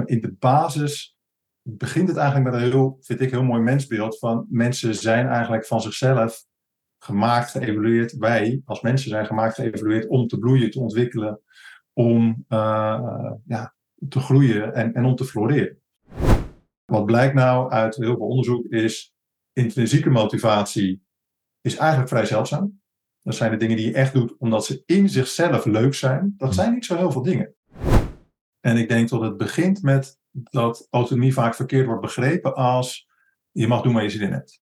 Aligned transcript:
maar 0.00 0.08
in 0.08 0.20
de 0.20 0.32
basis 0.32 1.16
begint 1.62 2.08
het 2.08 2.16
eigenlijk 2.16 2.50
met 2.50 2.60
een 2.60 2.70
heel, 2.70 2.96
vind 3.00 3.20
ik, 3.20 3.30
heel 3.30 3.44
mooi 3.44 3.62
mensbeeld 3.62 4.18
van 4.18 4.46
mensen 4.48 4.94
zijn 4.94 5.26
eigenlijk 5.26 5.66
van 5.66 5.80
zichzelf 5.80 6.44
gemaakt, 6.98 7.50
geëvolueerd. 7.50 8.16
Wij 8.16 8.62
als 8.64 8.80
mensen 8.80 9.10
zijn 9.10 9.26
gemaakt, 9.26 9.54
geëvolueerd 9.54 10.06
om 10.06 10.26
te 10.26 10.38
bloeien, 10.38 10.70
te 10.70 10.80
ontwikkelen, 10.80 11.40
om 11.92 12.44
uh, 12.48 13.32
ja, 13.46 13.74
te 14.08 14.20
groeien 14.20 14.74
en, 14.74 14.94
en 14.94 15.04
om 15.04 15.14
te 15.14 15.24
floreren. 15.24 15.78
Wat 16.84 17.06
blijkt 17.06 17.34
nou 17.34 17.70
uit 17.70 17.96
heel 17.96 18.16
veel 18.16 18.26
onderzoek 18.26 18.64
is 18.64 19.14
intrinsieke 19.52 20.10
motivatie 20.10 21.02
is 21.60 21.76
eigenlijk 21.76 22.08
vrij 22.08 22.26
zeldzaam. 22.26 22.80
Dat 23.22 23.34
zijn 23.34 23.50
de 23.50 23.56
dingen 23.56 23.76
die 23.76 23.86
je 23.86 23.94
echt 23.94 24.12
doet 24.12 24.36
omdat 24.38 24.64
ze 24.64 24.82
in 24.86 25.08
zichzelf 25.08 25.64
leuk 25.64 25.94
zijn. 25.94 26.34
Dat 26.36 26.54
zijn 26.54 26.72
niet 26.74 26.84
zo 26.84 26.96
heel 26.96 27.12
veel 27.12 27.22
dingen. 27.22 27.54
En 28.60 28.76
ik 28.76 28.88
denk 28.88 29.08
dat 29.08 29.20
het 29.20 29.36
begint 29.36 29.82
met 29.82 30.18
dat 30.32 30.86
autonomie 30.90 31.32
vaak 31.32 31.54
verkeerd 31.54 31.86
wordt 31.86 32.00
begrepen 32.00 32.54
als 32.54 33.08
je 33.50 33.66
mag 33.66 33.82
doen 33.82 33.92
waar 33.92 34.02
je 34.02 34.10
zin 34.10 34.20
in 34.20 34.32
hebt. 34.32 34.60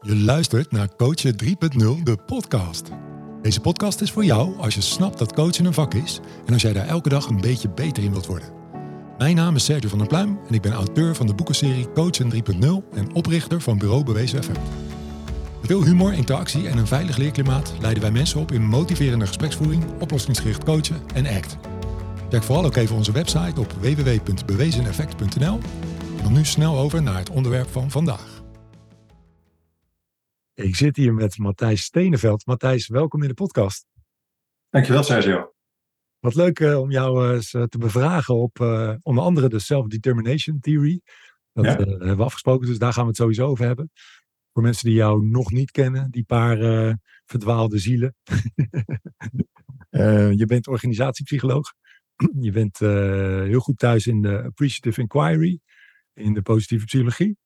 Je 0.00 0.16
luistert 0.16 0.70
naar 0.70 0.96
Coachen 0.96 1.34
3.0, 1.44 2.02
de 2.02 2.16
podcast. 2.26 2.90
Deze 3.42 3.60
podcast 3.60 4.00
is 4.00 4.12
voor 4.12 4.24
jou 4.24 4.58
als 4.58 4.74
je 4.74 4.80
snapt 4.80 5.18
dat 5.18 5.32
coachen 5.32 5.64
een 5.64 5.74
vak 5.74 5.94
is 5.94 6.20
en 6.46 6.52
als 6.52 6.62
jij 6.62 6.72
daar 6.72 6.86
elke 6.86 7.08
dag 7.08 7.26
een 7.26 7.40
beetje 7.40 7.70
beter 7.70 8.02
in 8.02 8.10
wilt 8.10 8.26
worden. 8.26 8.52
Mijn 9.18 9.36
naam 9.36 9.54
is 9.54 9.64
Sergio 9.64 9.88
van 9.88 9.98
der 9.98 10.06
Pluim 10.06 10.38
en 10.48 10.54
ik 10.54 10.62
ben 10.62 10.72
auteur 10.72 11.14
van 11.14 11.26
de 11.26 11.34
boekenserie 11.34 11.92
Coachen 11.92 12.32
3.0 12.32 12.88
en 12.92 13.14
oprichter 13.14 13.60
van 13.60 13.78
Bureau 13.78 14.04
Bewezen 14.04 14.44
FM. 14.44 14.60
Met 15.60 15.70
veel 15.70 15.84
humor, 15.84 16.12
interactie 16.12 16.68
en 16.68 16.78
een 16.78 16.86
veilig 16.86 17.16
leerklimaat 17.16 17.74
leiden 17.80 18.02
wij 18.02 18.12
mensen 18.12 18.40
op 18.40 18.52
in 18.52 18.62
motiverende 18.62 19.26
gespreksvoering, 19.26 20.00
oplossingsgericht 20.00 20.64
coachen 20.64 21.08
en 21.14 21.26
ACT. 21.26 21.58
Check 22.30 22.42
vooral 22.42 22.64
ook 22.64 22.76
even 22.76 22.96
onze 22.96 23.12
website 23.12 23.60
op 23.60 23.72
www.bewezeneffect.nl. 23.72 25.58
En 26.16 26.22
dan 26.22 26.32
nu 26.32 26.44
snel 26.44 26.78
over 26.78 27.02
naar 27.02 27.18
het 27.18 27.30
onderwerp 27.30 27.68
van 27.68 27.90
vandaag. 27.90 28.42
Ik 30.54 30.76
zit 30.76 30.96
hier 30.96 31.14
met 31.14 31.38
Matthijs 31.38 31.82
Steneveld. 31.82 32.46
Matthijs, 32.46 32.88
welkom 32.88 33.22
in 33.22 33.28
de 33.28 33.34
podcast. 33.34 33.86
Dankjewel, 34.70 35.02
Sergio. 35.02 35.52
Wat 36.18 36.34
leuk 36.34 36.60
uh, 36.60 36.80
om 36.80 36.90
jou 36.90 37.34
eens 37.34 37.52
uh, 37.52 37.62
te 37.62 37.78
bevragen 37.78 38.34
op 38.34 38.58
uh, 38.58 38.94
onder 39.02 39.24
andere 39.24 39.48
de 39.48 39.58
Self-Determination 39.58 40.60
Theory. 40.60 41.00
Dat 41.52 41.64
ja. 41.64 41.70
hebben 41.70 42.16
we 42.16 42.22
afgesproken, 42.22 42.66
dus 42.66 42.78
daar 42.78 42.92
gaan 42.92 43.02
we 43.02 43.08
het 43.08 43.18
sowieso 43.18 43.46
over 43.46 43.66
hebben. 43.66 43.90
Voor 44.52 44.62
mensen 44.62 44.84
die 44.84 44.94
jou 44.94 45.26
nog 45.26 45.50
niet 45.50 45.70
kennen, 45.70 46.10
die 46.10 46.24
paar 46.24 46.58
verdwaalde 47.24 47.78
zielen. 47.78 48.14
je 50.40 50.44
bent 50.46 50.68
organisatiepsycholoog. 50.68 51.72
Je 52.40 52.52
bent 52.52 52.78
heel 52.78 53.60
goed 53.60 53.78
thuis 53.78 54.06
in 54.06 54.22
de 54.22 54.42
Appreciative 54.42 55.00
Inquiry, 55.00 55.60
in 56.14 56.34
de 56.34 56.42
positieve 56.42 56.84
psychologie. 56.84 57.38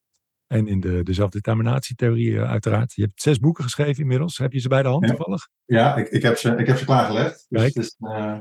En 0.47 0.67
in 0.67 0.81
de, 0.81 1.03
de 1.03 1.13
zelfdeterminatietheorie 1.13 2.41
uiteraard. 2.41 2.93
Je 2.93 3.03
hebt 3.03 3.23
zes 3.23 3.39
boeken 3.39 3.65
geschreven 3.65 4.03
inmiddels. 4.03 4.39
Heb 4.39 4.53
je 4.53 4.59
ze 4.59 4.69
bij 4.69 4.83
de 4.83 4.89
hand 4.89 5.05
ja. 5.05 5.15
toevallig? 5.15 5.49
Ja, 5.65 5.97
ik, 5.97 6.09
ik, 6.09 6.23
heb 6.23 6.37
ze, 6.37 6.57
ik 6.57 6.67
heb 6.67 6.77
ze 6.77 6.85
klaargelegd. 6.85 7.47
Dus 7.49 7.63
het 7.63 7.77
is 7.77 7.97
uh, 7.99 8.39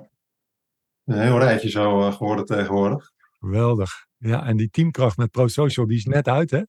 een 1.05 1.21
heel 1.21 1.39
rijtje 1.39 1.69
zo 1.69 1.99
uh, 1.99 2.13
geworden 2.13 2.45
tegenwoordig. 2.45 3.11
Geweldig. 3.39 4.07
Ja, 4.17 4.45
en 4.45 4.57
die 4.57 4.69
teamkracht 4.69 5.17
met 5.17 5.31
ProSocial, 5.31 5.87
die 5.87 5.97
is 5.97 6.05
net 6.05 6.27
uit, 6.27 6.51
hè? 6.51 6.61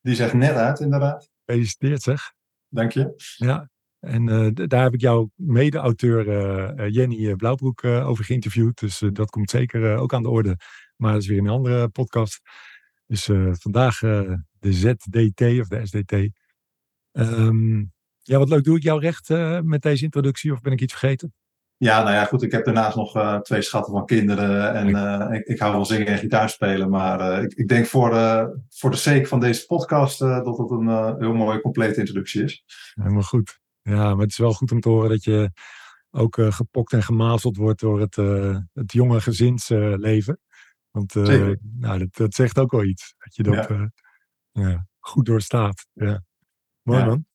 Die 0.00 0.12
is 0.12 0.18
echt 0.18 0.32
net 0.32 0.54
uit, 0.54 0.80
inderdaad. 0.80 1.30
Gefeliciteerd, 1.48 2.02
zeg. 2.02 2.32
Dank 2.68 2.92
je. 2.92 3.14
Ja, 3.36 3.70
en 4.00 4.26
uh, 4.28 4.48
daar 4.52 4.82
heb 4.82 4.94
ik 4.94 5.00
jouw 5.00 5.30
mede-auteur 5.34 6.90
Jenny 6.90 7.34
Blauwbroek 7.34 7.84
over 7.84 8.24
geïnterviewd. 8.24 8.78
Dus 8.78 9.02
dat 9.12 9.30
komt 9.30 9.50
zeker 9.50 9.96
ook 9.96 10.14
aan 10.14 10.22
de 10.22 10.28
orde. 10.28 10.56
Maar 10.96 11.12
dat 11.12 11.22
is 11.22 11.28
weer 11.28 11.38
een 11.38 11.48
andere 11.48 11.88
podcast. 11.88 12.40
Dus 13.06 13.24
vandaag 13.52 13.98
de 13.98 14.72
ZDT 14.72 15.40
of 15.40 15.68
de 15.68 15.86
SDT. 15.86 16.12
Um, 17.12 17.92
ja, 18.22 18.38
wat 18.38 18.48
leuk. 18.48 18.64
Doe 18.64 18.76
ik 18.76 18.82
jou 18.82 19.00
recht 19.00 19.28
met 19.62 19.82
deze 19.82 20.04
introductie 20.04 20.52
of 20.52 20.60
ben 20.60 20.72
ik 20.72 20.80
iets 20.80 20.94
vergeten? 20.94 21.34
Ja, 21.78 22.02
nou 22.02 22.14
ja, 22.14 22.24
goed. 22.24 22.42
Ik 22.42 22.52
heb 22.52 22.64
daarnaast 22.64 22.96
nog 22.96 23.16
uh, 23.16 23.40
twee 23.40 23.62
schatten 23.62 23.92
van 23.92 24.06
kinderen 24.06 24.74
en 24.74 24.88
uh, 24.88 25.38
ik, 25.38 25.46
ik, 25.46 25.58
hou 25.58 25.72
van 25.72 25.86
zingen 25.86 26.06
en 26.06 26.18
gitaar 26.18 26.50
spelen. 26.50 26.90
Maar 26.90 27.42
ik, 27.42 27.52
ik, 27.52 27.68
denk 27.68 27.86
voor 27.86 28.10
de, 28.10 28.58
voor 28.68 28.90
de 28.90 28.96
sake 28.96 29.26
van 29.26 29.40
deze 29.40 29.66
podcast 29.66 30.18
dat 30.18 30.58
het 30.58 30.70
een 30.70 31.16
heel 31.18 31.34
mooie, 31.34 31.60
complete 31.60 32.00
introductie 32.00 32.42
is. 32.42 32.64
Helemaal 32.94 33.22
goed. 33.22 33.60
Ja, 33.82 34.14
maar 34.14 34.22
het 34.22 34.30
is 34.30 34.38
wel 34.38 34.52
goed 34.52 34.72
om 34.72 34.80
te 34.80 34.88
horen 34.88 35.08
dat 35.08 35.24
je 35.24 35.50
ook 36.10 36.36
gepokt 36.40 36.92
en 36.92 37.02
gemazeld 37.02 37.56
wordt 37.56 37.80
door 37.80 38.00
het, 38.00 38.16
het 38.72 38.92
jonge 38.92 39.20
gezinsleven. 39.20 40.40
Want 40.90 41.14
nou, 41.14 41.98
dat, 41.98 42.14
dat, 42.16 42.34
zegt 42.34 42.58
ook 42.58 42.70
wel 42.70 42.84
iets. 42.84 43.14
Dat 43.18 43.36
je 43.36 43.42
dat 43.42 43.68
ja. 43.68 43.92
ja 44.52 44.86
goed 44.98 45.26
doorstaat. 45.26 45.86
Ja. 45.92 46.22
Mooi 46.82 47.04
man. 47.04 47.27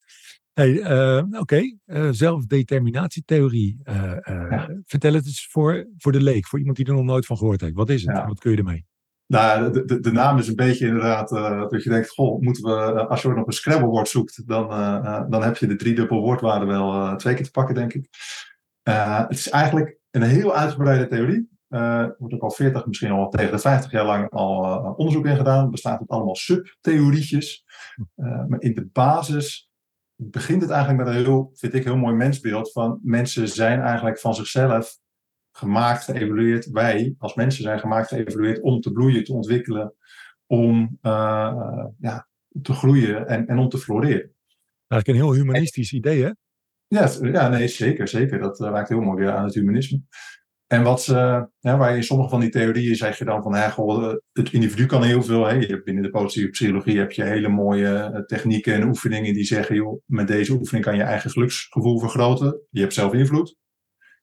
Hey, 0.53 0.71
uh, 0.71 1.17
Oké, 1.17 1.39
okay. 1.39 1.77
uh, 1.85 2.07
zelfdeterminatietheorie. 2.11 3.79
Uh, 3.83 4.17
ja. 4.49 4.69
Vertel 4.85 5.13
het 5.13 5.25
eens 5.25 5.47
voor, 5.51 5.87
voor 5.97 6.11
de 6.11 6.21
leek, 6.21 6.47
voor 6.47 6.59
iemand 6.59 6.77
die 6.77 6.85
er 6.85 6.93
nog 6.93 7.03
nooit 7.03 7.25
van 7.25 7.37
gehoord 7.37 7.61
heeft. 7.61 7.73
Wat 7.73 7.89
is 7.89 8.01
het? 8.05 8.15
Ja. 8.15 8.27
Wat 8.27 8.39
kun 8.39 8.51
je 8.51 8.57
ermee? 8.57 8.85
Nou, 9.27 9.71
de, 9.71 9.85
de, 9.85 9.99
de, 9.99 10.11
naam 10.11 10.37
is 10.37 10.47
een 10.47 10.55
beetje 10.55 10.87
inderdaad 10.87 11.29
dat 11.69 11.83
je 11.83 11.89
denkt, 11.89 12.09
goh, 12.09 12.41
moeten 12.41 12.63
we, 12.63 13.07
als 13.07 13.21
je 13.21 13.27
nog 13.27 13.47
een 13.47 13.53
Scrabble-woord 13.53 14.07
zoekt, 14.07 14.47
dan, 14.47 14.67
dan 15.29 15.43
heb 15.43 15.57
je 15.57 15.67
de 15.67 15.75
driedubbel 15.75 16.21
woordwaarde 16.21 16.65
wel 16.65 17.15
twee 17.15 17.35
keer 17.35 17.45
te 17.45 17.51
pakken, 17.51 17.75
denk 17.75 17.93
ik. 17.93 18.07
het 18.83 19.29
is 19.29 19.49
eigenlijk 19.49 19.97
een 20.11 20.21
heel 20.21 20.55
uitgebreide 20.55 21.07
theorie. 21.07 21.49
Er 21.67 22.15
wordt 22.17 22.33
ook 22.33 22.41
al 22.41 22.51
40, 22.51 22.85
misschien 22.85 23.11
al 23.11 23.29
tegen 23.29 23.51
de 23.51 23.59
50 23.59 23.91
jaar 23.91 24.05
lang 24.05 24.29
al 24.29 24.93
onderzoek 24.93 25.25
in 25.25 25.35
gedaan. 25.35 25.71
Bestaat 25.71 25.99
uit 25.99 26.09
allemaal 26.09 26.35
subtheorietjes. 26.35 27.63
maar 28.47 28.61
in 28.61 28.73
de 28.73 28.89
basis 28.91 29.71
begint 30.31 30.61
het 30.61 30.71
eigenlijk 30.71 31.03
met 31.03 31.15
een 31.15 31.23
heel, 31.23 31.51
vind 31.53 31.73
ik, 31.73 31.83
heel 31.83 31.97
mooi 31.97 32.15
mensbeeld 32.15 32.71
van 32.71 32.99
mensen 33.03 33.47
zijn 33.47 33.81
eigenlijk 33.81 34.19
van 34.19 34.35
zichzelf 34.35 34.97
gemaakt, 35.51 36.03
geëvolueerd. 36.03 36.71
Wij 36.71 37.15
als 37.17 37.33
mensen 37.33 37.63
zijn 37.63 37.79
gemaakt, 37.79 38.07
geëvolueerd 38.07 38.61
om 38.61 38.81
te 38.81 38.91
bloeien, 38.91 39.23
te 39.23 39.33
ontwikkelen, 39.33 39.93
om 40.45 40.97
uh, 41.01 41.85
ja, 41.99 42.27
te 42.61 42.73
groeien 42.73 43.27
en, 43.27 43.47
en 43.47 43.57
om 43.57 43.69
te 43.69 43.77
floreren. 43.77 44.31
Eigenlijk 44.87 45.07
een 45.07 45.25
heel 45.25 45.33
humanistisch 45.33 45.91
en, 45.91 45.97
idee, 45.97 46.23
hè? 46.23 46.31
Ja, 46.87 47.09
ja, 47.21 47.47
nee, 47.47 47.67
zeker, 47.67 48.07
zeker. 48.07 48.39
Dat 48.39 48.59
uh, 48.59 48.69
raakt 48.69 48.89
heel 48.89 49.01
mooi 49.01 49.23
weer 49.23 49.31
aan 49.31 49.43
het 49.43 49.53
humanisme. 49.53 50.01
En 50.73 50.83
wat 50.83 51.05
ja, 51.05 51.77
waar 51.77 51.95
in 51.95 52.03
sommige 52.03 52.29
van 52.29 52.39
die 52.39 52.49
theorieën 52.49 52.95
zeg 52.95 53.17
je 53.17 53.25
dan 53.25 53.41
van, 53.43 53.55
hè, 53.55 53.69
goh, 53.69 54.13
het 54.31 54.53
individu 54.53 54.85
kan 54.85 55.03
heel 55.03 55.23
veel. 55.23 55.47
Hè. 55.47 55.81
Binnen 55.83 56.03
de 56.03 56.09
positieve 56.09 56.49
psychologie 56.49 56.97
heb 56.97 57.11
je 57.11 57.23
hele 57.23 57.47
mooie 57.47 58.23
technieken 58.25 58.73
en 58.73 58.87
oefeningen 58.87 59.33
die 59.33 59.43
zeggen, 59.43 59.75
joh, 59.75 60.01
met 60.05 60.27
deze 60.27 60.51
oefening 60.51 60.85
kan 60.85 60.95
je 60.95 61.01
eigen 61.01 61.29
geluksgevoel 61.29 61.99
vergroten. 61.99 62.61
Je 62.69 62.81
hebt 62.81 62.93
zelf 62.93 63.13
invloed. 63.13 63.55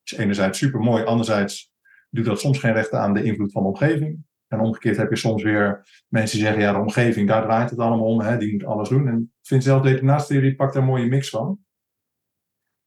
Is 0.03 0.17
enerzijds 0.17 0.59
super 0.59 0.81
mooi, 0.81 1.05
anderzijds 1.05 1.73
doet 2.11 2.25
dat 2.25 2.41
soms 2.41 2.59
geen 2.59 2.73
recht 2.73 2.93
aan 2.93 3.15
de 3.15 3.23
invloed 3.23 3.53
van 3.53 3.63
de 3.63 3.69
omgeving. 3.69 4.25
En 4.49 4.61
omgekeerd 4.61 4.97
heb 4.97 5.11
je 5.11 5.17
soms 5.17 5.43
weer 5.43 5.87
mensen 6.09 6.37
die 6.37 6.47
zeggen, 6.47 6.63
ja, 6.63 6.73
de 6.73 6.79
omgeving, 6.79 7.29
daar 7.29 7.43
draait 7.43 7.71
het 7.71 7.79
allemaal 7.79 8.07
om, 8.07 8.21
hè, 8.21 8.39
die 8.39 8.53
moet 8.53 8.65
alles 8.65 8.89
doen. 8.89 9.09
En 9.09 9.33
ik 9.41 9.47
vind 9.47 9.63
zelf 9.63 9.83
de 9.83 10.25
theorie 10.27 10.55
pakt 10.55 10.73
daar 10.73 10.83
een 10.83 10.89
mooie 10.89 11.07
mix 11.07 11.31
van. 11.31 11.59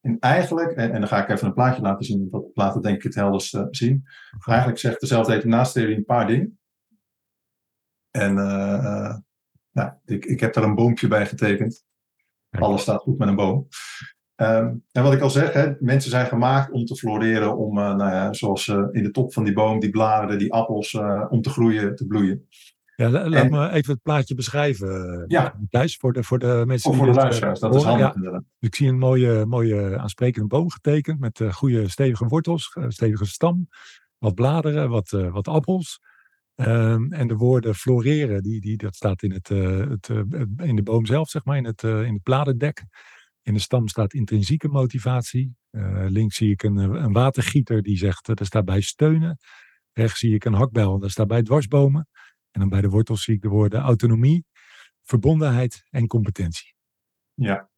En 0.04 0.20
eigenlijk, 0.20 0.72
en, 0.72 0.92
en, 0.92 1.00
dan 1.00 1.08
ga 1.08 1.24
ik 1.24 1.30
even 1.30 1.48
een 1.48 1.54
plaatje 1.54 1.82
laten 1.82 2.06
zien, 2.06 2.30
dat 2.30 2.44
laat 2.54 2.74
het 2.74 2.84
denk 2.84 2.96
ik 2.96 3.04
het 3.04 3.16
helderst 3.16 3.56
uh, 3.56 3.66
zien. 3.70 4.06
Eigenlijk 4.46 4.80
zegt 4.80 5.00
dezelfde 5.00 5.36
etenaasteorie 5.36 5.96
een 5.96 6.06
paar 6.06 6.28
dingen. 6.28 6.60
En 8.12 8.38
uh, 8.38 9.16
nou, 9.72 9.92
ik, 10.06 10.26
ik 10.26 10.40
heb 10.40 10.54
daar 10.54 10.64
een 10.64 10.76
boompje 10.76 11.08
bij 11.08 11.26
getekend. 11.26 11.86
Alles 12.50 12.82
staat 12.82 13.02
goed 13.02 13.18
met 13.18 13.28
een 13.28 13.36
boom. 13.36 13.68
Um, 14.36 14.84
en 14.92 15.04
wat 15.04 15.14
ik 15.14 15.22
al 15.22 15.30
zeg, 15.30 15.54
hè, 15.54 15.74
mensen 15.80 16.12
zijn 16.12 16.26
gemaakt 16.26 16.72
om 16.72 16.86
te 16.86 16.96
floreren, 16.96 17.58
om, 17.58 17.74
nou 17.74 17.98
ja, 17.98 18.34
zoals 18.34 18.68
in 18.68 19.04
de 19.04 19.12
top 19.12 19.34
van 19.34 19.44
die 19.44 19.54
boom, 19.54 19.80
die 19.80 19.90
bladeren, 19.90 20.40
die 20.40 20.54
appels, 20.54 20.94
om 21.30 21.42
te 21.42 21.50
groeien, 21.50 21.96
te 21.96 22.08
bloeien. 22.08 22.48
Ja, 22.96 23.10
laat 23.10 23.34
en, 23.34 23.52
me 23.52 23.70
even 23.70 23.94
het 23.94 24.02
plaatje 24.02 24.36
beschrijven, 24.36 25.26
ja. 25.28 25.60
Thijs, 25.70 25.98
voor 25.98 26.14
de, 26.14 26.24
voor 26.24 26.40
de 26.40 26.64
mensen 26.66 26.90
of 26.90 26.96
die 26.96 27.06
voor 27.06 27.14
de 27.14 27.20
luisteraars, 27.20 27.60
dat 27.60 27.76
is 27.76 27.84
handig 27.84 28.14
ja, 28.22 28.44
Ik 28.60 28.76
zie 28.76 28.88
een 28.88 28.98
mooie, 28.98 29.46
mooie 29.46 29.98
aansprekende 29.98 30.48
boom 30.48 30.70
getekend 30.70 31.20
met 31.20 31.40
uh, 31.40 31.54
goede 31.54 31.90
stevige 31.90 32.26
wortels, 32.26 32.76
uh, 32.80 32.86
stevige 32.88 33.26
stam, 33.26 33.68
wat 34.18 34.36
bladeren, 34.36 34.90
wat, 34.90 35.12
uh, 35.12 35.32
wat 35.32 35.48
appels. 35.48 36.00
Um, 36.56 37.14
en 37.14 37.28
de 37.28 37.36
woorden 37.36 37.76
floreren, 37.76 38.44
die, 38.44 38.62
die, 38.62 38.78
dat 38.78 38.96
staat 38.96 39.24
in, 39.24 39.32
het, 39.32 39.48
het 39.48 40.10
in 40.58 40.76
de 40.76 40.84
boom 40.84 41.06
zelf, 41.06 41.30
zeg 41.30 41.46
maar, 41.46 41.58
in 41.58 41.66
het, 41.66 41.84
in 41.84 42.14
het 42.14 42.24
bladerdek. 42.24 42.86
In 43.42 43.54
de 43.54 43.60
stam 43.60 43.88
staat 43.88 44.14
intrinsieke 44.14 44.68
motivatie. 44.68 45.56
links 46.08 46.36
zie 46.36 46.52
ik 46.52 46.64
een, 46.64 46.78
een 46.78 47.14
watergieter 47.14 47.82
die 47.82 47.98
zegt, 47.98 48.40
er 48.40 48.46
staat 48.46 48.66
bij 48.66 48.82
steunen. 48.82 49.38
Rechts 49.94 50.20
zie 50.20 50.34
ik 50.34 50.46
een 50.46 50.54
hakbel, 50.54 51.00
daar 51.00 51.10
staat 51.10 51.28
bij 51.28 51.44
dwarsbomen. 51.44 52.08
En 52.54 52.60
dan 52.60 52.70
bij 52.70 52.82
de 52.82 52.90
wortels 52.90 53.24
zie 53.24 53.36
ik 53.36 53.42
de 53.42 53.48
woorden 53.48 53.80
autonomie, 53.80 54.46
verbondenheid 55.04 55.84
en 55.90 56.08
competentie. 56.08 56.74
Ja. 57.34 57.72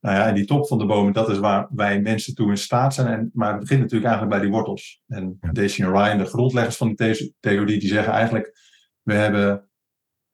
Nou 0.00 0.16
ja, 0.16 0.32
die 0.32 0.44
top 0.44 0.66
van 0.66 0.78
de 0.78 0.86
bomen, 0.86 1.12
dat 1.12 1.28
is 1.28 1.38
waar 1.38 1.68
wij 1.70 2.00
mensen 2.00 2.34
toe 2.34 2.50
in 2.50 2.56
staat 2.56 2.94
zijn. 2.94 3.06
En, 3.06 3.30
maar 3.32 3.50
het 3.50 3.60
begint 3.60 3.80
natuurlijk 3.80 4.10
eigenlijk 4.10 4.40
bij 4.40 4.48
die 4.48 4.56
wortels. 4.56 5.02
En 5.06 5.38
ja. 5.40 5.52
Daisy 5.52 5.82
en 5.82 5.90
Ryan, 5.90 6.18
de 6.18 6.24
grondleggers 6.24 6.76
van 6.76 6.94
die 6.94 7.34
theorie, 7.40 7.78
die 7.78 7.88
zeggen 7.88 8.12
eigenlijk, 8.12 8.58
we 9.02 9.14
hebben 9.14 9.68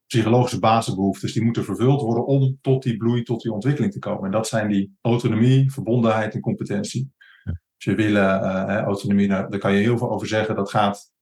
psychologische 0.07 0.59
basisbehoeftes, 0.59 1.33
die 1.33 1.43
moeten 1.43 1.63
vervuld 1.63 2.01
worden 2.01 2.25
om 2.25 2.57
tot 2.61 2.83
die 2.83 2.97
bloei, 2.97 3.23
tot 3.23 3.41
die 3.41 3.51
ontwikkeling 3.51 3.93
te 3.93 3.99
komen. 3.99 4.25
En 4.25 4.31
dat 4.31 4.47
zijn 4.47 4.67
die 4.67 4.97
autonomie, 5.01 5.71
verbondenheid 5.71 6.33
en 6.33 6.41
competentie. 6.41 7.13
Ja. 7.43 7.51
Dus 7.51 7.85
je 7.85 7.95
willen 7.95 8.43
uh, 8.43 8.81
autonomie, 8.81 9.27
nou, 9.27 9.49
daar 9.49 9.59
kan 9.59 9.73
je 9.73 9.81
heel 9.81 9.97
veel 9.97 10.11
over 10.11 10.27
zeggen. 10.27 10.55
Dat 10.55 10.69
gaat 10.69 11.13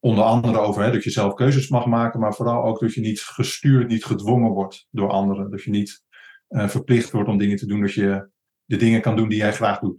onder 0.00 0.24
andere 0.24 0.58
over 0.58 0.82
hè, 0.82 0.92
dat 0.92 1.04
je 1.04 1.10
zelf 1.10 1.34
keuzes 1.34 1.68
mag 1.68 1.86
maken, 1.86 2.20
maar 2.20 2.34
vooral 2.34 2.64
ook 2.64 2.80
dat 2.80 2.94
je 2.94 3.00
niet 3.00 3.20
gestuurd, 3.20 3.88
niet 3.88 4.04
gedwongen 4.04 4.50
wordt 4.50 4.86
door 4.90 5.10
anderen. 5.10 5.50
Dat 5.50 5.62
je 5.62 5.70
niet 5.70 6.04
uh, 6.48 6.68
verplicht 6.68 7.10
wordt 7.10 7.28
om 7.28 7.38
dingen 7.38 7.56
te 7.56 7.66
doen, 7.66 7.80
dat 7.80 7.92
je 7.92 8.30
de 8.64 8.76
dingen 8.76 9.00
kan 9.00 9.16
doen 9.16 9.28
die 9.28 9.38
jij 9.38 9.52
graag 9.52 9.78
doet. 9.78 9.98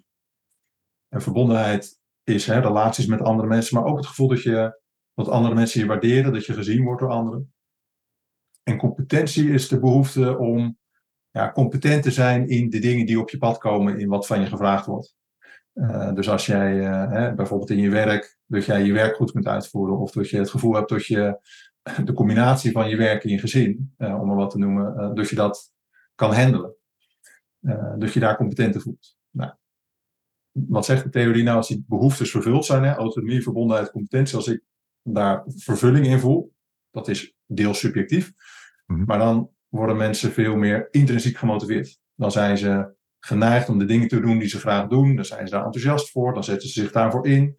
En 1.07 1.22
verbondenheid 1.22 2.00
is 2.24 2.46
hè, 2.46 2.60
relaties 2.60 3.06
met 3.06 3.22
andere 3.22 3.48
mensen, 3.48 3.75
maar 3.75 3.86
ook 3.86 3.98
het 3.98 4.06
gevoel 4.06 4.28
dat, 4.28 4.42
je, 4.42 4.81
dat 5.13 5.28
andere 5.28 5.56
mensen 5.56 5.80
je 5.80 5.88
waarderen, 5.88 6.34
dat 6.34 6.45
je 6.45 6.54
gezien 6.54 6.84
wordt 6.84 7.02
door 7.02 7.12
anderen. 7.12 7.54
En 8.63 8.78
competentie 8.78 9.50
is 9.50 9.68
de 9.68 9.80
behoefte 9.80 10.38
om 10.38 10.78
ja, 11.30 11.52
competent 11.52 12.04
te 12.04 12.12
zijn 12.12 12.48
in 12.48 12.69
de 12.69 12.80
dingen 12.80 13.06
die 13.06 13.19
op 13.19 13.30
je 13.30 13.38
pad 13.38 13.57
komen, 13.57 14.00
in 14.00 14.10
wat 14.10 14.28
van 14.28 14.42
je 14.42 14.45
gevraagd 14.45 14.86
wordt. 14.86 15.16
Uh, 15.80 16.14
dus 16.14 16.30
als 16.30 16.46
jij 16.46 16.78
uh, 16.78 17.12
hè, 17.12 17.34
bijvoorbeeld 17.34 17.70
in 17.70 17.78
je 17.78 17.90
werk, 17.90 18.38
dat 18.46 18.66
jij 18.66 18.84
je 18.84 18.94
werk 18.94 19.16
goed 19.16 19.31
kunt 19.31 19.48
uitvoeren, 19.48 20.00
of 20.00 20.12
dat 20.12 20.30
je 20.30 20.38
het 20.38 20.50
gevoel 20.50 20.76
hebt 20.76 20.90
dat 20.90 21.06
je 21.06 21.40
de 22.06 22.14
combinatie 22.14 22.72
van 22.72 22.90
je 22.90 22.96
werk 22.96 23.24
en 23.24 23.30
je 23.30 23.40
gezin, 23.40 23.94
uh, 23.98 24.20
om 24.22 24.28
maar 24.28 24.36
wat 24.36 24.50
te 24.50 24.58
noemen, 24.58 25.16
dat 25.16 25.30
je 25.30 25.36
dat 25.36 25.72
kan 26.16 26.34
handelen. 26.34 26.76
dat 27.98 28.14
je 28.14 28.20
daar 28.20 28.38
competent 28.38 28.76
in 28.76 28.81
voelt. 28.81 29.18
Nou, 29.30 29.52
wat 30.52 30.86
zegt 30.86 31.04
de 31.04 31.10
theorie 31.10 31.44
nou 31.44 31.58
als 31.58 31.68
die 31.68 31.86
behoeftes 31.88 32.31
vervuld 32.31 32.66
zijn, 32.66 32.84
hè, 32.84 32.94
autonomie, 32.94 33.44
verbondenheid, 33.44 33.92
competentie, 33.92 34.36
als 34.36 34.48
ik 34.48 34.64
daar 35.04 35.44
vervulling 35.48 36.06
in 36.06 36.20
voel, 36.20 36.54
dat 36.92 37.08
is 37.08 37.36
deels 37.46 37.80
subjectief, 37.80 38.31
mm-hmm. 38.86 39.06
maar 39.06 39.18
dan 39.18 39.50
worden 39.68 39.98
mensen 39.98 40.31
veel 40.31 40.56
meer 40.56 40.88
intrinsiek 40.92 41.38
gemotiveerd. 41.38 42.00
Dan 42.16 42.31
zijn 42.31 42.58
ze 42.58 42.98
geneigd 43.19 43.69
om 43.69 43.80
de 43.80 43.86
dingen 43.86 44.07
te 44.07 44.19
doen 44.19 44.39
die 44.39 44.48
ze 44.48 44.60
graag 44.60 44.88
doen. 44.88 45.16
Dan 45.16 45.25
zijn 45.25 45.48
ze 45.48 45.54
daar 45.54 45.66
enthousiast 45.66 46.12
voor, 46.12 46.33
dan 46.33 46.44
zetten 46.44 46.69
ze 46.69 46.81
zich 46.81 46.92
daarvoor 46.92 47.27
in. 47.27 47.57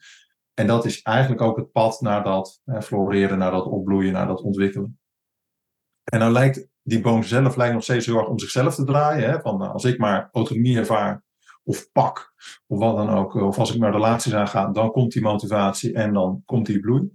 En 0.55 0.67
dat 0.67 0.85
is 0.85 1.03
eigenlijk 1.03 1.43
ook 1.43 1.57
het 1.57 1.73
pad 1.73 2.01
naar 2.01 2.25
dat 2.25 2.61
floreren, 2.83 3.39
naar 3.39 3.51
dat 3.51 3.67
opbloeien, 3.67 4.13
naar 4.13 4.27
dat 4.27 4.43
ontwikkelen. 4.43 4.99
En 6.05 6.19
dan 6.19 6.33
lijkt 6.33 6.69
die 6.83 7.01
boom 7.01 7.23
zelf 7.23 7.57
lijkt 7.57 7.75
nog 7.75 7.83
steeds 7.83 8.07
heel 8.07 8.19
erg 8.19 8.29
om 8.29 8.39
zichzelf 8.39 8.75
te 8.75 8.85
draaien. 8.85 9.31
Hè? 9.31 9.41
Van 9.41 9.59
nou, 9.59 9.73
als 9.73 9.85
ik 9.85 9.99
maar 9.99 10.29
autonomie 10.33 10.79
ervaar 10.79 11.23
of 11.63 11.93
pak, 11.93 12.35
of 12.67 12.79
wat 12.79 12.97
dan 12.97 13.11
ook, 13.11 13.35
of 13.35 13.59
als 13.59 13.75
ik 13.75 13.81
maar 13.81 13.93
relaties 13.93 14.35
aanga, 14.35 14.67
dan 14.67 14.91
komt 14.91 15.13
die 15.13 15.23
motivatie 15.23 15.95
en 15.95 16.13
dan 16.13 16.43
komt 16.45 16.67
die 16.67 16.81
bloei. 16.81 17.11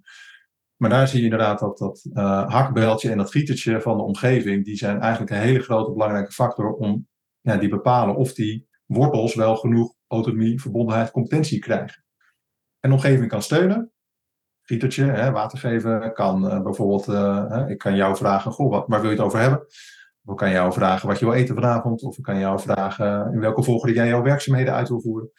Maar 0.76 0.90
daar 0.90 1.08
zie 1.08 1.18
je 1.18 1.24
inderdaad 1.24 1.60
dat 1.60 1.78
dat 1.78 2.08
uh, 2.14 2.50
hakbeltje 2.50 3.12
en 3.12 3.18
dat 3.18 3.32
gietertje 3.32 3.82
van 3.82 3.98
de 3.98 4.04
omgeving, 4.04 4.66
die 4.66 4.76
zijn 4.76 5.00
eigenlijk 5.00 5.32
een 5.32 5.38
hele 5.38 5.60
grote 5.60 5.92
belangrijke 5.92 6.32
factor 6.32 6.74
om 6.74 7.08
die 7.46 7.70
bepalen 7.70 8.16
of 8.16 8.34
die 8.34 8.68
wortels 8.86 9.36
wel 9.36 9.56
genoeg 9.56 9.94
autonomie, 10.08 10.62
verbondenheid, 10.62 11.12
competentie 11.12 11.60
krijgen. 11.60 12.04
En 12.80 12.92
omgeving 12.92 13.30
kan 13.30 13.42
steunen. 13.42 13.92
Gietertje, 14.62 15.04
hè, 15.04 15.32
water 15.32 15.58
geven, 15.58 16.14
kan 16.14 16.46
uh, 16.46 16.62
bijvoorbeeld, 16.62 17.08
uh, 17.08 17.64
ik 17.68 17.78
kan 17.78 17.96
jou 17.96 18.16
vragen, 18.16 18.52
goh, 18.52 18.72
wat, 18.72 18.88
waar 18.88 19.02
wil 19.02 19.10
je 19.10 19.16
het 19.16 19.26
over 19.26 19.40
hebben? 19.40 19.60
Of 20.24 20.32
ik 20.32 20.38
kan 20.38 20.52
jou 20.52 20.74
vragen 20.74 21.08
wat 21.08 21.20
je 21.20 21.26
wil 21.26 21.34
eten 21.34 21.56
vanavond, 21.56 22.04
of 22.04 22.18
ik 22.18 22.24
kan 22.24 22.40
jou 22.40 22.60
vragen 22.60 23.34
in 23.34 23.40
welke 23.40 23.64
volgorde 23.64 23.94
jij 23.94 24.08
jouw 24.08 24.24
werkzaamheden 24.24 24.74
uit 24.74 24.90
wil 24.90 25.02
voeren. 25.02 25.32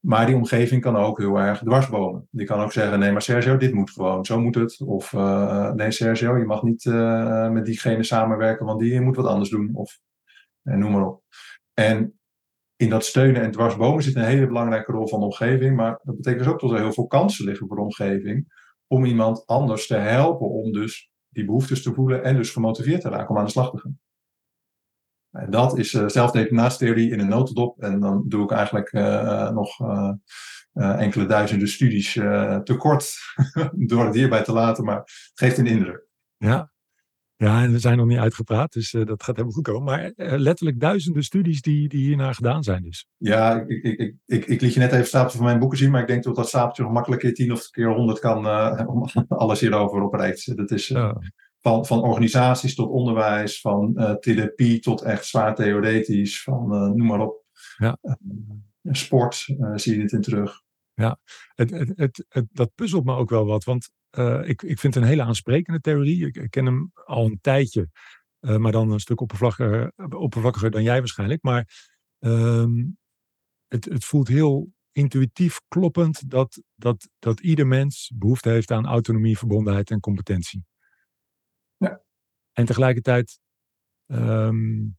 Maar 0.00 0.26
die 0.26 0.34
omgeving 0.34 0.82
kan 0.82 0.96
ook 0.96 1.18
heel 1.18 1.36
erg 1.36 1.58
dwarsbomen. 1.58 2.28
Die 2.30 2.46
kan 2.46 2.60
ook 2.60 2.72
zeggen, 2.72 2.98
nee 2.98 3.12
maar 3.12 3.22
Sergio, 3.22 3.56
dit 3.56 3.74
moet 3.74 3.90
gewoon, 3.90 4.24
zo 4.24 4.40
moet 4.40 4.54
het. 4.54 4.80
Of 4.80 5.12
uh, 5.12 5.72
nee 5.72 5.90
Sergio, 5.90 6.36
je 6.36 6.44
mag 6.44 6.62
niet 6.62 6.84
met 7.52 7.64
diegene 7.64 8.02
samenwerken, 8.02 8.66
want 8.66 8.80
die 8.80 9.00
moet 9.00 9.16
wat 9.16 9.26
anders 9.26 9.50
doen. 9.50 9.70
Of 9.72 10.00
en 10.64 10.78
noem 10.78 10.92
maar 10.92 11.06
op. 11.06 11.22
En 11.74 12.18
in 12.76 12.88
dat 12.90 13.04
steunen 13.04 13.42
en 13.42 13.50
dwarsbomen 13.50 14.02
zit 14.02 14.14
een 14.14 14.24
hele 14.24 14.46
belangrijke 14.46 14.92
rol 14.92 15.08
van 15.08 15.20
de 15.20 15.24
omgeving. 15.24 15.76
Maar 15.76 16.00
dat 16.02 16.16
betekent 16.16 16.44
dus 16.44 16.52
ook 16.52 16.60
dat 16.60 16.70
er 16.70 16.78
heel 16.78 16.92
veel 16.92 17.06
kansen 17.06 17.44
liggen 17.44 17.66
voor 17.66 17.76
de 17.76 17.82
omgeving. 17.82 18.62
Om 18.86 19.04
iemand 19.04 19.46
anders 19.46 19.86
te 19.86 19.94
helpen 19.94 20.48
om 20.48 20.72
dus 20.72 21.10
die 21.28 21.44
behoeftes 21.44 21.82
te 21.82 21.94
voelen 21.94 22.24
en 22.24 22.36
dus 22.36 22.50
gemotiveerd 22.50 23.00
te 23.00 23.08
raken 23.08 23.28
om 23.28 23.38
aan 23.38 23.44
de 23.44 23.50
slag 23.50 23.70
te 23.70 23.78
gaan. 23.78 23.98
En 25.30 25.50
dat 25.50 25.78
is 25.78 25.92
uh, 25.92 26.08
zelfdeterminatietheorie 26.08 27.10
in 27.10 27.20
een 27.20 27.28
notendop. 27.28 27.82
En 27.82 28.00
dan 28.00 28.24
doe 28.28 28.44
ik 28.44 28.50
eigenlijk 28.50 28.92
uh, 28.92 29.50
nog 29.50 29.80
enkele 30.72 31.26
duizenden 31.26 31.68
studies 31.68 32.12
tekort 32.64 33.16
door 33.88 34.04
het 34.04 34.14
hierbij 34.14 34.42
te 34.42 34.52
laten, 34.52 34.84
maar 34.84 34.96
het 34.96 35.32
geeft 35.34 35.58
een 35.58 35.66
indruk. 35.66 36.06
Ja, 36.36 36.72
ja, 37.36 37.62
en 37.62 37.72
we 37.72 37.78
zijn 37.78 37.96
nog 37.96 38.06
niet 38.06 38.18
uitgepraat, 38.18 38.72
dus 38.72 38.92
uh, 38.92 39.04
dat 39.06 39.22
gaat 39.22 39.36
helemaal 39.36 39.54
goed 39.54 39.64
komen. 39.64 39.84
Maar 39.84 40.12
uh, 40.16 40.38
letterlijk 40.38 40.80
duizenden 40.80 41.22
studies 41.22 41.62
die, 41.62 41.88
die 41.88 42.06
hiernaar 42.06 42.34
gedaan 42.34 42.62
zijn 42.62 42.82
dus. 42.82 43.06
Ja, 43.16 43.64
ik, 43.66 43.82
ik, 43.82 43.98
ik, 43.98 44.14
ik, 44.26 44.46
ik 44.46 44.60
liet 44.60 44.74
je 44.74 44.78
net 44.78 44.88
even 44.88 45.00
een 45.00 45.06
stapeltje 45.06 45.36
van 45.38 45.46
mijn 45.46 45.58
boeken 45.58 45.78
zien, 45.78 45.90
maar 45.90 46.00
ik 46.00 46.06
denk 46.06 46.22
dat 46.22 46.36
dat 46.36 46.48
stapeltje 46.48 46.82
nog 46.82 46.92
makkelijk 46.92 47.20
keer 47.22 47.34
tien 47.34 47.52
of 47.52 47.70
keer 47.70 47.94
honderd 47.94 48.18
kan 48.18 48.46
uh, 48.46 48.82
om 48.86 49.06
alles 49.28 49.60
hierover 49.60 50.02
op. 50.02 50.12
Dat 50.54 50.70
is 50.70 50.88
ja. 50.88 51.16
van, 51.60 51.86
van 51.86 52.02
organisaties 52.02 52.74
tot 52.74 52.90
onderwijs, 52.90 53.60
van 53.60 53.94
therapie 54.20 54.80
tot 54.80 55.02
echt 55.02 55.26
zwaar 55.26 55.54
theoretisch, 55.54 56.42
van 56.42 56.68
noem 56.68 57.06
maar 57.06 57.20
op. 57.20 57.42
Ja. 57.76 57.98
sport 58.82 59.34
zie 59.74 59.92
je 59.92 59.98
dit 59.98 60.12
in 60.12 60.20
terug. 60.20 60.63
Ja, 60.94 61.18
het, 61.54 61.70
het, 61.70 61.92
het, 61.94 62.24
het, 62.28 62.46
dat 62.52 62.74
puzzelt 62.74 63.04
me 63.04 63.14
ook 63.14 63.30
wel 63.30 63.46
wat, 63.46 63.64
want 63.64 63.90
uh, 64.18 64.48
ik, 64.48 64.62
ik 64.62 64.78
vind 64.78 64.94
het 64.94 65.02
een 65.02 65.08
hele 65.08 65.22
aansprekende 65.22 65.80
theorie. 65.80 66.26
Ik, 66.26 66.36
ik 66.36 66.50
ken 66.50 66.66
hem 66.66 66.90
al 67.04 67.26
een 67.26 67.38
tijdje, 67.40 67.88
uh, 68.40 68.56
maar 68.56 68.72
dan 68.72 68.90
een 68.90 69.00
stuk 69.00 69.20
oppervlakkiger, 69.20 69.92
oppervlakkiger 69.96 70.70
dan 70.70 70.82
jij 70.82 70.98
waarschijnlijk. 70.98 71.42
Maar 71.42 71.92
um, 72.18 72.98
het, 73.66 73.84
het 73.84 74.04
voelt 74.04 74.28
heel 74.28 74.72
intuïtief 74.92 75.60
kloppend 75.68 76.30
dat, 76.30 76.62
dat, 76.74 77.08
dat 77.18 77.40
ieder 77.40 77.66
mens 77.66 78.12
behoefte 78.14 78.48
heeft 78.48 78.70
aan 78.70 78.86
autonomie, 78.86 79.38
verbondenheid 79.38 79.90
en 79.90 80.00
competentie. 80.00 80.64
Ja. 81.76 82.02
En 82.52 82.64
tegelijkertijd 82.64 83.38
um, 84.06 84.98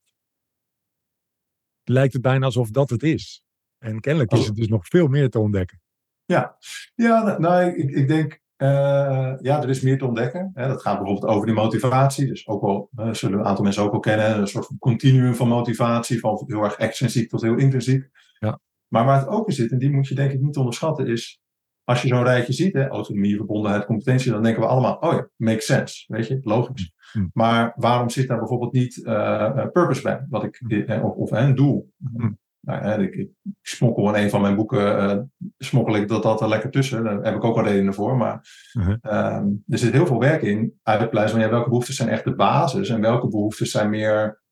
lijkt 1.84 2.14
het 2.14 2.22
bijna 2.22 2.46
alsof 2.46 2.70
dat 2.70 2.90
het 2.90 3.04
is. 3.04 3.44
En 3.78 4.00
kennelijk 4.00 4.32
is 4.32 4.46
het 4.46 4.56
dus 4.56 4.68
nog 4.68 4.88
veel 4.88 5.08
meer 5.08 5.30
te 5.30 5.40
ontdekken. 5.40 5.84
Ja, 6.26 6.58
ja 6.96 7.38
nou, 7.38 7.64
ik, 7.64 7.90
ik 7.90 8.08
denk 8.08 8.44
uh, 8.58 9.34
ja, 9.40 9.62
er 9.62 9.70
is 9.70 9.82
meer 9.82 9.98
te 9.98 10.06
ontdekken. 10.06 10.52
Hè. 10.54 10.68
Dat 10.68 10.82
gaat 10.82 10.98
bijvoorbeeld 10.98 11.32
over 11.32 11.46
die 11.46 11.56
motivatie. 11.56 12.28
Dus 12.28 12.48
ook 12.48 12.62
wel, 12.62 12.90
uh, 13.00 13.14
zullen 13.14 13.40
een 13.40 13.46
aantal 13.46 13.64
mensen 13.64 13.84
ook 13.84 13.92
wel 13.92 14.00
kennen, 14.00 14.38
een 14.38 14.48
soort 14.48 14.66
van 14.66 14.78
continuum 14.80 15.36
van 15.36 15.48
motivatie, 15.48 16.20
van 16.20 16.44
heel 16.46 16.64
erg 16.64 16.76
extrinsiek 16.76 17.30
tot 17.30 17.42
heel 17.42 17.58
intrinsiek. 17.58 18.10
Ja. 18.40 18.60
Maar 18.88 19.06
waar 19.06 19.20
het 19.20 19.28
ook 19.28 19.48
in 19.48 19.54
zit, 19.54 19.72
en 19.72 19.78
die 19.78 19.92
moet 19.92 20.08
je 20.08 20.16
denk 20.16 20.32
ik 20.32 20.42
niet 20.42 20.58
onderschatten, 20.58 21.08
is 21.08 21.40
als 21.84 22.02
je 22.02 22.08
zo'n 22.08 22.24
rijtje 22.24 22.54
ziet, 22.54 22.74
hè, 22.74 22.88
autonomie, 22.88 23.36
verbondenheid, 23.36 23.86
competentie, 23.86 24.32
dan 24.32 24.44
denken 24.44 24.62
we 24.62 24.68
allemaal, 24.68 24.96
oh 24.96 25.14
ja, 25.14 25.30
makes 25.36 25.66
sense, 25.66 26.04
weet 26.08 26.28
je, 26.28 26.40
logisch. 26.44 26.94
Mm. 27.14 27.30
Maar 27.34 27.74
waarom 27.76 28.10
zit 28.10 28.28
daar 28.28 28.40
bijvoorbeeld 28.40 28.74
niet 28.74 28.98
uh, 28.98 29.68
purpose 29.72 30.02
bij, 30.02 30.26
wat 30.30 30.44
ik, 30.44 30.62
of, 31.04 31.16
of 31.16 31.32
een 31.32 31.56
doel? 31.56 31.94
Mm 31.98 32.38
nou, 32.66 33.04
ik, 33.04 33.16
ik, 33.16 33.30
smokkel 33.62 34.16
in 34.16 34.24
een 34.24 34.30
van 34.30 34.42
mijn 34.42 34.56
boeken, 34.56 35.04
uh, 35.04 35.22
smokkel 35.58 35.96
ik 35.96 36.08
dat, 36.08 36.24
dat 36.24 36.42
er 36.42 36.48
lekker 36.48 36.72
tussen. 36.72 37.04
Daar 37.04 37.22
heb 37.22 37.36
ik 37.36 37.44
ook 37.44 37.56
wel 37.56 37.64
redenen 37.64 37.94
voor. 37.94 38.18
Maar 38.18 38.48
-huh. 38.72 38.90
um, 38.90 39.64
er 39.68 39.78
zit 39.78 39.94
heel 39.94 40.06
veel 40.06 40.20
werk 40.20 40.42
in. 40.42 40.80
Uitpluizen 40.84 41.38
van 41.38 41.46
ja, 41.46 41.52
welke 41.52 41.70
behoeftes 41.70 41.96
zijn 41.96 42.10
echt 42.10 42.24
de 42.24 42.36
basis 42.36 42.90
en 42.90 43.02
welke 43.02 43.28
behoeftes 43.28 43.72
zijn 43.72 43.90
meer 43.90 44.44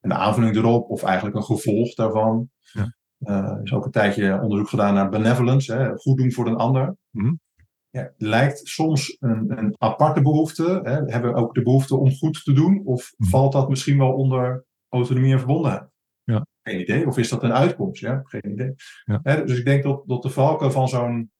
een 0.00 0.14
aanvulling 0.14 0.56
erop 0.56 0.90
of 0.90 1.02
eigenlijk 1.02 1.36
een 1.36 1.42
gevolg 1.42 1.94
daarvan. 1.94 2.50
Ja. 2.72 2.94
Uh, 3.18 3.36
er 3.36 3.60
is 3.62 3.72
ook 3.72 3.84
een 3.84 3.90
tijdje 3.90 4.40
onderzoek 4.42 4.68
gedaan 4.68 4.94
naar 4.94 5.08
benevolence, 5.08 5.74
hè, 5.74 5.96
goed 5.96 6.18
doen 6.18 6.32
voor 6.32 6.46
een 6.46 6.56
ander. 6.56 6.96
-huh. 7.10 7.32
ja, 7.90 8.12
lijkt 8.16 8.60
soms 8.68 9.16
een, 9.20 9.58
een 9.58 9.74
aparte 9.78 10.22
behoefte. 10.22 10.80
Hè. 10.82 10.92
Hebben 10.92 11.32
we 11.32 11.40
ook 11.40 11.54
de 11.54 11.62
behoefte 11.62 11.96
om 11.96 12.10
goed 12.10 12.44
te 12.44 12.52
doen? 12.52 12.82
Of 12.84 13.12
-huh. 13.16 13.30
valt 13.30 13.52
dat 13.52 13.68
misschien 13.68 13.98
wel 13.98 14.12
onder 14.12 14.64
autonomie 14.88 15.32
en 15.32 15.38
verbondenheid? 15.38 15.91
Geen 16.62 16.80
idee. 16.80 17.06
Of 17.06 17.18
is 17.18 17.28
dat 17.28 17.42
een 17.42 17.52
uitkomst? 17.52 18.00
Ja, 18.00 18.20
geen 18.24 18.52
idee. 18.52 18.74
Ja. 19.04 19.18
dus 19.44 19.58
ik 19.58 19.64
denk 19.64 19.82
dat, 19.82 20.02
dat 20.06 20.22
de 20.22 20.30
valken 20.30 20.72
van 20.72 20.88
zo'n 20.88 21.32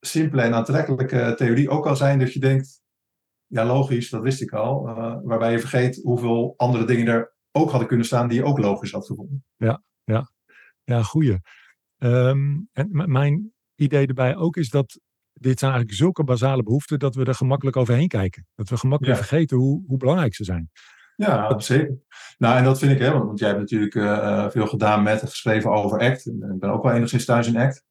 simpele 0.00 0.42
en 0.42 0.54
aantrekkelijke 0.54 1.34
theorie 1.36 1.68
ook 1.68 1.86
al 1.86 1.96
zijn 1.96 2.18
dat 2.18 2.32
je 2.32 2.40
denkt, 2.40 2.82
ja 3.46 3.64
logisch, 3.64 4.10
dat 4.10 4.22
wist 4.22 4.40
ik 4.40 4.52
al. 4.52 4.88
Uh, 4.88 5.16
waarbij 5.22 5.52
je 5.52 5.58
vergeet 5.58 6.00
hoeveel 6.02 6.54
andere 6.56 6.84
dingen 6.84 7.06
er 7.06 7.34
ook 7.52 7.70
hadden 7.70 7.88
kunnen 7.88 8.06
staan 8.06 8.28
die 8.28 8.38
je 8.38 8.44
ook 8.44 8.58
logisch 8.58 8.92
had 8.92 9.06
gevonden. 9.06 9.44
Ja, 9.56 9.82
ja. 10.04 10.30
ja 10.84 11.02
goeie. 11.02 11.38
Um, 11.98 12.68
en 12.72 12.88
mijn 13.10 13.52
idee 13.74 14.06
erbij 14.06 14.36
ook 14.36 14.56
is 14.56 14.68
dat 14.68 15.00
dit 15.32 15.58
zijn 15.58 15.70
eigenlijk 15.72 16.00
zulke 16.00 16.24
basale 16.24 16.62
behoeften 16.62 16.98
dat 16.98 17.14
we 17.14 17.24
er 17.24 17.34
gemakkelijk 17.34 17.76
overheen 17.76 18.08
kijken. 18.08 18.46
Dat 18.54 18.68
we 18.68 18.76
gemakkelijk 18.76 19.18
ja. 19.18 19.24
vergeten 19.24 19.56
hoe, 19.56 19.84
hoe 19.86 19.98
belangrijk 19.98 20.34
ze 20.34 20.44
zijn. 20.44 20.70
Ja, 21.18 21.58
zeker. 21.58 21.98
Nou, 22.38 22.56
en 22.56 22.64
dat 22.64 22.78
vind 22.78 22.92
ik, 22.92 22.98
hè, 22.98 23.12
want 23.12 23.38
jij 23.38 23.48
hebt 23.48 23.60
natuurlijk 23.60 23.92
veel 24.52 24.66
gedaan 24.66 25.02
met 25.02 25.20
en 25.20 25.28
geschreven 25.28 25.70
over 25.70 26.00
ACT. 26.00 26.26
Ik 26.26 26.58
ben 26.58 26.70
ook 26.70 26.82
wel 26.82 26.92
enigszins 26.92 27.24
thuis 27.24 27.46
in 27.46 27.56
ACT. 27.56 27.84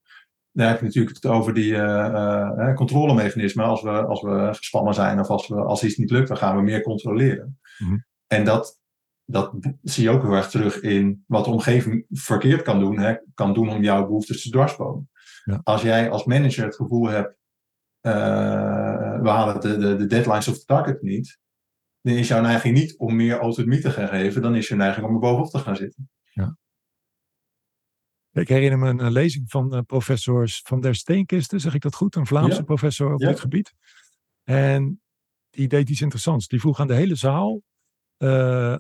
Dan 0.52 0.68
heb 0.68 0.80
je 0.80 0.86
natuurlijk 0.86 1.16
het 1.16 1.26
over 1.26 1.54
die 1.54 1.72
uh, 1.72 2.74
controlemechanismen. 2.74 3.66
Als 3.66 3.82
we, 3.82 3.90
als 3.90 4.22
we 4.22 4.50
gespannen 4.54 4.94
zijn 4.94 5.20
of 5.20 5.28
als, 5.28 5.48
we, 5.48 5.56
als 5.56 5.84
iets 5.84 5.98
niet 5.98 6.12
lukt, 6.12 6.28
dan 6.28 6.38
gaan 6.38 6.56
we 6.56 6.62
meer 6.62 6.82
controleren. 6.82 7.60
Mhm. 7.78 7.98
En 8.28 8.46
dat, 8.46 8.82
dat 9.26 9.54
zie 9.82 10.04
je 10.04 10.10
ook 10.10 10.22
heel 10.22 10.34
erg 10.34 10.50
terug 10.50 10.82
in 10.82 11.24
wat 11.28 11.46
de 11.46 11.52
omgeving 11.52 12.06
verkeerd 12.10 12.62
kan 12.62 12.80
doen. 12.80 13.00
Hè, 13.00 13.16
kan 13.34 13.54
doen 13.54 13.70
om 13.70 13.84
jouw 13.84 14.06
behoeftes 14.06 14.42
te 14.42 14.50
dwarsbomen. 14.50 15.10
Ja. 15.44 15.62
Als 15.64 15.82
jij 15.82 16.10
als 16.10 16.26
manager 16.26 16.66
het 16.66 16.76
gevoel 16.76 17.08
hebt, 17.08 17.36
we 19.22 19.30
halen 19.30 19.62
de, 19.62 19.78
de, 19.78 19.96
de 19.96 20.08
deadlines 20.08 20.48
of 20.48 20.58
the 20.60 20.66
target 20.66 21.02
niet. 21.02 21.40
Dan 22.02 22.16
is 22.16 22.28
jouw 22.28 22.42
neiging 22.42 22.78
niet 22.78 22.98
om 22.98 23.16
meer 23.16 23.40
autonomie 23.40 23.82
te 23.82 23.92
gaan 23.92 24.08
geven. 24.08 24.42
Dan 24.42 24.56
is 24.56 24.68
je 24.68 24.76
neiging 24.76 25.06
om 25.06 25.14
er 25.14 25.20
bovenop 25.20 25.50
te 25.50 25.60
gaan 25.60 25.76
zitten. 25.76 26.10
Ja. 26.24 26.58
Ik 28.32 28.48
herinner 28.48 28.80
me 28.80 29.04
een, 29.04 29.12
lezing 29.12 29.50
van 29.50 29.76
uh, 29.76 29.82
professor 29.82 30.50
Van 30.64 30.82
der 30.82 30.96
Steenkisten, 30.96 31.60
zeg 31.60 31.74
ik 31.74 31.82
dat 31.82 31.96
goed? 31.96 32.16
Een 32.16 32.26
Vlaamse 32.26 32.64
professor 32.64 33.14
op 33.14 33.20
dit 33.20 33.40
gebied. 33.40 33.74
En 34.44 35.02
die 35.50 35.68
deed 35.68 35.90
iets 35.90 36.02
interessants. 36.02 36.48
Die 36.48 36.60
vroeg 36.60 36.80
aan 36.80 36.88
de 36.88 36.94
hele 36.94 37.16
zaal, 37.16 37.62
uh, 38.18 38.78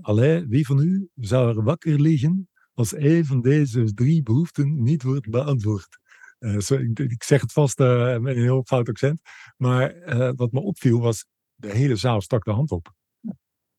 wie 0.48 0.66
van 0.66 0.80
u 0.80 1.10
zou 1.16 1.58
er 1.58 1.64
wakker 1.64 2.02
liggen 2.02 2.50
als 2.74 2.96
een 2.96 3.26
van 3.26 3.42
deze 3.42 3.94
drie 3.94 4.24
behoeften 4.24 4.84
niet 4.84 5.04
wordt 5.04 5.30
beantwoord? 5.30 6.00
Uh, 6.40 6.56
ik, 6.56 7.00
ik, 7.00 7.24
zeg 7.24 7.42
het 7.42 7.52
vast 7.52 7.78
met 7.78 8.36
een 8.36 8.42
heel 8.42 8.64
fout 8.64 8.90
accent. 8.90 9.22
Maar 9.56 9.96
wat 10.36 10.52
me 10.52 10.60
opviel 10.60 11.00
was, 11.00 11.26
de 11.56 11.72
hele 11.72 11.96
zaal 11.96 12.22
stak 12.22 12.44
de 12.44 12.52
hand 12.52 12.72
op. 12.72 12.96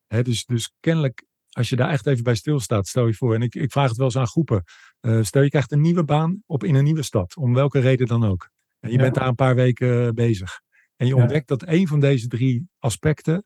Hè, 0.08 0.22
dus, 0.22 0.44
dus 0.44 0.72
kennelijk 0.80 1.26
als 1.58 1.68
je 1.68 1.76
daar 1.76 1.90
echt 1.90 2.06
even 2.06 2.24
bij 2.24 2.34
stilstaat, 2.34 2.86
stel 2.86 3.06
je 3.06 3.14
voor, 3.14 3.34
en 3.34 3.42
ik, 3.42 3.54
ik 3.54 3.72
vraag 3.72 3.88
het 3.88 3.96
wel 3.96 4.06
eens 4.06 4.16
aan 4.16 4.26
groepen. 4.26 4.64
Uh, 5.00 5.22
stel 5.22 5.42
je 5.42 5.48
krijgt 5.48 5.72
een 5.72 5.80
nieuwe 5.80 6.04
baan 6.04 6.42
op 6.46 6.64
in 6.64 6.74
een 6.74 6.84
nieuwe 6.84 7.02
stad, 7.02 7.36
om 7.36 7.54
welke 7.54 7.78
reden 7.78 8.06
dan 8.06 8.24
ook. 8.24 8.50
En 8.80 8.90
je 8.90 8.98
bent 8.98 9.14
daar 9.14 9.28
een 9.28 9.34
paar 9.34 9.54
weken 9.54 10.06
eh, 10.06 10.12
bezig. 10.12 10.60
En 10.96 11.06
je 11.06 11.16
ontdekt 11.16 11.48
dat 11.48 11.66
een 11.66 11.88
van 11.88 12.00
deze 12.00 12.26
drie 12.26 12.68
aspecten, 12.78 13.44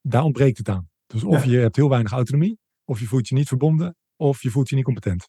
daar 0.00 0.22
ontbreekt 0.22 0.58
het 0.58 0.68
aan. 0.68 0.88
Dus 1.06 1.24
of 1.24 1.44
je 1.44 1.58
hebt 1.58 1.76
heel 1.76 1.88
weinig 1.88 2.12
autonomie, 2.12 2.58
of 2.84 3.00
je 3.00 3.06
voelt 3.06 3.28
je 3.28 3.34
niet 3.34 3.48
verbonden, 3.48 3.96
of 4.16 4.42
je 4.42 4.50
voelt 4.50 4.68
je 4.68 4.74
niet 4.74 4.84
competent. 4.84 5.28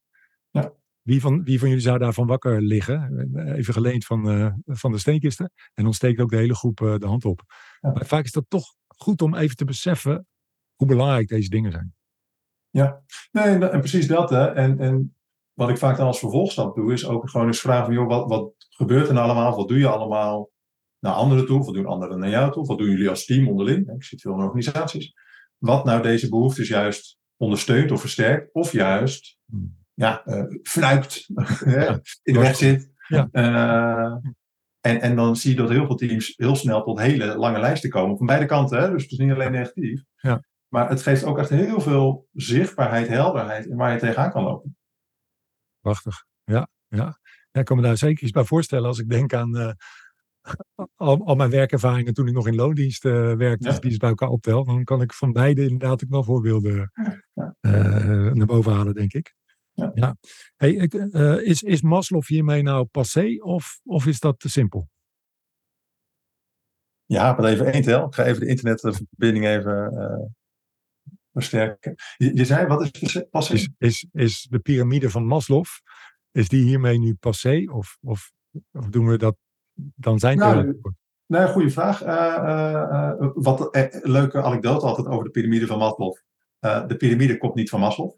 Wie, 1.01 1.21
van, 1.21 1.43
wie 1.43 1.59
van 1.59 1.67
jullie 1.67 1.83
zou 1.83 1.97
daarvan 1.97 2.27
wakker 2.27 2.61
liggen? 2.61 3.29
Even 3.55 3.73
geleend 3.73 4.05
van, 4.05 4.37
uh, 4.37 4.53
van 4.65 4.91
de 4.91 4.97
steenkisten. 4.97 5.51
En 5.73 5.83
dan 5.83 5.93
steekt 5.93 6.19
ook 6.19 6.29
de 6.29 6.37
hele 6.37 6.55
groep 6.55 6.77
de 6.77 7.05
hand 7.05 7.25
op. 7.25 7.41
Maar 7.79 8.05
vaak 8.05 8.23
is 8.23 8.31
dat 8.31 8.45
toch 8.47 8.75
goed 8.87 9.21
om 9.21 9.35
even 9.35 9.55
te 9.55 9.65
beseffen 9.65 10.27
hoe 10.79 10.87
belangrijk 10.87 11.27
deze 11.27 11.49
dingen 11.49 11.71
zijn. 11.71 11.93
Ja, 12.69 13.01
nee, 13.31 13.57
en 13.57 13.79
precies 13.79 14.07
dat. 14.07 14.29
Hè. 14.29 14.45
En, 14.45 14.79
en 14.79 15.15
wat 15.53 15.69
ik 15.69 15.77
vaak 15.77 15.97
dan 15.97 16.07
als 16.07 16.19
vervolgstap 16.19 16.75
doe, 16.75 16.93
is 16.93 17.05
ook 17.05 17.29
gewoon 17.29 17.47
eens 17.47 17.59
vragen: 17.59 17.93
joh, 17.93 18.07
wat, 18.07 18.29
wat 18.29 18.53
gebeurt 18.69 19.07
er 19.07 19.13
nou 19.13 19.25
allemaal? 19.25 19.55
Wat 19.55 19.67
doe 19.67 19.77
je 19.77 19.87
allemaal 19.87 20.51
naar 20.99 21.13
anderen 21.13 21.45
toe? 21.45 21.65
Wat 21.65 21.73
doen 21.73 21.85
anderen 21.85 22.19
naar 22.19 22.29
jou 22.29 22.51
toe? 22.51 22.65
Wat 22.65 22.77
doen 22.77 22.89
jullie 22.89 23.09
als 23.09 23.25
team 23.25 23.47
onderling? 23.47 23.89
Ik 23.89 24.03
zit 24.03 24.21
veel 24.21 24.33
in 24.33 24.43
organisaties. 24.43 25.13
Wat 25.57 25.85
nou 25.85 26.01
deze 26.01 26.29
behoeftes 26.29 26.67
juist 26.67 27.17
ondersteunt 27.37 27.91
of 27.91 27.99
versterkt, 27.99 28.53
of 28.53 28.71
juist 28.71 29.37
hmm. 29.45 29.77
ja, 29.93 30.21
uh, 30.25 30.43
fnuikt, 30.63 31.25
in 32.23 32.33
de 32.33 32.39
weg 32.39 32.55
zit. 32.55 32.91
Ja. 33.07 33.29
Uh, 33.31 34.15
en, 34.81 35.01
en 35.01 35.15
dan 35.15 35.35
zie 35.35 35.51
je 35.51 35.57
dat 35.57 35.69
heel 35.69 35.85
veel 35.85 35.95
teams 35.95 36.33
heel 36.35 36.55
snel 36.55 36.83
tot 36.83 36.99
hele 36.99 37.37
lange 37.37 37.59
lijsten 37.59 37.89
komen. 37.89 38.17
Van 38.17 38.25
beide 38.25 38.45
kanten, 38.45 38.79
hè? 38.79 38.91
dus 38.91 39.03
het 39.03 39.11
is 39.11 39.17
niet 39.17 39.31
alleen 39.31 39.51
negatief. 39.51 40.03
Ja. 40.15 40.43
Maar 40.69 40.89
het 40.89 41.01
geeft 41.01 41.23
ook 41.23 41.37
echt 41.37 41.49
heel 41.49 41.81
veel 41.81 42.27
zichtbaarheid, 42.33 43.07
helderheid 43.07 43.65
in 43.65 43.75
waar 43.75 43.93
je 43.93 43.99
tegenaan 43.99 44.31
kan 44.31 44.43
lopen. 44.43 44.77
Prachtig, 45.79 46.25
ja. 46.43 46.67
ja. 46.87 47.19
ja 47.51 47.59
ik 47.59 47.65
kan 47.65 47.77
me 47.77 47.83
daar 47.83 47.97
zeker 47.97 48.23
iets 48.23 48.31
bij 48.31 48.43
voorstellen 48.43 48.87
als 48.87 48.99
ik 48.99 49.09
denk 49.09 49.33
aan 49.33 49.57
uh, 49.57 49.71
al, 50.95 51.25
al, 51.25 51.35
mijn 51.35 51.49
werkervaringen 51.49 52.13
toen 52.13 52.27
ik 52.27 52.33
nog 52.33 52.47
in 52.47 52.55
loondienst 52.55 53.05
uh, 53.05 53.33
werkte, 53.33 53.69
ja. 53.69 53.79
die 53.79 53.91
is 53.91 53.97
bij 53.97 54.09
elkaar 54.09 54.29
optel. 54.29 54.63
Dan 54.63 54.83
kan 54.83 55.01
ik 55.01 55.13
van 55.13 55.31
beide 55.31 55.61
inderdaad 55.61 56.03
ook 56.03 56.09
wel 56.09 56.23
voorbeelden 56.23 56.91
ja. 57.33 57.55
uh, 57.61 58.31
naar 58.31 58.45
boven 58.45 58.73
halen, 58.73 58.93
denk 58.93 59.13
ik. 59.13 59.35
Ja. 59.71 59.91
ja. 59.93 60.15
Hey, 60.55 60.71
ik, 60.71 60.93
is, 61.43 61.63
is 61.63 61.81
Maslow 61.81 62.23
hiermee 62.25 62.61
nou 62.61 62.85
passé 62.85 63.35
of, 63.39 63.79
of 63.83 64.05
is 64.05 64.19
dat 64.19 64.39
te 64.39 64.49
simpel? 64.49 64.89
Ja, 67.05 67.33
maar 67.33 67.45
even 67.45 67.73
één 67.73 67.81
tel. 67.81 68.05
Ik 68.05 68.13
ga 68.13 68.25
even 68.25 68.39
de 68.39 68.47
internetverbinding 68.47 69.45
even 69.45 69.93
versterken. 71.39 71.95
Je, 72.17 72.35
je 72.35 72.45
zei, 72.45 72.67
wat 72.67 72.81
is 72.81 73.23
passé? 73.29 73.53
Is, 73.53 73.69
is, 73.77 74.05
is 74.11 74.47
de 74.49 74.59
piramide 74.59 75.09
van 75.09 75.25
Maslow, 75.25 75.65
is 76.31 76.49
die 76.49 76.63
hiermee 76.63 76.97
nu 76.97 77.13
passé? 77.13 77.65
Of, 77.71 77.97
of, 78.01 78.31
of 78.71 78.85
doen 78.85 79.07
we 79.07 79.17
dat 79.17 79.35
dan 79.95 80.19
zijn 80.19 80.37
nou, 80.37 80.79
Nee, 81.25 81.47
goede 81.47 81.69
vraag. 81.69 82.05
Uh, 82.05 82.09
uh, 82.09 83.29
wat 83.33 83.75
een 83.75 83.89
leuke 84.01 84.41
anekdote 84.41 84.85
altijd 84.85 85.07
over 85.07 85.23
de 85.23 85.29
piramide 85.29 85.67
van 85.67 85.77
Maslow. 85.77 86.17
de 86.59 86.95
piramide 86.97 87.37
komt 87.37 87.55
niet 87.55 87.69
van 87.69 87.79
Maslow. 87.79 88.13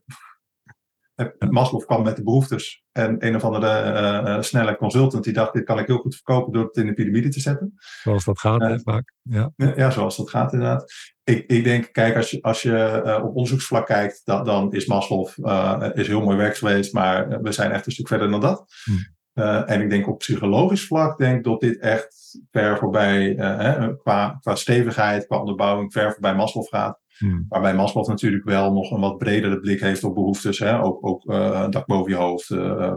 Maslow 1.49 1.85
kwam 1.85 2.03
met 2.03 2.15
de 2.15 2.23
behoeftes 2.23 2.83
en 2.91 3.25
een 3.25 3.35
of 3.35 3.43
andere 3.43 4.37
snelle 4.43 4.77
consultant 4.77 5.23
die 5.23 5.33
dacht, 5.33 5.53
dit 5.53 5.63
kan 5.63 5.79
ik 5.79 5.87
heel 5.87 5.97
goed 5.97 6.15
verkopen 6.15 6.53
door 6.53 6.63
het 6.63 6.77
in 6.77 6.85
de 6.85 6.93
piramide 6.93 7.29
te 7.29 7.39
zetten. 7.39 7.73
Zoals 8.03 8.25
dat 8.25 8.39
gaat 8.39 8.81
vaak. 8.83 9.13
Ja. 9.21 9.51
ja, 9.55 9.91
zoals 9.91 10.17
dat 10.17 10.29
gaat 10.29 10.53
inderdaad 10.53 10.91
ik, 11.23 11.43
ik 11.47 11.63
denk, 11.63 11.89
kijk, 11.91 12.15
als 12.15 12.31
je, 12.31 12.41
als 12.41 12.61
je 12.61 13.01
uh, 13.05 13.23
op 13.23 13.35
onderzoeksvlak 13.35 13.85
kijkt, 13.85 14.21
dat, 14.23 14.45
dan 14.45 14.73
is 14.73 14.85
Maslow 14.85 15.27
uh, 15.37 15.89
is 15.93 16.07
heel 16.07 16.21
mooi 16.21 16.37
werk 16.37 16.57
geweest, 16.57 16.93
maar 16.93 17.41
we 17.41 17.51
zijn 17.51 17.71
echt 17.71 17.85
een 17.85 17.91
stuk 17.91 18.07
verder 18.07 18.31
dan 18.31 18.41
dat. 18.41 18.65
Hm. 18.83 18.91
Uh, 19.33 19.69
en 19.69 19.81
ik 19.81 19.89
denk 19.89 20.07
op 20.07 20.17
psychologisch 20.17 20.85
vlak, 20.85 21.17
denk 21.17 21.43
dat 21.43 21.59
dit 21.59 21.79
echt 21.79 22.39
ver 22.51 22.77
voorbij, 22.77 23.33
hè, 23.37 23.97
qua, 23.97 24.37
qua 24.41 24.55
stevigheid, 24.55 25.27
qua 25.27 25.39
onderbouwing, 25.39 25.91
ver 25.91 26.11
voorbij 26.11 26.35
Maslow 26.35 26.67
gaat. 26.67 26.99
Waarbij 27.49 27.75
Maslow 27.75 28.07
natuurlijk 28.07 28.43
wel 28.43 28.73
nog 28.73 28.91
een 28.91 28.99
wat 28.99 29.17
bredere 29.17 29.59
blik 29.59 29.79
heeft 29.79 30.03
op 30.03 30.15
behoeftes. 30.15 30.59
Hè? 30.59 30.81
Ook, 30.81 31.05
ook 31.05 31.25
dak 31.71 31.85
boven 31.85 32.11
je 32.11 32.17
hoofd, 32.17 32.47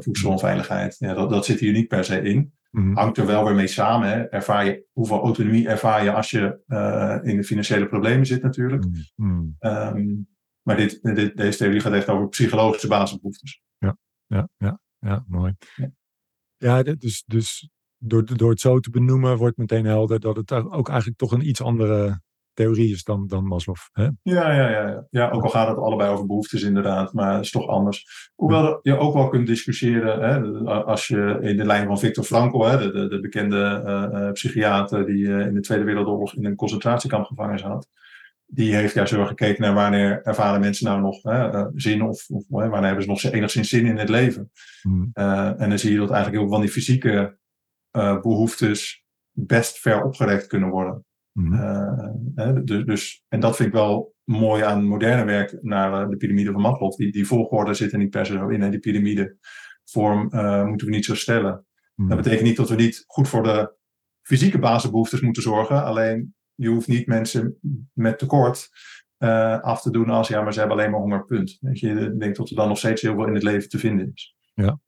voedselveiligheid. 0.04 0.96
Ja, 0.98 1.14
dat, 1.14 1.30
dat 1.30 1.44
zit 1.44 1.60
hier 1.60 1.72
niet 1.72 1.88
per 1.88 2.04
se 2.04 2.22
in. 2.22 2.52
Mm 2.70 2.96
Hangt 2.96 3.18
er 3.18 3.26
wel 3.26 3.44
weer 3.44 3.54
mee 3.54 3.66
samen. 3.66 4.08
Hè? 4.08 4.22
Ervaar 4.22 4.64
je, 4.64 4.86
hoeveel 4.92 5.20
autonomie 5.20 5.68
ervaar 5.68 6.04
je 6.04 6.12
als 6.12 6.30
je 6.30 6.60
uh, 6.66 7.30
in 7.30 7.36
de 7.36 7.44
financiële 7.44 7.86
problemen 7.86 8.26
zit 8.26 8.42
natuurlijk. 8.42 8.86
Mm 9.14 9.56
um, 9.60 10.28
maar 10.62 10.76
dit, 10.76 11.02
dit, 11.02 11.36
deze 11.36 11.58
theorie 11.58 11.80
gaat 11.80 11.92
echt 11.92 12.08
over 12.08 12.28
psychologische 12.28 12.88
basisbehoeftes. 12.88 13.62
Ja, 13.78 13.96
ja, 14.26 14.48
ja, 14.56 14.80
ja 14.98 15.24
mooi. 15.28 15.54
Ja, 15.74 15.90
ja 16.56 16.82
dus, 16.82 17.24
dus 17.26 17.70
door, 17.98 18.36
door 18.36 18.50
het 18.50 18.60
zo 18.60 18.78
te 18.78 18.90
benoemen 18.90 19.36
wordt 19.36 19.56
meteen 19.56 19.84
helder 19.84 20.20
dat 20.20 20.36
het 20.36 20.52
ook 20.52 20.88
eigenlijk 20.88 21.18
toch 21.18 21.32
een 21.32 21.48
iets 21.48 21.62
andere 21.62 22.20
theorie 22.54 22.92
is 22.92 23.04
dan, 23.04 23.26
dan 23.26 23.46
Maslow. 23.46 23.76
Hè? 23.92 24.02
Ja, 24.22 24.52
ja, 24.52 24.70
ja, 24.70 25.06
ja. 25.10 25.30
ook 25.30 25.42
al 25.42 25.50
gaat 25.50 25.68
het 25.68 25.76
allebei 25.76 26.10
over 26.10 26.26
behoeftes 26.26 26.62
inderdaad, 26.62 27.12
maar 27.12 27.34
het 27.34 27.44
is 27.44 27.50
toch 27.50 27.66
anders. 27.66 28.30
Hoewel 28.34 28.78
je 28.82 28.98
ook 28.98 29.14
wel 29.14 29.28
kunt 29.28 29.46
discussiëren, 29.46 30.20
hè, 30.20 30.64
als 30.84 31.06
je 31.06 31.38
in 31.40 31.56
de 31.56 31.64
lijn 31.64 31.86
van 31.86 31.98
Victor 31.98 32.24
Frankl, 32.24 32.64
hè, 32.64 32.78
de, 32.92 33.08
de, 33.08 33.20
bekende 33.20 33.82
uh, 33.86 34.32
psychiater 34.32 35.06
die 35.06 35.24
uh, 35.24 35.46
in 35.46 35.54
de 35.54 35.60
Tweede 35.60 35.84
Wereldoorlog 35.84 36.34
in 36.34 36.44
een 36.44 36.56
concentratiekamp 36.56 37.26
gevangen 37.26 37.58
zat, 37.58 37.88
die 38.46 38.74
heeft 38.74 38.94
juist 38.94 39.12
zo 39.12 39.24
gekeken 39.24 39.62
naar 39.62 39.74
wanneer 39.74 40.22
ervaren 40.22 40.60
mensen 40.60 40.86
nou 40.86 41.00
nog 41.00 41.22
hè, 41.22 41.64
zin 41.74 42.02
of, 42.02 42.26
of 42.28 42.44
wanneer 42.48 42.82
hebben 42.84 43.02
ze 43.02 43.08
nog 43.08 43.22
enigszins 43.22 43.68
zin 43.68 43.86
in 43.86 43.96
het 43.96 44.08
leven. 44.08 44.50
Hmm. 44.82 45.10
en 45.12 45.68
dan 45.68 45.78
zie 45.78 45.92
je 45.92 45.98
dat 45.98 46.10
eigenlijk 46.10 46.40
heel 46.40 46.48
veel 46.48 46.58
van 46.58 46.60
die 46.60 46.70
fysieke 46.70 47.38
behoeftes 48.22 49.04
best 49.30 49.78
ver 49.78 50.04
opgerekt 50.04 50.46
kunnen 50.46 50.68
worden. 50.68 51.04
Mm 51.34 52.64
dus, 52.64 52.84
dus, 52.84 53.24
en 53.28 53.40
dat 53.40 53.56
vind 53.56 53.68
ik 53.68 53.74
wel 53.74 54.14
mooi 54.24 54.62
aan 54.62 54.84
moderne 54.84 55.24
werk 55.24 55.58
naar 55.60 56.02
eh, 56.02 56.08
de 56.08 56.16
piramide 56.16 56.52
van 56.52 56.60
Maslow. 56.60 56.96
Die, 56.96 57.12
die 57.12 57.26
volgorde 57.26 57.74
zit 57.74 57.92
er 57.92 57.98
niet 57.98 58.10
per 58.10 58.26
se 58.26 58.32
zo 58.32 58.48
in. 58.48 58.60
Hè? 58.60 58.70
Die 58.70 58.78
piramidevorm 58.78 60.28
uh, 60.30 60.64
moeten 60.64 60.86
we 60.86 60.92
niet 60.92 61.04
zo 61.04 61.14
stellen. 61.14 61.66
Mhm. 61.94 62.08
Dat 62.08 62.16
betekent 62.16 62.46
niet 62.46 62.56
dat 62.56 62.68
we 62.68 62.74
niet 62.74 63.04
goed 63.06 63.28
voor 63.28 63.42
de 63.42 63.74
fysieke 64.22 64.58
basisbehoeftes 64.58 65.20
moeten 65.20 65.42
zorgen. 65.42 65.84
Alleen 65.84 66.34
je 66.54 66.68
hoeft 66.68 66.88
niet 66.88 67.06
mensen 67.06 67.58
met 67.92 68.18
tekort 68.18 68.68
uh, 69.18 69.60
af 69.60 69.82
te 69.82 69.90
doen 69.90 70.10
als 70.10 70.28
ja, 70.28 70.42
maar 70.42 70.52
ze 70.52 70.58
hebben 70.58 70.78
alleen 70.78 70.90
maar 70.90 71.00
honger, 71.00 71.24
punt. 71.24 71.58
Weet 71.60 71.78
je, 71.78 71.90
ik 71.90 72.20
denk 72.20 72.36
dat 72.36 72.50
er 72.50 72.56
dan 72.56 72.68
nog 72.68 72.78
steeds 72.78 73.02
heel 73.02 73.14
veel 73.14 73.26
in 73.26 73.34
het 73.34 73.42
leven 73.42 73.68
te 73.68 73.78
vinden 73.78 74.10
is. 74.14 74.36
Ja, 74.54 74.78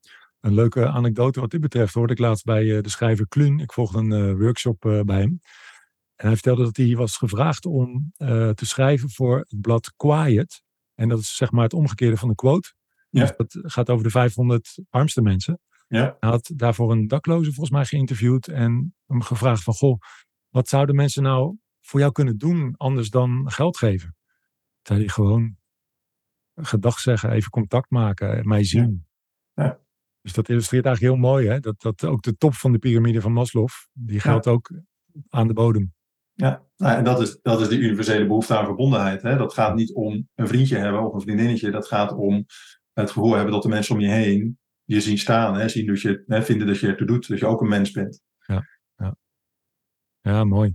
een 0.41 0.55
leuke 0.55 0.87
anekdote 0.87 1.41
wat 1.41 1.51
dit 1.51 1.61
betreft 1.61 1.95
hoorde 1.95 2.13
ik 2.13 2.19
laatst 2.19 2.45
bij 2.45 2.81
de 2.81 2.89
schrijver 2.89 3.29
Kluun. 3.29 3.59
Ik 3.61 3.73
volgde 3.73 3.99
een 3.99 4.39
workshop 4.39 5.03
bij 5.05 5.21
hem. 5.21 5.41
En 6.17 6.27
hij 6.27 6.33
vertelde 6.33 6.63
dat 6.63 6.77
hij 6.77 6.97
was 6.97 7.17
gevraagd 7.17 7.67
om 7.67 8.13
uh, 8.19 8.51
te 8.51 8.67
schrijven 8.67 9.11
voor 9.11 9.39
het 9.39 9.61
blad 9.61 9.93
Quiet. 9.97 10.63
En 10.95 11.09
dat 11.09 11.19
is 11.19 11.37
zeg 11.37 11.51
maar 11.51 11.63
het 11.63 11.73
omgekeerde 11.73 12.17
van 12.17 12.29
de 12.29 12.35
quote. 12.35 12.75
Ja. 13.11 13.21
Dus 13.21 13.37
dat 13.37 13.59
gaat 13.73 13.91
over 13.91 14.05
de 14.05 14.11
500 14.11 14.79
armste 14.91 15.23
mensen. 15.23 15.61
Ja. 15.89 16.17
Hij 16.21 16.31
had 16.31 16.53
daarvoor 16.55 16.93
een 16.93 17.07
dakloze 17.07 17.53
volgens 17.53 17.71
mij 17.71 17.85
geïnterviewd 17.85 18.49
en 18.49 18.95
hem 19.07 19.23
gevraagd 19.23 19.63
van, 19.63 19.75
goh, 19.75 20.01
wat 20.49 20.69
zouden 20.69 20.95
mensen 20.95 21.23
nou 21.23 21.57
voor 21.81 22.01
jou 22.01 22.13
kunnen 22.13 22.39
doen 22.39 22.75
anders 22.77 23.11
dan 23.11 23.51
geld 23.51 23.77
geven? 23.77 24.17
zei 24.83 24.99
hij 24.99 25.09
gewoon 25.09 25.57
gedag 26.55 26.99
zeggen, 26.99 27.31
even 27.31 27.51
contact 27.51 27.91
maken, 27.91 28.49
mij 28.49 28.65
zien. 28.65 29.07
Ja. 29.55 29.81
Dus 30.21 30.33
dat 30.33 30.49
illustreert 30.49 30.85
eigenlijk 30.85 31.15
heel 31.15 31.31
mooi, 31.31 31.49
hè? 31.49 31.61
Dat, 31.61 31.81
dat 31.81 32.05
ook 32.05 32.23
de 32.23 32.37
top 32.37 32.55
van 32.55 32.73
de 32.73 32.79
piramide 32.79 33.21
van 33.21 33.33
Maslow, 33.33 33.69
die 33.93 34.21
geldt 34.21 34.47
ook 34.47 34.71
aan 35.29 35.47
de 35.47 35.53
bodem. 35.53 35.95
Ja, 36.37 36.63
nou, 36.77 36.97
en 36.97 37.05
dat 37.05 37.21
is, 37.21 37.39
dat 37.43 37.61
is 37.61 37.69
die 37.69 37.79
universele 37.79 38.27
behoefte 38.27 38.59
aan 38.59 38.65
verbondenheid. 38.65 39.23
Hè? 39.23 39.37
Dat 39.37 39.55
gaat 39.55 39.75
niet 39.75 39.95
om 39.95 40.29
een 40.35 40.49
vriendje 40.49 40.77
hebben 40.77 41.07
of 41.07 41.15
een 41.15 41.21
vriendinnetje. 41.21 41.71
Dat 41.71 41.87
gaat 41.87 42.13
om 42.13 42.47
het 42.93 43.11
gevoel 43.11 43.35
hebben 43.35 43.53
dat 43.53 43.63
de 43.63 43.69
mensen 43.69 43.95
om 43.95 44.01
je 44.01 44.09
heen 44.09 44.59
je 44.85 45.01
zien 45.01 45.19
staan. 45.19 45.55
Hè? 45.55 45.69
Zien 45.69 45.87
dat 45.87 46.01
je, 46.01 46.25
hè, 46.27 46.43
vinden 46.43 46.67
dat 46.67 46.79
je 46.79 46.87
ertoe 46.87 47.07
doet. 47.07 47.29
Dat 47.29 47.39
je 47.39 47.47
ook 47.47 47.61
een 47.61 47.69
mens 47.69 47.91
bent. 47.91 48.23
Ja, 48.47 48.65
ja. 48.97 49.17
ja 50.21 50.45
mooi. 50.45 50.75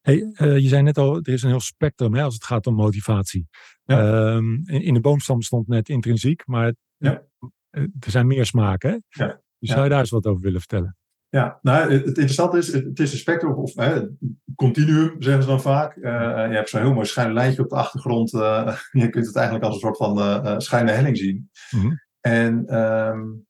Hey, 0.00 0.16
uh, 0.16 0.58
je 0.58 0.68
zei 0.68 0.82
net 0.82 0.98
al, 0.98 1.16
er 1.16 1.32
is 1.32 1.42
een 1.42 1.48
heel 1.48 1.60
spectrum 1.60 2.14
hè, 2.14 2.22
als 2.22 2.34
het 2.34 2.44
gaat 2.44 2.66
om 2.66 2.74
motivatie. 2.74 3.48
Ja. 3.84 4.32
Um, 4.34 4.62
in, 4.64 4.82
in, 4.82 4.94
de 4.94 5.00
boomstam 5.00 5.42
stond 5.42 5.68
net 5.68 5.88
intrinsiek, 5.88 6.46
maar 6.46 6.74
ja. 6.96 7.22
er 7.70 8.10
zijn 8.10 8.26
meer 8.26 8.46
smaken. 8.46 8.90
Hè? 8.90 9.24
Ja. 9.24 9.40
Dus 9.58 9.68
zou 9.68 9.82
je 9.82 9.88
daar 9.88 10.00
eens 10.00 10.10
wat 10.10 10.26
over 10.26 10.42
willen 10.42 10.60
vertellen? 10.60 10.96
Ja, 11.30 11.58
nou, 11.62 11.92
het, 11.92 12.06
interessante 12.06 12.58
is, 12.58 12.72
het, 12.72 12.98
is 12.98 13.12
een 13.12 13.18
spectrum, 13.18 13.52
of 13.52 13.74
hè, 13.74 14.06
continuum 14.54 15.16
zeggen 15.18 15.42
ze 15.42 15.48
dan 15.48 15.60
vaak. 15.60 15.96
Uh, 15.96 16.02
je 16.48 16.54
hebt 16.54 16.68
zo'n 16.68 16.80
heel 16.80 16.94
mooi 16.94 17.06
schuin 17.06 17.32
lijntje 17.32 17.62
op 17.62 17.68
de 17.68 17.76
achtergrond. 17.76 18.32
Uh, 18.32 18.76
je 19.02 19.08
kunt 19.08 19.26
het 19.26 19.36
eigenlijk 19.36 19.64
als 19.64 19.74
een 19.74 19.80
soort 19.80 19.96
van 19.96 20.18
uh, 20.18 20.58
schuine 20.58 20.90
helling 20.90 21.16
zien. 21.16 21.50
Mm 21.70 21.80
-hmm. 21.80 22.00
En 22.20 22.78
um, 22.78 23.46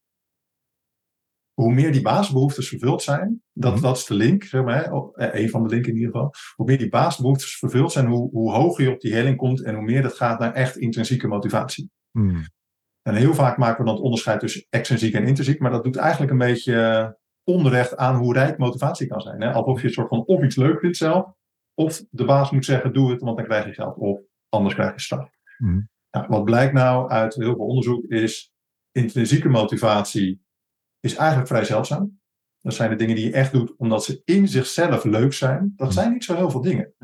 hoe 1.53 1.75
meer 1.75 1.93
die 1.93 2.03
basisbehoeftes 2.03 2.69
vervuld 2.69 3.03
zijn, 3.03 3.43
dat, 3.53 3.71
mm 3.71 3.77
-hmm. 3.77 3.87
dat 3.87 3.97
is 3.97 4.05
de 4.05 4.15
link, 4.15 4.45
zeg 4.45 4.65
maar, 4.65 4.93
een 5.15 5.51
van 5.51 5.63
de 5.63 5.69
linken 5.69 5.91
in 5.91 5.99
ieder 5.99 6.13
geval. 6.13 6.33
Hoe 6.55 6.67
meer 6.67 6.79
die 6.79 6.89
basisbehoeftes 6.89 7.59
vervuld 7.59 7.93
zijn, 7.93 8.07
hoe, 8.07 8.31
hoe 8.31 8.53
hoger 8.53 8.85
je 8.85 8.91
op 8.91 9.01
die 9.01 9.15
helling 9.15 9.37
komt 9.37 9.63
en 9.63 9.75
hoe 9.75 9.85
meer 9.85 10.03
dat 10.03 10.17
gaat 10.17 10.39
naar 10.39 10.53
echt 10.53 10.77
intrinsieke 10.77 11.27
motivatie. 11.27 11.91
Mm 12.11 12.29
-hmm. 12.29 12.45
En 13.03 13.15
heel 13.15 13.35
vaak 13.35 13.57
maken 13.57 13.79
we 13.79 13.85
dan 13.85 13.95
het 13.95 14.05
onderscheid 14.05 14.41
tussen 14.41 14.67
extrinsiek 14.69 15.15
en 15.15 15.27
intrinsiek, 15.27 15.61
maar 15.61 15.71
dat 15.71 15.85
doet 15.85 15.97
eigenlijk 15.97 16.33
een 16.33 16.39
beetje 16.39 17.17
onrecht 17.49 17.97
aan 17.97 18.17
hoe 18.17 18.33
rijk 18.33 18.59
motivatie 18.59 19.07
kan 19.07 19.21
zijn. 19.21 19.43
Hè? 19.43 19.53
Alsof 19.53 19.81
je 19.81 19.87
het 19.87 19.95
soort 19.95 20.09
van 20.09 20.25
of 20.25 20.43
iets 20.43 20.57
leuk 20.57 20.81
vindt 20.81 20.97
zelf, 20.97 21.33
of 21.75 22.05
de 22.11 22.25
baas 22.25 22.51
moet 22.51 22.65
zeggen: 22.65 22.93
doe 22.93 23.11
het, 23.11 23.21
want 23.21 23.37
dan 23.37 23.47
krijg 23.47 23.65
je 23.65 23.73
geld, 23.73 23.97
of 23.97 24.21
anders 24.49 24.75
krijg 24.75 24.95
je 24.95 25.01
straf. 25.01 25.31
Mm. 25.59 25.89
Nou, 26.11 26.27
wat 26.29 26.45
blijkt 26.45 26.73
nou 26.73 27.11
uit 27.11 27.35
heel 27.35 27.55
veel 27.55 27.67
onderzoek 27.67 28.05
is: 28.05 28.53
intrinsieke 28.93 29.49
motivatie 29.49 30.43
is 31.01 31.15
eigenlijk 31.15 31.49
vrij 31.49 31.65
zeldzaam. 31.65 32.21
Dat 32.61 32.75
zijn 32.75 32.91
de 32.91 32.97
dingen 32.97 33.17
die 33.17 33.25
je 33.25 33.33
echt 33.33 33.53
doet 33.53 33.77
omdat 33.77 34.05
ze 34.05 34.23
in 34.25 34.49
zichzelf 34.49 35.05
leuk 35.05 35.33
zijn. 35.33 35.73
Dat 35.77 35.93
zijn 35.93 36.13
niet 36.13 36.25
zo 36.25 36.35
heel 36.35 36.51
veel 36.51 36.61
dingen. 36.61 36.95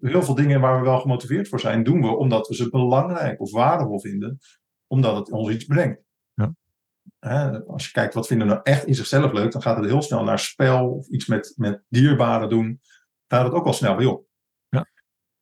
Heel 0.00 0.22
veel 0.22 0.34
dingen 0.34 0.60
waar 0.60 0.78
we 0.78 0.84
wel 0.84 1.00
gemotiveerd 1.00 1.48
voor 1.48 1.60
zijn, 1.60 1.82
doen 1.82 2.00
we 2.00 2.16
omdat 2.16 2.48
we 2.48 2.54
ze 2.54 2.70
belangrijk 2.70 3.40
of 3.40 3.52
waardevol 3.52 4.00
vinden, 4.00 4.38
omdat 4.86 5.16
het 5.16 5.30
ons 5.30 5.50
iets 5.50 5.64
brengt. 5.64 6.02
Als 7.66 7.86
je 7.86 7.92
kijkt 7.92 8.14
wat 8.14 8.26
vinden 8.26 8.46
we 8.46 8.52
nou 8.52 8.64
echt 8.64 8.84
in 8.84 8.94
zichzelf 8.94 9.32
leuk, 9.32 9.52
dan 9.52 9.62
gaat 9.62 9.76
het 9.76 9.86
heel 9.86 10.02
snel 10.02 10.24
naar 10.24 10.38
spel 10.38 10.90
of 10.90 11.08
iets 11.08 11.26
met, 11.26 11.52
met 11.56 11.82
dierbaren 11.88 12.48
doen. 12.48 12.80
Daar 13.26 13.40
gaat 13.40 13.48
het 13.48 13.58
ook 13.58 13.66
al 13.66 13.72
snel 13.72 13.96
weer 13.96 14.10
op. 14.10 14.26
Ja. 14.68 14.88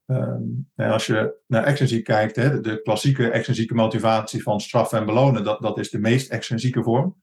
Um, 0.06 0.70
als 0.76 1.06
je 1.06 1.34
naar 1.46 1.64
extrinsiek 1.64 2.04
kijkt, 2.04 2.37
hè, 2.37 2.50
de, 2.50 2.60
de, 2.60 2.82
klassieke 2.82 3.30
extrinsieke 3.30 3.75
motivatie 3.75 4.42
van 4.42 4.60
straffen 4.60 4.99
en 4.99 5.06
belonen, 5.06 5.44
dat, 5.44 5.60
dat 5.60 5.78
is 5.78 5.90
de 5.90 5.99
meest 5.99 6.30
extrinsieke 6.30 6.82
vorm. 6.82 7.16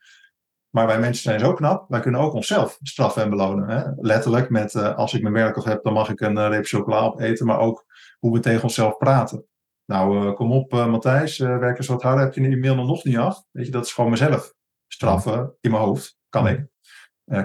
Maar 0.70 0.88
wij 0.88 1.00
mensen 1.00 1.24
zijn 1.24 1.40
zo 1.40 1.54
knap, 1.54 1.90
wij 1.90 2.00
kunnen 2.00 2.22
ook 2.22 2.34
onszelf 2.34 2.78
straffen 2.82 3.24
en 3.24 3.30
belonen. 3.30 3.70
Hè? 3.70 3.84
Letterlijk 3.96 4.50
met 4.50 4.74
uh, 4.74 4.96
als 4.96 5.14
ik 5.14 5.22
mijn 5.22 5.34
werk 5.34 5.58
af 5.58 5.64
heb, 5.64 5.84
dan 5.84 5.94
mag 5.94 6.10
ik 6.10 6.20
een 6.20 6.38
uh, 6.38 6.48
reep 6.48 6.66
chocola 6.66 7.00
opeten, 7.00 7.46
maar 7.46 7.60
ook 7.60 7.86
hoe 8.20 8.34
we 8.34 8.40
tegen 8.40 8.64
onszelf 8.64 8.98
praten. 8.98 9.46
Nou, 9.88 10.26
uh, 10.26 10.34
kom 10.34 10.52
op, 10.52 10.72
Matthijs, 10.72 11.38
werk 11.38 11.78
eens 11.78 11.88
wat 11.88 12.02
harder, 12.02 12.24
heb 12.24 12.34
je 12.34 12.42
je 12.42 12.48
e-mail 12.48 12.76
nog 12.76 13.04
niet 13.04 13.18
af? 13.18 13.44
Weet 13.52 13.66
je, 13.66 13.72
dat 13.72 13.86
is 13.86 13.94
gewoon 13.94 14.10
mezelf 14.10 14.54
straffen 14.88 15.56
in 15.62 15.72
mijn 15.72 15.84
hoofd. 15.84 16.18
Kan 16.30 16.48
ik. 16.48 16.68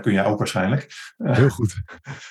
kun 0.00 0.12
jij 0.12 0.24
ook 0.24 0.38
waarschijnlijk. 0.38 0.88
Heel 1.16 1.48
goed. 1.48 1.82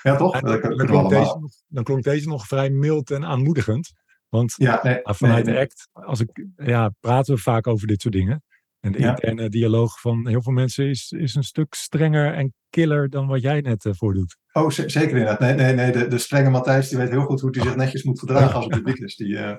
ja, 0.03 0.15
toch? 0.15 0.39
Dan, 0.39 0.59
klonk 0.77 1.09
deze 1.09 1.37
nog, 1.39 1.51
dan 1.67 1.83
klonk 1.83 2.03
deze 2.03 2.27
nog 2.27 2.47
vrij 2.47 2.69
mild 2.69 3.11
en 3.11 3.25
aanmoedigend. 3.25 3.93
Want 4.29 4.53
ja, 4.57 4.79
nee, 4.83 4.99
vanuit 5.03 5.45
nee, 5.45 5.53
de 5.53 5.59
ACT, 5.59 5.87
als 5.91 6.19
ik, 6.19 6.45
ja, 6.55 6.93
praten 6.99 7.35
we 7.35 7.41
vaak 7.41 7.67
over 7.67 7.87
dit 7.87 8.01
soort 8.01 8.13
dingen. 8.13 8.43
En 8.79 8.91
de 8.91 8.99
Ja. 8.99 9.09
interne 9.09 9.49
dialoog 9.49 9.99
van 9.99 10.27
heel 10.27 10.41
veel 10.41 10.53
mensen 10.53 10.89
is, 10.89 11.11
is 11.11 11.35
een 11.35 11.43
stuk 11.43 11.73
strenger 11.73 12.33
en 12.33 12.53
killer 12.69 13.09
dan 13.09 13.27
wat 13.27 13.41
jij 13.41 13.61
net 13.61 13.85
uh, 13.85 13.93
voordoet. 13.95 14.37
Oh, 14.51 14.69
zeker 14.69 15.09
inderdaad. 15.09 15.39
Nee, 15.39 15.53
nee, 15.53 15.73
nee. 15.73 15.91
De, 15.91 16.07
de 16.07 16.17
strenge 16.17 16.49
Matthijs 16.49 16.89
die 16.89 16.97
weet 16.97 17.09
heel 17.09 17.25
goed 17.25 17.41
hoe 17.41 17.49
hij 17.51 17.63
zich 17.63 17.75
netjes 17.75 18.03
moet 18.03 18.19
gedragen 18.19 18.55
als 18.55 18.65
het 18.65 18.73
publiek 18.73 18.97
is. 18.97 19.15
Die, 19.15 19.37
eh, 19.37 19.57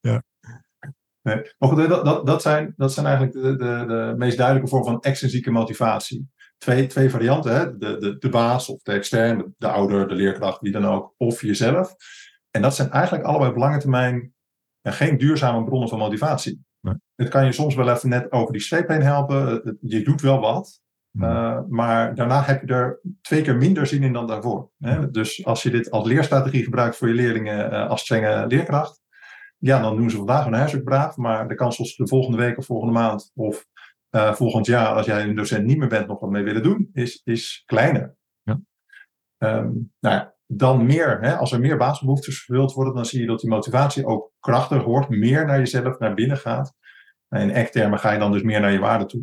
Ja. 0.00 0.22
Nee. 1.22 1.52
Maar 1.58 1.68
goed, 1.68 1.88
dat, 1.88 2.04
dat, 2.04 2.26
dat, 2.26 2.42
zijn, 2.42 2.72
dat 2.76 2.92
zijn 2.92 3.06
eigenlijk 3.06 3.36
de, 3.36 3.56
de, 3.56 3.84
de 3.86 4.14
meest 4.16 4.36
duidelijke 4.36 4.70
vorm 4.70 4.84
van 4.84 5.00
extrinsieke 5.00 5.50
motivatie. 5.50 6.28
Twee, 6.58 6.86
twee 6.86 7.10
varianten, 7.10 7.54
hè? 7.54 7.78
De, 7.78 7.96
de, 7.98 8.18
de 8.18 8.28
baas 8.28 8.68
of 8.68 8.82
de 8.82 8.92
extern, 8.92 9.38
de, 9.38 9.50
de 9.56 9.68
ouder, 9.68 10.08
de 10.08 10.14
leerkracht, 10.14 10.60
wie 10.60 10.72
dan 10.72 10.86
ook, 10.86 11.14
of 11.16 11.40
jezelf. 11.40 11.94
En 12.50 12.62
dat 12.62 12.74
zijn 12.74 12.90
eigenlijk 12.90 13.24
allebei 13.24 13.50
op 13.50 13.56
lange 13.56 13.78
termijn 13.78 14.32
ja, 14.80 14.90
geen 14.90 15.18
duurzame 15.18 15.64
bronnen 15.64 15.88
van 15.88 15.98
motivatie. 15.98 16.64
Nee. 16.80 16.94
Het 17.14 17.28
kan 17.28 17.44
je 17.44 17.52
soms 17.52 17.74
wel 17.74 17.88
even 17.88 18.08
net 18.08 18.32
over 18.32 18.52
die 18.52 18.62
streep 18.62 18.88
heen 18.88 19.02
helpen. 19.02 19.78
Je 19.80 20.04
doet 20.04 20.20
wel 20.20 20.40
wat, 20.40 20.80
uh, 21.12 21.60
maar 21.68 22.14
daarna 22.14 22.42
heb 22.42 22.60
je 22.60 22.74
er 22.74 23.00
twee 23.20 23.42
keer 23.42 23.56
minder 23.56 23.86
zin 23.86 24.02
in 24.02 24.12
dan 24.12 24.26
daarvoor. 24.26 24.70
Hè? 24.78 25.10
Dus 25.10 25.44
als 25.44 25.62
je 25.62 25.70
dit 25.70 25.90
als 25.90 26.06
leerstrategie 26.06 26.64
gebruikt 26.64 26.96
voor 26.96 27.08
je 27.08 27.14
leerlingen 27.14 27.72
uh, 27.72 27.88
als 27.88 28.00
strenge 28.00 28.46
leerkracht, 28.46 29.02
ja, 29.64 29.80
dan 29.80 29.96
doen 29.96 30.10
ze 30.10 30.16
vandaag 30.16 30.44
hun 30.44 30.54
huiswerk 30.54 30.84
braaf, 30.84 31.16
maar 31.16 31.48
de 31.48 31.54
kans 31.54 31.76
dat 31.76 31.86
ze 31.86 32.02
de 32.02 32.08
volgende 32.08 32.38
week 32.38 32.58
of 32.58 32.66
volgende 32.66 32.92
maand 32.92 33.30
of 33.34 33.66
uh, 34.10 34.34
volgend 34.34 34.66
jaar, 34.66 34.94
als 34.94 35.06
jij 35.06 35.22
een 35.22 35.34
docent 35.34 35.64
niet 35.64 35.78
meer 35.78 35.88
bent, 35.88 36.06
nog 36.06 36.20
wat 36.20 36.30
mee 36.30 36.42
willen 36.42 36.62
doen, 36.62 36.90
is, 36.92 37.20
is 37.24 37.62
kleiner. 37.66 38.16
Ja. 38.42 38.60
Um, 39.38 39.92
nou 40.00 40.14
ja, 40.14 40.34
dan 40.46 40.86
meer, 40.86 41.18
hè, 41.20 41.36
als 41.36 41.52
er 41.52 41.60
meer 41.60 41.76
basisbehoeftes 41.76 42.44
vervuld 42.44 42.72
worden, 42.72 42.94
dan 42.94 43.04
zie 43.04 43.20
je 43.20 43.26
dat 43.26 43.40
die 43.40 43.50
motivatie 43.50 44.06
ook 44.06 44.32
krachtiger 44.40 44.84
wordt, 44.84 45.08
meer 45.08 45.46
naar 45.46 45.58
jezelf, 45.58 45.98
naar 45.98 46.14
binnen 46.14 46.36
gaat. 46.36 46.74
In 47.28 47.54
ACT-termen 47.54 47.98
ga 47.98 48.12
je 48.12 48.18
dan 48.18 48.32
dus 48.32 48.42
meer 48.42 48.60
naar 48.60 48.72
je 48.72 48.78
waarde 48.78 49.06
toe. 49.06 49.22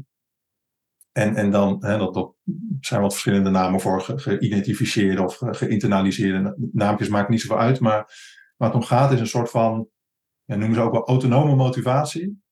En, 1.12 1.36
en 1.36 1.52
dan, 1.52 1.86
hè, 1.86 1.98
dat, 1.98 2.14
dat 2.14 2.34
zijn 2.80 3.02
wat 3.02 3.12
verschillende 3.12 3.50
namen 3.50 3.80
voor 3.80 4.02
ge- 4.02 4.18
geïdentificeerde 4.18 5.24
of 5.24 5.36
ge- 5.36 5.54
geïnternaliseerde. 5.54 6.56
Naampjes 6.72 7.10
maken 7.10 7.32
niet 7.32 7.42
zoveel 7.42 7.60
uit, 7.60 7.80
maar 7.80 8.06
waar 8.58 8.70
het 8.70 8.78
om 8.78 8.84
gaat 8.84 9.12
is 9.12 9.20
een 9.20 9.28
soort 9.28 9.50
van, 9.50 9.88
ja, 10.44 10.56
noemen 10.56 10.76
ze 10.76 10.82
ook 10.82 10.92
wel 10.92 11.08
autonome 11.08 11.56
motivatie. 11.56 12.44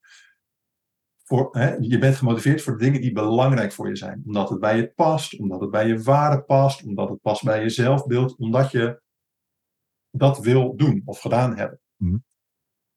Voor, 1.24 1.48
hè, 1.52 1.76
je 1.80 1.98
bent 1.98 2.16
gemotiveerd 2.16 2.62
voor 2.62 2.78
de 2.78 2.84
dingen 2.84 3.02
die 3.02 3.12
belangrijk 3.12 3.72
voor 3.72 3.88
je 3.88 3.96
zijn. 3.96 4.22
Omdat 4.26 4.50
het 4.50 4.60
bij 4.60 4.78
je 4.78 4.92
past, 4.94 5.40
omdat 5.40 5.62
het 5.62 5.72
bij 5.72 5.88
je 5.88 6.02
waarde 6.02 6.44
past, 6.44 6.84
omdat 6.84 7.10
het 7.10 7.22
past 7.22 7.44
bij 7.44 7.62
je 7.62 7.70
zelfbeeld, 7.70 8.38
omdat 8.38 8.72
je 8.72 9.02
dat 10.12 10.40
wil 10.40 10.76
doen 10.76 11.02
of 11.06 11.20
gedaan 11.20 11.58
hebben. 11.58 11.80
Mhm. 11.96 12.18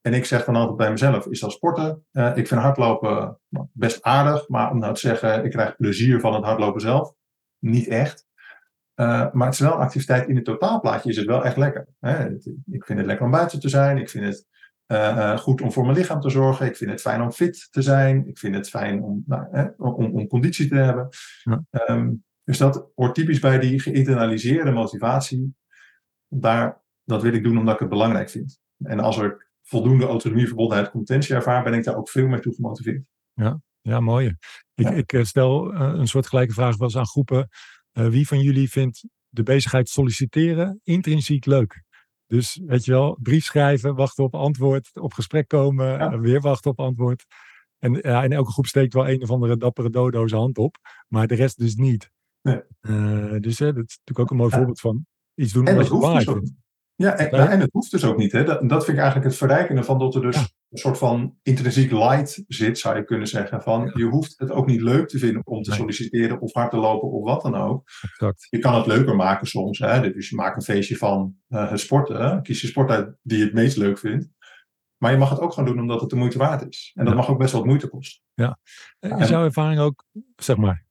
En 0.00 0.14
ik 0.14 0.24
zeg 0.24 0.44
dan 0.44 0.56
altijd 0.56 0.76
bij 0.76 0.90
mezelf, 0.90 1.26
is 1.26 1.40
dat 1.40 1.52
sporten? 1.52 2.06
Uh, 2.12 2.36
ik 2.36 2.48
vind 2.48 2.60
hardlopen 2.60 3.38
nou, 3.48 3.66
best 3.72 4.02
aardig, 4.02 4.48
maar 4.48 4.70
om 4.70 4.78
nou 4.78 4.94
te 4.94 5.00
zeggen, 5.00 5.44
ik 5.44 5.50
krijg 5.50 5.76
plezier 5.76 6.20
van 6.20 6.34
het 6.34 6.44
hardlopen 6.44 6.80
zelf, 6.80 7.14
niet 7.58 7.88
echt. 7.88 8.26
Uh, 8.94 9.32
maar 9.32 9.46
het 9.46 9.54
is 9.54 9.60
wel 9.60 9.72
een 9.72 9.80
activiteit 9.80 10.28
in 10.28 10.36
het 10.36 10.44
totaalplaatje, 10.44 11.10
is 11.10 11.16
het 11.16 11.26
wel 11.26 11.44
echt 11.44 11.56
lekker. 11.56 11.88
Hè? 12.00 12.30
Ik 12.70 12.84
vind 12.84 12.98
het 12.98 13.06
lekker 13.06 13.24
om 13.24 13.30
buiten 13.30 13.60
te 13.60 13.68
zijn, 13.68 13.98
ik 13.98 14.10
vind 14.10 14.24
het 14.24 14.46
uh, 14.92 15.38
goed 15.38 15.60
om 15.60 15.72
voor 15.72 15.84
mijn 15.84 15.96
lichaam 15.96 16.20
te 16.20 16.30
zorgen, 16.30 16.66
ik 16.66 16.76
vind 16.76 16.90
het 16.90 17.00
fijn 17.00 17.22
om 17.22 17.32
fit 17.32 17.68
te 17.70 17.82
zijn, 17.82 18.26
ik 18.26 18.38
vind 18.38 18.54
het 18.54 18.68
fijn 18.68 19.02
om, 19.02 19.22
nou, 19.26 19.46
hè, 19.50 19.66
om, 19.76 20.14
om, 20.14 20.26
conditie 20.26 20.68
te 20.68 20.74
hebben. 20.74 21.08
Ja. 21.42 21.64
Um, 21.88 22.24
dus 22.44 22.58
dat 22.58 22.90
hoort 22.94 23.14
typisch 23.14 23.38
bij 23.38 23.58
die 23.58 23.80
geïnternaliseerde 23.80 24.70
motivatie. 24.70 25.56
Daar, 26.28 26.82
dat 27.04 27.22
wil 27.22 27.32
ik 27.32 27.42
doen 27.42 27.58
omdat 27.58 27.74
ik 27.74 27.80
het 27.80 27.88
belangrijk 27.88 28.30
vind. 28.30 28.60
En 28.78 29.00
als 29.00 29.18
er 29.18 29.50
voldoende 29.62 30.06
autonomie, 30.06 30.46
verbondenheid, 30.46 30.90
competentie 30.90 31.34
ervaar, 31.34 31.62
ben 31.62 31.74
ik 31.74 31.84
daar 31.84 31.96
ook 31.96 32.08
veel 32.08 32.26
meer 32.26 32.40
toe 32.40 32.54
gemotiveerd. 32.54 33.04
Ja, 33.32 33.60
ja 33.80 34.00
mooi. 34.00 34.26
Ik, 34.74 34.88
Ja. 34.88 34.90
ik 34.90 35.12
eh, 35.12 35.22
stel 35.22 35.74
een 35.74 36.08
soortgelijke 36.08 36.52
vraag 36.52 36.76
wel 36.76 36.88
eens 36.88 36.96
aan 36.96 37.06
groepen. 37.06 37.48
Uh, 37.92 38.06
wie 38.06 38.26
van 38.26 38.40
jullie 38.40 38.70
vindt 38.70 39.04
de 39.28 39.42
bezigheid 39.42 39.88
solliciteren 39.88 40.80
intrinsiek 40.84 41.46
leuk? 41.46 41.82
Dus 42.32 42.60
weet 42.66 42.84
je 42.84 42.92
wel, 42.92 43.16
brief 43.22 43.44
schrijven, 43.44 43.94
wachten 43.94 44.24
op 44.24 44.34
antwoord, 44.34 44.90
op 45.00 45.12
gesprek 45.12 45.48
komen, 45.48 45.86
Ja. 45.86 46.12
uh, 46.12 46.20
weer 46.20 46.40
wachten 46.40 46.70
op 46.70 46.80
antwoord. 46.80 47.24
En 47.78 47.92
ja, 48.02 48.22
in 48.24 48.32
elke 48.32 48.50
groep 48.50 48.66
steekt 48.66 48.94
wel 48.94 49.08
een 49.08 49.22
of 49.22 49.30
andere 49.30 49.56
dappere 49.56 49.90
dodo 49.90 50.26
zijn 50.26 50.40
hand 50.40 50.58
op, 50.58 50.76
maar 51.08 51.26
de 51.26 51.34
rest 51.34 51.58
dus 51.58 51.74
niet. 51.74 52.10
Nee. 52.42 52.62
Uh, 52.80 53.40
dus 53.40 53.58
hè, 53.58 53.72
dat 53.72 53.84
is 53.88 53.98
natuurlijk 53.98 54.18
ook 54.18 54.30
een 54.30 54.36
mooi 54.36 54.50
Ja. 54.50 54.56
voorbeeld 54.56 54.80
van 54.80 55.06
iets 55.34 55.52
doen 55.52 55.66
En 55.66 55.76
wat 55.76 55.86
je 55.86 55.90
belangrijk 55.92 56.26
dus 56.26 56.34
vindt. 56.34 56.52
Ja, 56.94 57.16
en, 57.16 57.60
het 57.60 57.72
hoeft 57.72 57.90
dus 57.90 58.04
ook 58.04 58.16
niet. 58.16 58.32
Hè? 58.32 58.44
Dat, 58.44 58.68
dat 58.68 58.84
vind 58.84 58.96
ik 58.96 59.02
eigenlijk 59.02 59.24
het 59.24 59.36
verrijkende 59.36 59.84
van 59.84 59.98
dat 59.98 60.14
er 60.14 60.20
dus. 60.22 60.54
Een 60.72 60.78
soort 60.78 60.98
van 60.98 61.36
intrinsiek 61.42 61.90
light 61.90 62.44
zit, 62.48 62.78
zou 62.78 62.96
je 62.96 63.04
kunnen 63.04 63.26
zeggen. 63.26 63.62
Van, 63.62 63.84
Ja. 63.84 63.90
Je 63.94 64.04
hoeft 64.04 64.34
het 64.38 64.50
ook 64.50 64.66
niet 64.66 64.80
leuk 64.80 65.08
te 65.08 65.18
vinden 65.18 65.46
om 65.46 65.62
te 65.62 65.70
Nee. 65.70 65.78
solliciteren 65.78 66.40
of 66.40 66.52
hard 66.52 66.70
te 66.70 66.76
lopen 66.76 67.08
of 67.10 67.24
wat 67.24 67.42
dan 67.42 67.54
ook. 67.54 67.88
Exact. 68.02 68.46
Je 68.50 68.58
kan 68.58 68.74
het 68.74 68.86
leuker 68.86 69.16
maken 69.16 69.46
soms. 69.46 69.78
Hè? 69.78 70.12
Dus 70.12 70.28
je 70.28 70.36
maakt 70.36 70.56
een 70.56 70.62
feestje 70.62 70.96
van 70.96 71.34
uh, 71.48 71.70
het 71.70 71.80
sporten. 71.80 72.16
Hè? 72.24 72.40
Kies 72.40 72.60
je 72.60 72.66
sport 72.66 72.90
uit 72.90 73.16
die 73.22 73.38
je 73.38 73.44
het 73.44 73.54
meest 73.54 73.76
leuk 73.76 73.98
vindt. 73.98 74.28
Maar 74.96 75.10
je 75.12 75.18
mag 75.18 75.30
het 75.30 75.40
ook 75.40 75.52
gewoon 75.52 75.68
doen 75.68 75.80
omdat 75.80 76.00
het 76.00 76.10
de 76.10 76.16
moeite 76.16 76.38
waard 76.38 76.68
is. 76.68 76.90
En 76.94 77.04
dat 77.04 77.12
Ja. 77.14 77.18
mag 77.20 77.28
ook 77.28 77.38
best 77.38 77.50
wel 77.52 77.60
wat 77.60 77.68
moeite 77.70 77.88
kosten. 77.88 78.22
Is 79.00 79.28
jouw 79.28 79.44
ervaring 79.44 79.80
ook, 79.80 80.04
zeg 80.36 80.56
maar. 80.56 80.84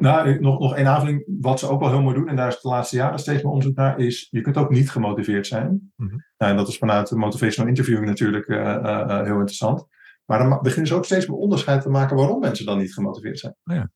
Nou, 0.00 0.40
nog, 0.40 0.58
nog 0.58 0.76
één 0.76 0.86
aanvulling. 0.86 1.24
Wat 1.40 1.58
ze 1.58 1.68
ook 1.68 1.80
wel 1.80 1.90
heel 1.90 2.02
mooi 2.02 2.14
doen, 2.14 2.28
en 2.28 2.36
daar 2.36 2.48
is 2.48 2.60
de 2.60 2.68
laatste 2.68 2.96
jaren 2.96 3.18
steeds 3.18 3.42
meer 3.42 3.52
onderzoek 3.52 3.76
naar, 3.76 3.98
is 3.98 4.28
je 4.30 4.40
kunt 4.40 4.56
ook 4.56 4.70
niet 4.70 4.90
gemotiveerd 4.90 5.46
zijn. 5.46 5.92
Mhm. 5.96 6.16
Nou, 6.36 6.50
en 6.50 6.56
dat 6.56 6.68
is 6.68 6.78
vanuit 6.78 7.08
de 7.08 7.16
motivational 7.16 7.68
interviewing 7.68 8.06
natuurlijk 8.06 8.46
eh, 8.46 8.74
eh, 8.74 9.00
eh, 9.00 9.08
heel 9.08 9.32
interessant. 9.32 9.86
Maar 10.24 10.38
dan 10.38 10.58
beginnen 10.62 10.86
ze 10.86 10.94
ook 10.94 11.04
steeds 11.04 11.26
meer 11.26 11.36
onderscheid 11.36 11.82
te 11.82 11.88
maken 11.88 12.16
waarom 12.16 12.40
mensen 12.40 12.66
dan 12.66 12.78
niet 12.78 12.94
gemotiveerd 12.94 13.38
zijn. 13.38 13.56
Oh 13.64 13.76
ja. 13.76 13.90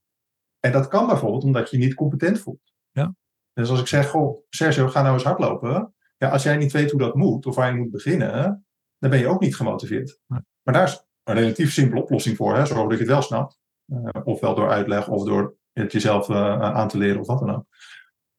En 0.60 0.72
dat 0.72 0.88
kan 0.88 1.06
bijvoorbeeld 1.06 1.44
omdat 1.44 1.70
je 1.70 1.78
je 1.78 1.84
niet 1.84 1.94
competent 1.94 2.40
voelt. 2.40 2.72
Ja. 2.90 3.14
Dus 3.52 3.70
als 3.70 3.80
ik 3.80 3.86
zeg, 3.86 4.08
goh, 4.08 4.44
Sergio, 4.48 4.88
ga 4.88 5.02
nou 5.02 5.14
eens 5.14 5.24
hardlopen. 5.24 5.94
Ja, 6.16 6.28
als 6.28 6.42
jij 6.42 6.56
niet 6.56 6.72
weet 6.72 6.90
hoe 6.90 7.00
dat 7.00 7.14
moet, 7.14 7.46
of 7.46 7.54
waar 7.54 7.72
je 7.72 7.78
moet 7.78 7.90
beginnen, 7.90 8.66
dan 8.98 9.10
ben 9.10 9.18
je 9.18 9.28
ook 9.28 9.40
niet 9.40 9.56
gemotiveerd. 9.56 10.20
Nee. 10.26 10.40
Maar 10.62 10.74
daar 10.74 10.84
is 10.84 11.06
een 11.22 11.34
relatief 11.34 11.72
simpele 11.72 12.02
oplossing 12.02 12.36
voor. 12.36 12.56
Hè? 12.56 12.66
Zorg 12.66 12.82
dat 12.82 12.92
je 12.92 12.98
het 12.98 13.06
wel 13.06 13.22
snapt. 13.22 13.58
Eh, 13.86 14.20
ofwel 14.24 14.54
door 14.54 14.70
uitleg, 14.70 15.08
of 15.08 15.24
door 15.24 15.56
het 15.82 15.92
jezelf 15.92 16.28
eh, 16.28 16.60
aan 16.60 16.88
te 16.88 16.98
leren, 16.98 17.20
of 17.20 17.26
wat 17.26 17.38
dan 17.38 17.54
ook. 17.54 17.64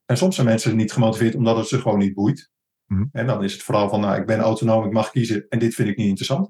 En 0.06 0.18
soms 0.18 0.36
zijn 0.36 0.48
mensen 0.48 0.76
niet 0.76 0.92
gemotiveerd 0.92 1.36
omdat 1.36 1.58
het 1.58 1.68
ze 1.68 1.82
gewoon 1.82 2.00
niet 2.00 2.14
boeit. 2.14 2.50
Mhm. 2.86 3.06
En 3.12 3.28
dan 3.28 3.44
is 3.44 3.54
het 3.54 3.64
vooral 3.64 3.90
van, 3.90 4.02
nou, 4.02 4.20
ik 4.20 4.26
ben 4.26 4.40
autonoom, 4.40 4.86
ik 4.86 4.92
mag 4.92 5.12
kiezen 5.12 5.46
en 5.50 5.60
dit 5.60 5.74
vind 5.74 5.90
ik 5.90 5.98
niet 5.98 6.08
interessant. 6.08 6.50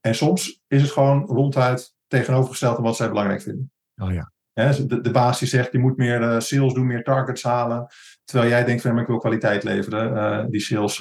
En 0.00 0.14
soms 0.14 0.60
is 0.66 0.82
het 0.82 0.90
gewoon 0.90 1.24
ronduit 1.24 1.94
tegenovergesteld 2.06 2.76
aan 2.76 2.82
wat 2.82 2.96
zij 2.96 3.08
belangrijk 3.08 3.42
vinden. 3.42 3.72
Oh 3.96 4.12
ja. 4.12 4.32
De, 4.52 5.00
de 5.00 5.10
baas 5.10 5.38
die 5.38 5.48
zegt, 5.48 5.72
je 5.72 5.78
moet 5.78 5.96
meer 5.96 6.22
eh, 6.22 6.40
sales 6.40 6.74
doen, 6.74 6.86
meer 6.86 7.02
targets 7.02 7.42
halen. 7.42 7.86
Terwijl 8.24 8.50
jij 8.50 8.64
denkt, 8.64 8.82
van, 8.82 8.92
maar 8.92 9.02
ik 9.02 9.08
wil 9.08 9.18
kwaliteit 9.18 9.64
leveren. 9.64 10.16
Eh, 10.16 10.46
die 10.50 10.60
sales 10.60 10.96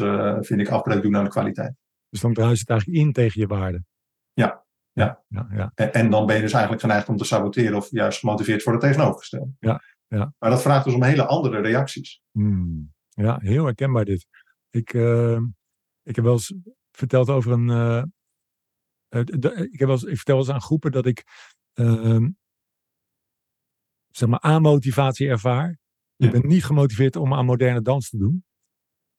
vind 0.48 0.62
ik 0.62 0.70
afbreuk 0.70 1.02
doen 1.02 1.16
aan 1.16 1.24
de 1.24 1.30
kwaliteit. 1.30 1.74
Dus 2.10 2.22
dan 2.22 2.34
druist 2.34 2.60
het 2.60 2.70
eigenlijk 2.70 3.00
in 3.00 3.14
tegen 3.14 3.42
je 3.42 3.48
waarde. 3.48 3.84
Ja. 4.96 5.24
Ja. 5.28 5.48
Ja. 5.52 5.72
En, 5.76 5.94
en 5.94 6.10
dan 6.10 6.26
ben 6.26 6.36
je 6.36 6.42
dus 6.42 6.52
eigenlijk 6.52 6.82
geneigd 6.82 7.10
om 7.10 7.18
te 7.18 7.26
saboteren 7.26 7.78
of 7.78 7.90
juist 7.92 8.20
gemotiveerd 8.20 8.64
voor 8.64 8.72
het 8.72 8.82
tegenovergestelde. 8.82 9.52
Ja, 9.60 9.82
ja. 10.08 10.34
Maar 10.40 10.50
dat 10.50 10.62
vraagt 10.62 10.86
dus 10.86 10.94
om 10.94 11.04
hele 11.04 11.26
andere 11.26 11.62
reacties. 11.62 12.22
Hmm. 12.32 12.94
Ja, 13.10 13.38
heel 13.42 13.66
herkenbaar 13.66 14.06
dit. 14.06 14.28
Ik, 14.70 14.94
eh, 14.94 15.40
ik 16.04 16.16
heb 16.16 16.24
wel 16.26 16.34
eens 16.34 16.54
verteld 16.92 17.30
over 17.30 17.52
een. 17.52 17.70
eh, 17.70 18.04
eh, 19.08 19.20
ik, 19.72 19.80
heb 19.80 19.88
wel 19.88 19.92
eens, 19.92 20.04
ik 20.04 20.16
vertel 20.16 20.36
wel 20.36 20.46
eens 20.46 20.54
aan 20.54 20.62
groepen 20.62 20.92
dat 20.92 21.06
ik. 21.06 21.24
ehm, 21.74 22.30
zeg 24.08 24.30
maar 24.30 24.40
aan-motivatie 24.40 25.28
ervaar. 25.30 25.78
Ja. 26.16 26.26
Ik 26.26 26.32
ben 26.32 26.48
niet 26.48 26.66
gemotiveerd 26.66 27.16
om 27.16 27.34
aan 27.34 27.46
moderne 27.46 27.82
dans 27.82 28.10
te 28.10 28.18
doen. 28.18 28.46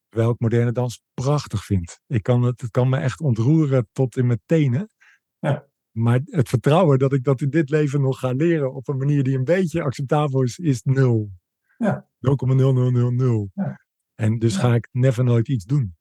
Terwijl 0.09 0.31
ik 0.33 0.41
moderne 0.41 0.73
dans 0.73 1.03
prachtig 1.15 1.65
vind. 1.65 2.01
Ik 2.07 2.23
kan 2.23 2.43
het, 2.43 2.61
het 2.61 2.71
kan 2.71 2.89
me 2.89 2.97
echt 2.97 3.21
ontroeren 3.21 3.89
tot 3.93 4.17
in 4.17 4.27
mijn 4.27 4.41
tenen. 4.47 4.91
Ja. 5.39 5.67
Maar 5.91 6.21
het 6.25 6.49
vertrouwen 6.49 6.99
dat 6.99 7.13
ik 7.13 7.25
dat 7.25 7.41
in 7.41 7.51
dit 7.51 7.71
leven 7.71 8.01
nog 8.01 8.19
ga 8.19 8.33
leren 8.33 8.75
op 8.75 8.89
een 8.89 8.97
manier 8.97 9.23
die 9.23 9.37
een 9.37 9.45
beetje 9.45 9.83
acceptabel 9.83 10.43
is, 10.43 10.59
is 10.59 10.83
nul. 10.83 11.31
Ja. 11.77 12.09
0,0000. 12.19 13.53
Ja. 13.55 13.81
En 14.15 14.39
dus 14.39 14.55
Ja. 14.55 14.61
ga 14.61 14.75
ik 14.75 14.89
never 14.93 15.25
nooit 15.25 15.49
iets 15.49 15.65
doen. 15.65 15.97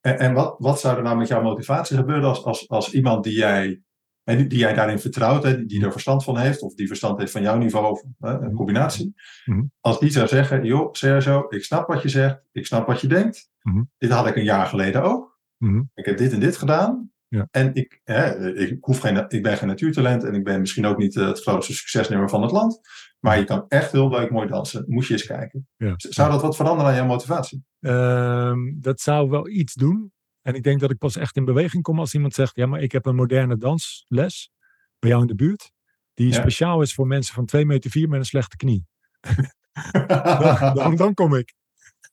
En, 0.00 0.18
en 0.18 0.34
wat, 0.34 0.54
wat 0.58 0.80
zou 0.80 0.96
er 0.96 1.02
nou 1.02 1.16
met 1.16 1.28
jouw 1.28 1.42
motivatie 1.42 1.96
gebeuren 1.96 2.28
als, 2.28 2.44
als, 2.44 2.68
als 2.68 2.92
iemand 2.92 3.24
die 3.24 3.32
jij, 3.36 3.82
hè, 4.22 4.36
die, 4.36 4.46
die 4.46 4.58
jij 4.58 4.74
daarin 4.74 4.98
vertrouwt, 4.98 5.42
hè, 5.42 5.56
die, 5.56 5.66
die 5.66 5.84
er 5.84 5.92
verstand 5.92 6.24
van 6.24 6.38
heeft, 6.38 6.62
of 6.62 6.74
die 6.74 6.86
verstand 6.86 7.18
heeft 7.18 7.32
van 7.32 7.42
jouw 7.42 7.56
niveau, 7.56 7.90
of 7.90 8.02
hè, 8.18 8.40
een 8.40 8.54
combinatie. 8.54 9.14
Mhm. 9.44 9.62
Als 9.80 10.00
die 10.00 10.10
zou 10.10 10.28
zeggen, 10.28 10.64
joh, 10.64 10.88
Sergio, 10.92 11.46
ik 11.48 11.64
snap 11.64 11.88
wat 11.88 12.02
je 12.02 12.08
zegt, 12.08 12.42
ik 12.52 12.66
snap 12.66 12.86
wat 12.86 13.00
je 13.00 13.06
denkt. 13.08 13.50
Mhm. 13.62 13.82
Dit 13.98 14.10
had 14.10 14.26
ik 14.26 14.36
een 14.36 14.44
jaar 14.44 14.66
geleden 14.66 15.02
ook. 15.02 15.38
Mhm. 15.56 15.82
Ik 15.94 16.04
heb 16.04 16.18
dit 16.18 16.32
en 16.32 16.40
dit 16.40 16.56
gedaan. 16.56 17.10
Ja. 17.30 17.48
En 17.50 17.74
ik, 17.74 18.00
hè, 18.04 18.52
ik, 18.54 18.76
hoef 18.80 18.98
geen, 18.98 19.24
ik 19.28 19.42
ben 19.42 19.56
geen 19.56 19.68
natuurtalent 19.68 20.24
en 20.24 20.34
ik 20.34 20.44
ben 20.44 20.60
misschien 20.60 20.86
ook 20.86 20.98
niet 20.98 21.16
eh, 21.16 21.26
het 21.26 21.40
grootste 21.42 21.74
succesnummer 21.74 22.28
van 22.28 22.42
het 22.42 22.50
land. 22.50 22.80
Maar 23.20 23.38
je 23.38 23.44
kan 23.44 23.64
echt 23.68 23.92
heel 23.92 24.08
leuk 24.08 24.30
mooi 24.30 24.48
dansen. 24.48 24.84
Moet 24.86 25.06
je 25.06 25.12
eens 25.12 25.26
kijken. 25.26 25.68
Ja. 25.76 25.94
Zou 25.96 26.30
dat 26.30 26.42
wat 26.42 26.56
veranderen 26.56 26.90
aan 26.90 26.96
jouw 26.96 27.06
motivatie? 27.06 27.64
Ehm, 27.80 28.58
dat 28.74 29.00
zou 29.00 29.30
wel 29.30 29.48
iets 29.48 29.74
doen. 29.74 30.12
En 30.42 30.54
ik 30.54 30.62
denk 30.62 30.80
dat 30.80 30.90
ik 30.90 30.98
pas 30.98 31.16
echt 31.16 31.36
in 31.36 31.44
beweging 31.44 31.82
kom 31.82 31.98
als 31.98 32.14
iemand 32.14 32.34
zegt: 32.34 32.56
Ja, 32.56 32.66
maar 32.66 32.80
ik 32.82 32.92
heb 32.92 33.06
een 33.06 33.14
moderne 33.14 33.56
dansles 33.56 34.50
bij 34.98 35.10
jou 35.10 35.20
in 35.20 35.26
de 35.28 35.34
buurt. 35.34 35.72
Die 36.14 36.28
Ja. 36.28 36.40
speciaal 36.40 36.82
is 36.82 36.94
voor 36.94 37.06
mensen 37.06 37.34
van 37.34 37.46
2 37.46 37.66
meter 37.66 37.90
4 37.90 38.08
met 38.08 38.18
een 38.18 38.24
slechte 38.24 38.56
knie. 38.56 38.86
Dan, 40.06 40.74
dan, 40.74 40.96
dan 40.96 41.14
kom 41.14 41.34
ik. 41.34 41.54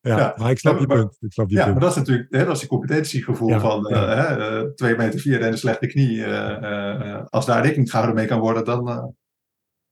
Ja, 0.08 0.18
Ja. 0.18 0.34
maar 0.38 0.52
ik 0.52 0.60
snap 0.60 0.74
Ja, 0.74 0.80
je 0.80 0.88
maar- 0.88 0.98
punt. 0.98 1.18
Ik 1.20 1.32
snap 1.34 1.50
je 1.50 1.56
Ja, 1.56 1.62
punt. 1.64 1.74
maar 1.76 1.84
dat 1.84 1.92
is 1.92 1.98
natuurlijk 1.98 2.34
hè, 2.34 2.46
dat 2.46 2.54
is 2.54 2.60
die 2.60 2.70
competentiegevoel 2.70 3.50
Ja, 3.50 3.60
van 3.60 3.86
ja. 3.90 4.08
eh, 4.08 4.18
hè, 4.28 4.58
eh, 4.60 4.70
twee 4.74 4.96
meter 4.96 5.20
vier 5.20 5.42
en 5.42 5.52
een 5.52 5.58
slechte 5.58 5.88
knie. 5.88 6.24
eh, 6.24 7.24
als 7.30 7.46
daar 7.46 7.62
rekening 7.64 7.90
gehouden 7.90 8.16
mee 8.16 8.28
kan 8.28 8.40
worden, 8.40 8.66
dan. 8.66 8.88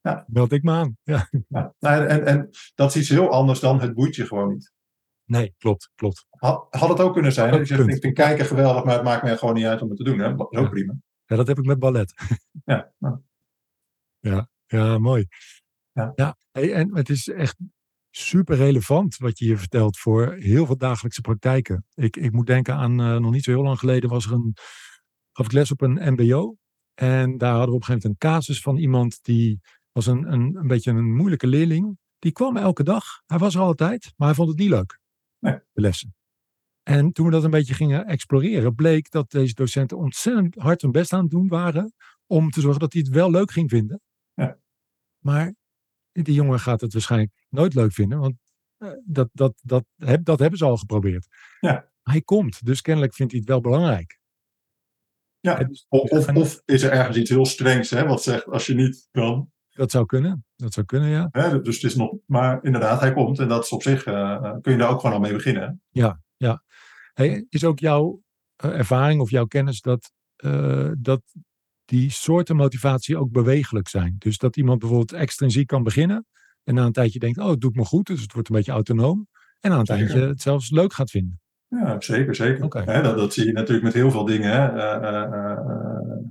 eh, 0.01 0.19
Meld 0.27 0.51
ik 0.51 0.63
me 0.63 0.71
aan. 0.71 0.97
Ja. 1.03 1.29
ja. 1.47 1.73
Nou, 1.79 2.05
en, 2.05 2.25
en 2.25 2.49
dat 2.75 2.89
is 2.89 2.95
iets 3.01 3.09
heel 3.09 3.29
anders 3.29 3.59
dan 3.59 3.81
het 3.81 3.93
boeit 3.93 4.15
je 4.15 4.25
gewoon 4.25 4.49
niet. 4.53 4.73
Nee, 5.25 5.55
klopt, 5.57 5.91
klopt. 5.95 6.25
Had, 6.29 6.67
had 6.69 6.89
het 6.89 6.99
ook 6.99 7.13
kunnen 7.13 7.31
zijn. 7.33 7.51
Dat 7.51 7.59
je 7.59 7.65
zegt, 7.65 7.79
Punt. 7.81 7.95
ik 7.95 8.01
vind 8.01 8.13
kijken 8.15 8.45
geweldig, 8.45 8.83
maar 8.83 8.93
het 8.93 9.03
maakt 9.03 9.23
me 9.23 9.37
gewoon 9.37 9.53
niet 9.55 9.65
uit 9.65 9.81
om 9.81 9.87
het 9.89 9.97
te 9.97 10.03
doen. 10.03 10.19
Hè? 10.19 10.35
Dat 10.35 10.51
is 10.51 10.57
ook 10.57 10.63
Ja. 10.63 10.69
prima. 10.69 10.93
Ja, 11.25 11.35
dat 11.35 11.47
heb 11.47 11.57
ik 11.57 11.65
met 11.65 11.79
ballet. 11.79 12.13
Ja, 12.65 12.91
nou, 12.99 13.19
Ja, 14.67 14.97
mooi. 14.97 15.27
Ja. 16.15 16.37
hey, 16.51 16.73
en 16.73 16.95
het 16.95 17.09
is 17.09 17.27
echt 17.27 17.57
super 18.17 18.55
relevant 18.57 19.17
wat 19.17 19.39
je 19.39 19.45
hier 19.45 19.57
vertelt 19.57 19.97
voor 19.97 20.33
heel 20.33 20.65
veel 20.65 20.77
dagelijkse 20.77 21.21
praktijken. 21.21 21.85
Ik, 21.93 22.15
ik 22.15 22.31
moet 22.31 22.47
denken 22.47 22.75
aan, 22.75 22.99
eh, 22.99 23.17
nog 23.17 23.31
niet 23.31 23.43
zo 23.43 23.51
heel 23.51 23.63
lang 23.63 23.79
geleden 23.79 24.09
was 24.09 24.25
er 24.25 24.31
een, 24.31 24.53
gaf 25.31 25.45
ik 25.45 25.51
les 25.51 25.71
op 25.71 25.81
een 25.81 26.13
mbo. 26.13 26.55
En 26.93 27.37
daar 27.37 27.49
hadden 27.49 27.69
we 27.69 27.75
op 27.75 27.79
een 27.79 27.85
gegeven 27.85 28.09
moment 28.09 28.23
een 28.23 28.29
casus 28.29 28.61
van 28.61 28.77
iemand 28.77 29.23
die 29.23 29.59
was 29.91 30.05
een, 30.05 30.31
een, 30.31 30.55
een 30.55 30.67
beetje 30.67 30.91
een 30.91 31.15
moeilijke 31.15 31.47
leerling. 31.47 31.97
Die 32.19 32.31
kwam 32.31 32.57
elke 32.57 32.83
dag. 32.83 33.03
Hij 33.25 33.37
was 33.37 33.55
er 33.55 33.61
altijd, 33.61 34.13
maar 34.15 34.27
hij 34.27 34.35
vond 34.35 34.49
het 34.49 34.57
niet 34.57 34.69
leuk. 34.69 34.99
Nee. 35.39 35.59
De 35.71 35.81
lessen. 35.81 36.15
En 36.83 37.11
toen 37.11 37.25
we 37.25 37.31
dat 37.31 37.43
een 37.43 37.49
beetje 37.49 37.73
gingen 37.73 38.05
exploreren, 38.05 38.75
bleek 38.75 39.11
dat 39.11 39.31
deze 39.31 39.53
docenten 39.53 39.97
ontzettend 39.97 40.55
hard 40.55 40.81
hun 40.81 40.91
best 40.91 41.13
aan 41.13 41.21
het 41.21 41.31
doen 41.31 41.47
waren 41.47 41.93
om 42.25 42.49
te 42.49 42.61
zorgen 42.61 42.79
dat 42.79 42.93
hij 42.93 43.01
het 43.01 43.11
wel 43.11 43.31
leuk 43.31 43.51
ging 43.51 43.69
vinden. 43.69 44.01
Ja. 44.33 44.57
Maar 45.19 45.53
die 46.11 46.33
jongen 46.33 46.59
gaat 46.59 46.81
het 46.81 46.93
waarschijnlijk 46.93 47.31
nooit 47.55 47.73
leuk 47.73 47.91
vinden, 47.93 48.19
want 48.19 48.35
eh, 48.77 48.89
dat, 49.05 49.29
dat, 49.33 49.59
dat, 49.63 49.85
heb, 49.95 50.25
dat 50.25 50.39
hebben 50.39 50.59
ze 50.59 50.65
al 50.65 50.77
geprobeerd. 50.77 51.27
Ja. 51.59 51.89
Hij 52.03 52.21
komt, 52.21 52.65
dus 52.65 52.81
kennelijk 52.81 53.13
vindt 53.15 53.31
hij 53.31 53.41
het 53.41 53.49
wel 53.49 53.61
belangrijk. 53.61 54.19
ja. 55.39 55.55
Dus- 55.63 55.85
Of, 55.89 56.09
of, 56.09 56.27
of 56.35 56.61
is 56.65 56.83
er 56.83 56.91
ergens 56.91 57.17
iets 57.17 57.29
heel 57.29 57.45
strengs, 57.45 57.89
hè, 57.89 58.05
wat 58.07 58.23
zegt 58.23 58.45
als 58.45 58.65
je 58.65 58.73
niet 58.73 59.07
kan. 59.11 59.53
Dat 59.69 59.91
zou 59.91 60.05
kunnen, 60.05 60.45
dat 60.55 60.73
zou 60.73 60.85
kunnen, 60.85 61.09
ja. 61.09 61.27
Hè? 61.31 61.61
Dus 61.61 61.75
het 61.75 61.91
is 61.91 61.95
nog, 61.95 62.15
maar 62.25 62.63
inderdaad, 62.63 62.99
hij 62.99 63.13
komt 63.13 63.39
en 63.39 63.47
dat 63.47 63.63
is 63.63 63.69
op 63.69 63.81
zich, 63.81 64.05
eh, 64.05 64.33
eh, 64.33 64.55
kun 64.61 64.71
je 64.71 64.77
daar 64.77 64.89
ook 64.89 64.99
gewoon 64.99 65.15
al 65.15 65.21
mee 65.21 65.33
beginnen. 65.33 65.63
hè? 65.63 65.69
Hey, 67.13 67.45
is 67.49 67.63
ook 67.63 67.79
jouw 67.79 68.21
ervaring 68.55 69.21
of 69.21 69.29
jouw 69.29 69.45
kennis 69.45 69.81
dat, 69.81 70.11
dat 70.97 71.21
die 71.85 72.09
soorten 72.09 72.55
motivatie 72.55 73.17
ook 73.17 73.31
bewegelijk 73.31 73.87
zijn? 73.87 74.15
Dus 74.17 74.37
dat 74.37 74.57
iemand 74.57 74.79
bijvoorbeeld 74.79 75.13
extrinsiek 75.13 75.67
kan 75.67 75.83
beginnen 75.83 76.25
en 76.65 76.73
na 76.73 76.85
een 76.85 76.91
tijdje 76.91 77.19
denkt, 77.19 77.39
oh, 77.39 77.49
het 77.49 77.61
doet 77.61 77.75
me 77.75 77.85
goed, 77.85 78.07
dus 78.07 78.21
het 78.21 78.33
wordt 78.33 78.49
een 78.49 78.55
beetje 78.55 78.71
autonoom. 78.71 79.27
En 79.59 79.71
na 79.71 79.79
een 79.79 79.85
Zeker. 79.85 80.07
tijdje 80.07 80.27
het 80.27 80.41
zelfs 80.41 80.69
leuk 80.69 80.93
gaat 80.93 81.09
vinden. 81.09 81.39
Ja, 81.67 81.95
zeker, 81.99 82.35
zeker. 82.35 82.83
Hè, 82.85 83.01
dat, 83.01 83.17
dat 83.17 83.33
zie 83.33 83.45
je 83.45 83.51
natuurlijk 83.51 83.83
met 83.83 83.93
heel 83.93 84.11
veel 84.11 84.25
dingen. 84.25 84.51
Hè. 84.51 84.67
Eh, 84.67 85.09
eh, 85.09 85.23
eh, 85.23 85.59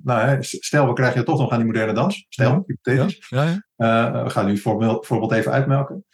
nou, 0.03 0.21
hè, 0.21 0.37
stel, 0.41 0.87
we 0.87 0.93
krijgen 0.93 1.21
je 1.21 1.27
toch 1.27 1.39
nog 1.39 1.51
aan 1.51 1.59
die 1.59 1.67
moderne 1.67 1.93
dans. 1.93 2.27
Stel, 2.29 2.51
Ja. 2.51 2.63
hypothetisch. 2.67 3.27
Ja, 3.29 3.45
ja. 3.77 4.25
We 4.25 4.31
gaan 4.31 4.47
nu 4.47 4.53
het 4.53 4.61
voorbeeld, 4.61 5.07
voorbeeld 5.07 5.33
even 5.33 5.53
uitmelken. 5.53 6.05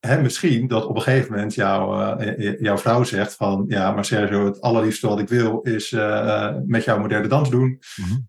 Hè, 0.00 0.22
misschien 0.22 0.68
dat 0.68 0.86
op 0.86 0.96
een 0.96 1.02
gegeven 1.02 1.32
moment 1.32 1.54
jouw, 1.54 2.16
jouw 2.58 2.78
vrouw 2.78 3.04
zegt 3.04 3.34
van... 3.34 3.64
Ja, 3.68 3.92
maar 3.92 4.04
Sergio, 4.04 4.44
het 4.44 4.60
allerliefste 4.60 5.08
wat 5.08 5.18
ik 5.18 5.28
wil 5.28 5.60
is 5.60 5.90
met 6.66 6.84
jou 6.84 7.00
moderne 7.00 7.28
dans 7.28 7.50
doen. 7.50 7.78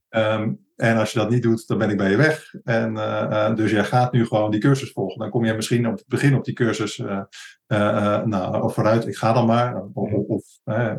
Ehm, 0.10 0.54
en 0.78 0.98
als 0.98 1.12
je 1.12 1.20
dat 1.20 1.30
niet 1.30 1.44
doet, 1.44 1.68
dan 1.68 1.78
ben 1.78 1.90
ik 1.90 1.98
bij 1.98 2.10
je 2.10 2.18
weg. 2.18 2.54
En, 2.63 2.98
eh, 2.98 3.46
eh, 3.46 3.56
dus 3.56 3.72
jij 3.72 3.84
gaat 3.84 4.12
nu 4.12 4.26
gewoon 4.26 4.52
die 4.52 4.60
cursus 4.60 4.92
volgen. 4.92 5.20
Dan 5.20 5.30
kom 5.30 5.46
je 5.46 5.54
misschien 5.54 5.88
op 5.88 5.98
het 5.98 6.08
begin 6.08 6.36
op 6.36 6.46
die 6.46 6.54
cursus 6.54 7.00
eh, 7.00 8.24
nou, 8.24 8.63
of 8.63 8.74
vooruit, 8.74 9.08
ik 9.08 9.16
ga 9.16 9.34
dan 9.34 9.46
maar. 9.46 9.84
Of, 9.94 10.12
of, 10.12 10.28
of, 10.28 10.44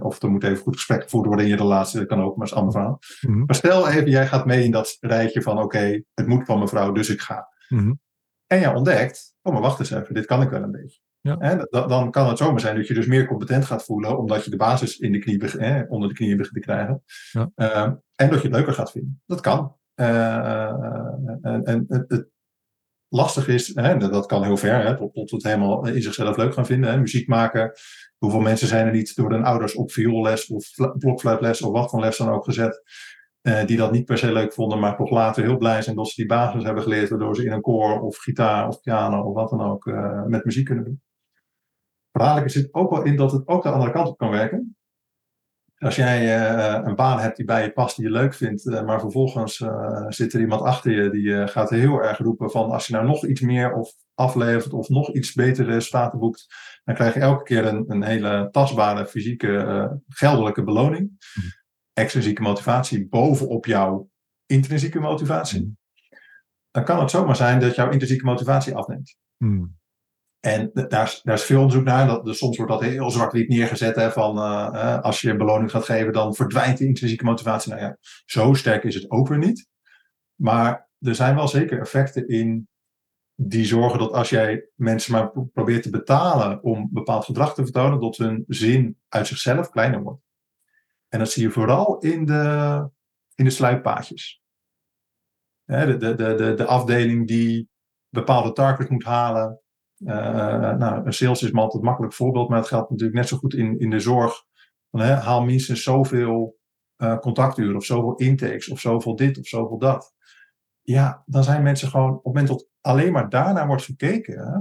of 0.01 0.23
er 0.23 0.31
moet 0.31 0.45
even 0.45 0.63
goed 0.63 0.75
gesprek 0.75 1.03
gevoerd 1.03 1.27
worden 1.27 1.45
in 1.45 1.51
je 1.51 1.57
relatie. 1.57 1.99
Dat 1.99 2.09
kan 2.09 2.23
ook, 2.23 2.37
maar 2.37 2.47
dat 2.47 2.47
is 2.47 2.53
een 2.53 2.59
ander 2.59 2.73
verhaal. 2.73 2.99
Mhm. 3.21 3.45
Maar 3.45 3.55
stel 3.55 3.89
even, 3.89 4.11
jij 4.11 4.27
gaat 4.27 4.47
mee 4.47 4.65
in 4.65 4.71
dat 4.71 4.97
rijtje 5.01 5.43
van 5.43 5.63
oké, 5.63 6.03
het 6.15 6.27
moet 6.27 6.45
van 6.45 6.59
mevrouw, 6.59 6.93
dus 6.93 7.09
ik 7.09 7.21
ga. 7.21 7.49
Mhm. 7.69 7.93
En 8.47 8.61
jij 8.61 8.75
ontdekt, 8.75 9.35
oh 9.43 9.53
maar 9.53 9.63
wacht 9.63 9.79
eens 9.79 9.91
even, 9.91 10.15
dit 10.15 10.27
kan 10.27 10.43
ik 10.43 10.51
wel 10.51 10.63
een 10.63 10.71
beetje. 10.71 11.01
Ja. 11.21 11.37
Hè, 11.39 11.57
dan 11.87 12.11
kan 12.11 12.29
het 12.29 12.39
zomaar 12.39 12.61
zijn 12.61 12.77
dat 12.77 12.87
je 12.87 12.95
dus 12.95 13.07
meer 13.07 13.27
competent 13.27 13.65
gaat 13.65 13.85
voelen, 13.85 14.19
omdat 14.19 14.45
je 14.45 14.51
de 14.51 14.57
basis 14.57 14.99
in 14.99 15.13
de 15.13 15.19
knie, 15.19 15.45
hè, 15.45 15.83
onder 15.89 16.09
de 16.09 16.15
knieën 16.15 16.37
begint 16.37 16.55
te 16.55 16.61
krijgen. 16.61 17.03
Ja. 17.33 17.51
Ehm, 17.55 17.95
en 18.15 18.31
dat 18.31 18.43
je 18.43 18.49
het 18.49 18.57
leuker 18.57 18.73
gaat 18.73 18.91
vinden. 18.91 19.23
Dat 19.27 19.41
kan. 19.41 19.77
Eh, 19.95 20.73
en 21.43 21.65
en 21.65 21.85
het, 21.89 22.05
het, 22.09 22.29
lastig 23.09 23.49
is, 23.49 23.75
hè, 23.75 23.97
dat 23.97 24.27
kan 24.27 24.45
heel 24.45 24.57
ver, 24.57 24.85
hè, 24.85 24.97
tot, 24.97 25.15
tot 25.15 25.31
het 25.31 25.43
helemaal 25.43 25.87
in 25.87 26.03
zichzelf 26.03 26.37
leuk 26.37 26.55
gaan 26.55 26.67
vinden. 26.67 26.91
Hè, 26.91 26.99
muziek 26.99 27.29
maken. 27.29 27.73
Hoeveel 28.19 28.41
mensen 28.41 28.69
zijn 28.69 28.87
er 28.87 28.93
niet 28.93 29.17
door 29.17 29.31
hun 29.31 29.45
ouders 29.45 29.75
op 29.75 29.93
vioolles 29.93 30.47
of 30.47 30.71
blokfluitles 30.99 31.63
of 31.63 31.73
wat 31.73 31.91
voor 31.91 32.01
les 32.01 32.17
dan 32.17 32.29
ook 32.29 32.45
gezet, 32.45 32.83
eh, 33.41 33.67
die 33.67 33.77
dat 33.77 33.93
niet 33.93 34.05
per 34.05 34.19
se 34.19 34.33
leuk 34.33 34.53
vonden, 34.53 34.79
maar 34.79 34.97
toch 34.97 35.11
later 35.11 35.43
heel 35.43 35.57
blij 35.57 35.83
zijn 35.83 35.97
dat 35.97 36.09
ze 36.09 36.15
die 36.15 36.27
basis 36.27 36.65
hebben 36.65 36.83
geleerd, 36.83 37.09
waardoor 37.09 37.37
ze 37.37 37.45
in 37.45 37.53
een 37.53 37.61
koor 37.61 38.01
of 38.01 38.17
gitaar 38.17 38.69
of 38.69 38.81
piano 38.81 39.23
of 39.23 39.35
wat 39.35 39.51
dan 39.51 39.61
ook 39.61 39.87
eh, 39.87 40.25
met 40.25 40.45
muziek 40.45 40.65
kunnen 40.65 40.85
doen. 40.85 41.03
Verhaal 42.13 42.49
zit 42.49 42.75
ook 42.75 42.91
wel 42.91 43.03
in 43.03 43.17
dat 43.17 43.33
het 43.33 43.47
ook 43.47 43.63
de 43.63 43.71
andere 43.71 43.93
kant 43.93 44.09
op 44.09 44.19
kan 44.19 44.31
werken. 44.31 44.77
Als 45.79 45.97
jij 45.97 46.39
uh, 46.39 46.87
een 46.87 46.95
baan 46.95 47.19
hebt 47.19 47.37
die 47.37 47.45
bij 47.45 47.63
je 47.63 47.73
past, 47.73 47.97
die 47.97 48.05
je 48.05 48.11
leuk 48.11 48.35
vindt, 48.35 48.67
uh, 48.67 48.85
maar 48.85 49.01
vervolgens 49.01 49.61
uh, 49.61 50.05
zit 50.09 50.33
er 50.33 50.41
iemand 50.41 50.63
achter 50.63 50.93
je 50.93 51.11
die 51.11 51.49
gaat 51.49 51.71
heel 51.71 52.03
erg 52.03 52.19
roepen 52.19 52.51
van 52.51 52.71
als 52.71 52.87
je 52.87 52.93
nou 52.93 53.07
nog 53.07 53.27
iets 53.27 53.41
meer 53.41 53.73
of 53.73 53.93
aflevert 54.15 54.73
of 54.73 54.89
nog 54.89 55.13
iets 55.13 55.33
betere 55.33 55.73
resultaten 55.73 56.19
boekt, 56.19 56.47
dan 56.85 56.95
krijg 56.95 57.15
je 57.15 57.21
elke 57.21 57.43
keer 57.43 57.67
een, 57.67 57.85
een 57.89 58.03
hele 58.03 58.49
tastbare 58.51 59.07
fysieke 59.07 60.01
geldelijke 60.09 60.65
beloning. 60.65 61.01
Mm. 61.01 61.45
Extrinsieke 61.93 62.43
motivatie 62.43 63.09
bovenop 63.09 63.67
jouw 63.67 64.11
intrinsieke 64.47 65.01
motivatie. 65.01 65.61
Mm. 65.61 65.77
Dan 66.71 66.85
kan 66.85 67.01
het 67.01 67.11
zomaar 67.11 67.37
zijn 67.37 67.61
dat 67.61 67.75
jouw 67.75 67.91
intrinsieke 67.91 68.25
motivatie 68.25 68.75
afneemt. 68.75 69.17
Mm. 69.37 69.77
En 70.41 70.71
daar 70.73 71.21
is, 71.25 71.43
veel 71.43 71.59
onderzoek 71.61 71.85
naar. 71.85 72.07
Dat, 72.07 72.25
dus 72.25 72.39
soms 72.39 72.57
wordt 72.57 72.73
dat 72.73 72.83
heel 72.83 73.11
zwart-wit 73.11 73.49
neergezet. 73.49 73.97
Hè, 73.97 74.11
van 74.11 74.37
uh, 74.37 75.01
als 75.01 75.21
je 75.21 75.37
beloning 75.37 75.71
gaat 75.71 75.85
geven, 75.85 76.13
dan 76.13 76.35
verdwijnt 76.35 76.79
de 76.79 76.87
intrinsieke 76.87 77.25
motivatie. 77.25 77.71
Nou 77.71 77.83
ja, 77.83 77.97
zo 78.25 78.55
sterk 78.55 78.85
is 78.85 78.95
het 78.95 79.11
ook 79.11 79.29
weer 79.29 79.39
niet. 79.39 79.69
Maar 80.35 80.89
er 81.01 81.15
zijn 81.15 81.35
wel 81.35 81.49
zeker 81.49 81.81
effecten 81.81 82.29
in 82.29 82.69
die 83.35 83.65
zorgen 83.65 83.99
dat 83.99 84.13
als 84.13 84.29
jij 84.29 84.69
mensen 84.75 85.13
maar 85.13 85.31
probeert 85.53 85.83
te 85.83 85.91
betalen 85.91 86.63
om 86.63 86.89
bepaald 86.93 87.25
gedrag 87.25 87.55
te 87.55 87.63
vertonen, 87.63 88.01
dat 88.01 88.17
hun 88.17 88.45
zin 88.47 88.99
uit 89.09 89.27
zichzelf 89.27 89.71
kleiner 89.71 90.03
wordt. 90.03 90.23
En 91.09 91.19
dat 91.19 91.31
zie 91.31 91.43
je 91.43 91.51
vooral 91.51 91.99
in 91.99 92.25
de, 92.25 92.89
in 93.35 93.45
de. 93.45 93.51
De, 95.65 95.97
de, 95.97 96.15
de, 96.15 96.55
de 96.55 96.65
afdeling 96.65 97.27
die 97.27 97.69
bepaalde 98.09 98.53
targets 98.53 98.91
moet 98.91 99.05
halen, 99.05 99.61
nou, 99.99 101.13
sales 101.13 101.43
is 101.43 101.51
maar 101.51 101.63
altijd 101.63 101.83
een 101.83 101.89
makkelijk 101.89 102.15
voorbeeld, 102.15 102.49
maar 102.49 102.59
het 102.59 102.69
geldt 102.69 102.91
natuurlijk 102.91 103.19
net 103.19 103.29
zo 103.29 103.37
goed 103.37 103.55
in, 103.55 103.79
in 103.79 103.91
de 103.91 104.01
zorg. 104.01 104.45
Van, 104.91 105.01
hè, 105.01 105.15
haal 105.15 105.45
minstens 105.45 105.83
zoveel 105.83 106.59
uh, 107.03 107.19
contacturen 107.19 107.77
of 107.77 107.85
zoveel 107.85 108.15
intakes 108.15 108.69
of 108.69 108.81
zoveel 108.81 109.17
dit 109.17 109.39
of 109.39 109.47
zoveel 109.47 109.79
dat. 109.79 110.15
Ja, 110.83 111.23
dan 111.27 111.45
zijn 111.45 111.63
mensen 111.63 111.89
gewoon, 111.89 112.11
op 112.11 112.25
het 112.25 112.25
moment 112.25 112.49
dat 112.49 112.69
alleen 112.81 113.13
maar 113.13 113.29
daarnaar 113.29 113.67
wordt 113.67 113.85
gekeken, 113.85 114.39
hè, 114.39 114.61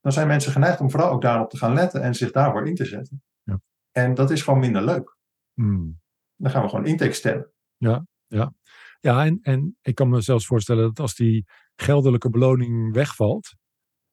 dan 0.00 0.12
zijn 0.12 0.26
mensen 0.26 0.52
geneigd 0.52 0.80
om 0.80 0.90
vooral 0.90 1.10
ook 1.10 1.22
daarop 1.22 1.50
te 1.50 1.56
gaan 1.56 1.74
letten 1.74 2.02
en 2.02 2.14
zich 2.14 2.30
daarvoor 2.30 2.66
in 2.66 2.74
te 2.74 2.84
zetten. 2.84 3.22
Ja. 3.42 3.60
En 3.90 4.14
dat 4.14 4.30
is 4.30 4.42
gewoon 4.42 4.60
minder 4.60 4.84
leuk. 4.84 5.16
Hmm. 5.52 6.00
Dan 6.36 6.50
gaan 6.50 6.62
we 6.62 6.68
gewoon 6.68 6.86
intake 6.86 7.12
stellen. 7.12 7.52
Ja, 7.76 8.06
ja. 8.26 8.52
Ja, 9.00 9.24
en, 9.24 9.38
en 9.42 9.76
ik 9.80 9.94
kan 9.94 10.08
me 10.08 10.20
zelfs 10.20 10.46
voorstellen 10.46 10.84
dat 10.84 11.00
als 11.00 11.14
die 11.14 11.44
geldelijke 11.74 12.30
beloning 12.30 12.94
wegvalt, 12.94 13.56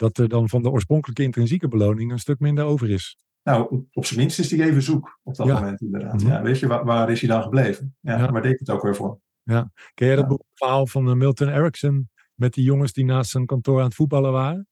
dat 0.01 0.17
er 0.17 0.29
dan 0.29 0.49
van 0.49 0.63
de 0.63 0.69
oorspronkelijke 0.69 1.23
intrinsieke 1.23 1.67
beloning 1.67 2.11
een 2.11 2.19
stuk 2.19 2.39
minder 2.39 2.65
over 2.65 2.89
is. 2.89 3.17
Nou, 3.43 3.85
op 3.91 4.05
zijn 4.05 4.19
minst 4.19 4.39
is 4.39 4.47
die 4.47 4.63
even 4.63 4.81
zoek 4.81 5.19
op 5.23 5.35
dat 5.35 5.47
moment 5.47 5.81
inderdaad. 5.81 6.21
Mhm. 6.21 6.31
Ja, 6.31 6.41
weet 6.41 6.59
je, 6.59 6.67
waar, 6.67 6.85
waar, 6.85 7.11
is 7.11 7.21
hij 7.21 7.29
dan 7.29 7.41
gebleven? 7.41 7.95
Ja, 7.99 8.17
ja. 8.17 8.31
Waar 8.31 8.41
deed 8.41 8.59
het 8.59 8.69
ook 8.69 8.81
weer 8.81 8.95
voor? 8.95 9.19
Ja. 9.43 9.71
Ken 9.93 10.07
jij 10.07 10.15
dat 10.15 10.43
verhaal 10.53 10.87
van 10.87 11.09
eh, 11.09 11.15
Milton 11.15 11.49
Erickson 11.49 12.09
met 12.35 12.53
die 12.53 12.63
jongens 12.63 12.93
die 12.93 13.05
naast 13.05 13.31
zijn 13.31 13.45
kantoor 13.45 13.79
aan 13.79 13.85
het 13.85 13.95
voetballen 13.95 14.31
waren? 14.31 14.67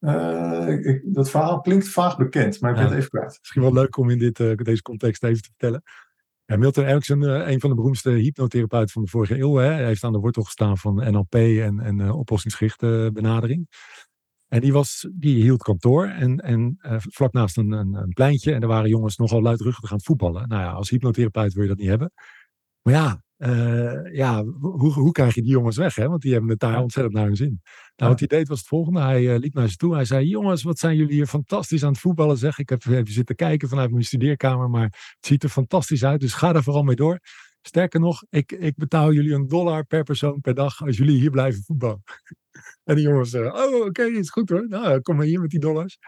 Uh, 0.00 0.68
ik, 0.68 1.02
dat 1.04 1.30
verhaal 1.30 1.60
klinkt 1.60 1.88
vaag 1.88 2.16
bekend, 2.16 2.60
maar 2.60 2.70
ik 2.70 2.76
ben 2.76 2.86
het 2.86 2.94
even 2.94 3.10
kwijt. 3.10 3.38
Misschien 3.40 3.62
wel 3.62 3.72
leuk 3.72 3.96
om 3.96 4.10
in 4.10 4.18
dit, 4.18 4.38
uh, 4.38 4.56
deze 4.56 4.82
context 4.82 5.24
even 5.24 5.42
te 5.42 5.48
vertellen. 5.48 5.82
Ja, 6.44 6.56
Milton 6.56 6.84
Erickson, 6.84 7.22
een 7.22 7.60
van 7.60 7.70
de 7.70 7.76
beroemdste 7.76 8.10
hypnotherapeuten 8.10 8.90
van 8.90 9.02
de 9.02 9.08
vorige 9.08 9.38
eeuw, 9.38 9.54
hè, 9.54 9.70
hij 9.70 9.86
heeft 9.86 10.04
aan 10.04 10.12
de 10.12 10.18
wortel 10.18 10.42
gestaan 10.42 10.78
van 10.78 10.94
NLP 10.94 11.34
en, 11.34 11.80
en 11.80 12.10
oplossingsgerichte 12.10 13.10
benadering. 13.12 13.68
En 14.48 14.60
die, 14.60 14.72
was, 14.72 15.08
die 15.12 15.42
hield 15.42 15.62
kantoor 15.62 16.06
en, 16.06 16.38
en 16.38 16.78
uh, 16.82 16.96
vlak 16.98 17.32
naast 17.32 17.56
een, 17.56 17.72
een, 17.72 17.94
een, 17.94 18.12
pleintje. 18.12 18.52
En 18.52 18.60
er 18.60 18.68
waren 18.68 18.88
jongens 18.88 19.16
nogal 19.16 19.42
luidruchtig 19.42 19.90
aan 19.90 19.96
het 19.96 20.06
voetballen. 20.06 20.48
Nou 20.48 20.62
ja, 20.62 20.70
als 20.70 20.90
hypnotherapeut 20.90 21.52
wil 21.52 21.62
je 21.62 21.68
dat 21.68 21.78
niet 21.78 21.88
hebben. 21.88 22.12
Maar 22.82 22.94
ja, 22.94 23.22
uh, 23.38 24.14
ja 24.14 24.44
hoe, 24.44 24.92
hoe 24.92 25.12
krijg 25.12 25.34
je 25.34 25.42
die 25.42 25.50
jongens 25.50 25.76
weg? 25.76 25.94
Hè? 25.94 26.08
Want 26.08 26.22
die 26.22 26.32
hebben 26.32 26.50
het 26.50 26.58
daar 26.58 26.82
ontzettend 26.82 27.14
naar 27.14 27.24
hun 27.24 27.36
zin. 27.36 27.60
Nou, 27.96 28.10
wat 28.10 28.18
hij 28.18 28.28
deed 28.28 28.48
was 28.48 28.58
het 28.58 28.68
volgende. 28.68 29.00
Hij 29.00 29.22
uh, 29.22 29.38
liep 29.38 29.54
naar 29.54 29.68
ze 29.68 29.76
toe. 29.76 29.94
Hij 29.94 30.04
zei, 30.04 30.26
jongens, 30.26 30.62
wat 30.62 30.78
zijn 30.78 30.96
jullie 30.96 31.14
hier 31.14 31.26
fantastisch 31.26 31.82
aan 31.84 31.92
het 31.92 32.00
voetballen. 32.00 32.36
Zeg, 32.36 32.58
ik 32.58 32.68
heb 32.68 32.84
even 32.84 33.12
zitten 33.12 33.36
kijken 33.36 33.68
vanuit 33.68 33.90
mijn 33.90 34.04
studeerkamer. 34.04 34.70
Maar 34.70 34.84
het 34.84 35.26
ziet 35.26 35.42
er 35.42 35.48
fantastisch 35.48 36.04
uit. 36.04 36.20
Dus 36.20 36.34
ga 36.34 36.52
daar 36.52 36.62
vooral 36.62 36.82
mee 36.82 36.96
door. 36.96 37.20
Sterker 37.62 38.00
nog, 38.00 38.24
ik, 38.30 38.52
ik 38.52 38.76
betaal 38.76 39.12
jullie 39.12 39.34
een 39.34 39.48
dollar 39.48 39.84
per 39.84 40.02
persoon 40.02 40.40
per 40.40 40.54
dag 40.54 40.82
als 40.82 40.96
jullie 40.96 41.18
hier 41.18 41.30
blijven 41.30 41.62
voetballen. 41.62 42.02
En 42.86 42.94
die 42.94 43.04
jongens 43.04 43.30
zeggen, 43.30 43.54
oh 43.54 43.84
oké, 43.84 44.02
is 44.02 44.30
goed 44.30 44.48
hoor. 44.48 44.68
Nou, 44.68 45.00
kom 45.00 45.16
maar 45.16 45.24
hier 45.24 45.40
met 45.40 45.50
die 45.50 45.60
dollars. 45.60 45.98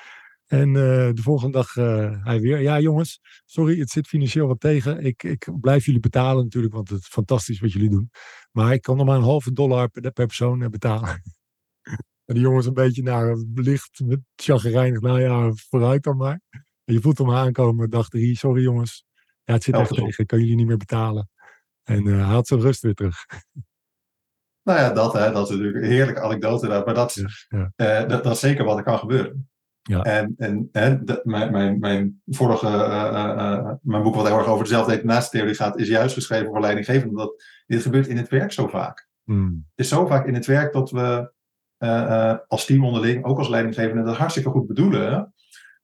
En 0.47 0.69
uh, 0.69 0.75
de 1.13 1.23
volgende 1.23 1.53
dag 1.53 1.77
uh, 1.77 2.25
hij 2.25 2.41
weer, 2.41 2.61
ja 2.61 2.81
jongens, 2.81 3.21
sorry, 3.45 3.79
het 3.79 3.91
zit 3.91 4.07
financieel 4.07 4.47
wat 4.47 4.61
tegen. 4.61 5.05
Ik, 5.05 5.23
ik 5.23 5.49
blijf 5.61 5.85
jullie 5.85 6.01
betalen 6.01 6.43
natuurlijk, 6.43 6.75
want 6.75 6.89
het 6.89 7.01
is 7.01 7.07
fantastisch 7.07 7.61
wat 7.61 7.73
jullie 7.73 7.91
doen. 7.91 8.11
Maar 8.53 8.73
ik 8.73 8.83
kan 8.83 8.97
nog 8.97 9.07
maar 9.07 9.17
een 9.17 9.23
halve 9.23 9.53
dollar 9.53 9.89
per, 9.89 10.13
per 10.13 10.27
persoon 10.27 10.61
uh, 10.61 10.69
betalen. 10.69 11.09
en 12.27 12.35
die 12.35 12.41
jongens 12.41 12.67
een 12.67 12.75
beetje 12.75 13.03
naar 13.03 13.37
licht, 13.55 14.01
met 14.05 14.21
chagrijnig, 14.37 15.01
nou 15.01 15.21
ja, 15.21 15.53
vooruit 15.55 16.03
dan 16.03 16.17
maar. 16.17 16.41
En 16.85 16.95
je 16.95 17.01
voelt 17.01 17.19
hem 17.19 17.31
aankomen, 17.31 17.91
dacht 17.91 18.13
hij, 18.13 18.35
sorry 18.35 18.63
jongens, 18.63 19.05
ja, 19.45 19.53
het 19.53 19.63
zit 19.63 19.75
echt 19.75 19.95
tegen, 19.95 20.23
ik 20.23 20.27
kan 20.27 20.39
jullie 20.39 20.57
niet 20.57 20.67
meer 20.67 20.77
betalen. 20.77 21.31
En 21.83 22.05
hij 22.05 22.23
had 22.23 22.47
zijn 22.47 22.61
rust 22.61 22.83
weer 22.83 22.95
terug. 22.95 23.27
Nou 24.69 24.81
ja, 24.81 24.91
dat, 24.91 25.13
hè, 25.13 25.33
dat 25.33 25.45
is 25.45 25.57
natuurlijk 25.57 25.85
een 25.85 25.91
heerlijke 25.91 26.21
anekdote. 26.21 26.69
Maar 26.69 26.95
dat, 26.95 27.15
ja, 27.49 27.73
uh, 27.77 28.09
dat, 28.09 28.25
dat, 28.25 28.33
is 28.33 28.41
zeker 28.41 28.65
wat 28.65 28.77
er 28.77 28.83
kan 28.83 28.99
gebeuren. 28.99 29.51
Ja. 29.83 30.03
En, 30.03 30.35
en 30.73 31.05
de, 31.05 31.21
mijn, 31.25 31.53
mijn, 31.53 31.79
mijn 31.79 32.23
vorige, 32.27 32.67
uh, 32.67 33.35
uh, 33.37 33.71
mijn 33.83 34.03
boek 34.03 34.15
wat 34.15 34.27
heel 34.27 34.39
erg 34.39 34.47
over 34.47 34.65
dezelfde 34.65 34.95
detonatietheorie 34.95 35.55
gaat, 35.55 35.79
is 35.79 35.89
juist 35.89 36.15
geschreven 36.15 36.47
voor 36.47 36.61
leidinggevenden. 36.61 37.09
Omdat 37.09 37.43
dit 37.67 37.83
gebeurt 37.83 38.07
in 38.07 38.17
het 38.17 38.29
werk 38.29 38.53
zo 38.53 38.67
vaak. 38.67 39.09
Hmm. 39.25 39.67
Het 39.75 39.85
is 39.85 39.89
zo 39.89 40.07
vaak 40.07 40.27
in 40.27 40.35
het 40.35 40.47
werk 40.47 40.73
dat 40.73 40.91
we 40.91 41.33
als 42.49 42.65
team 42.65 42.85
onderling, 42.85 43.25
ook 43.25 43.39
als 43.39 43.49
leidinggevende, 43.49 44.03
dat 44.03 44.17
hartstikke 44.17 44.51
goed 44.51 44.67
bedoelen. 44.67 45.35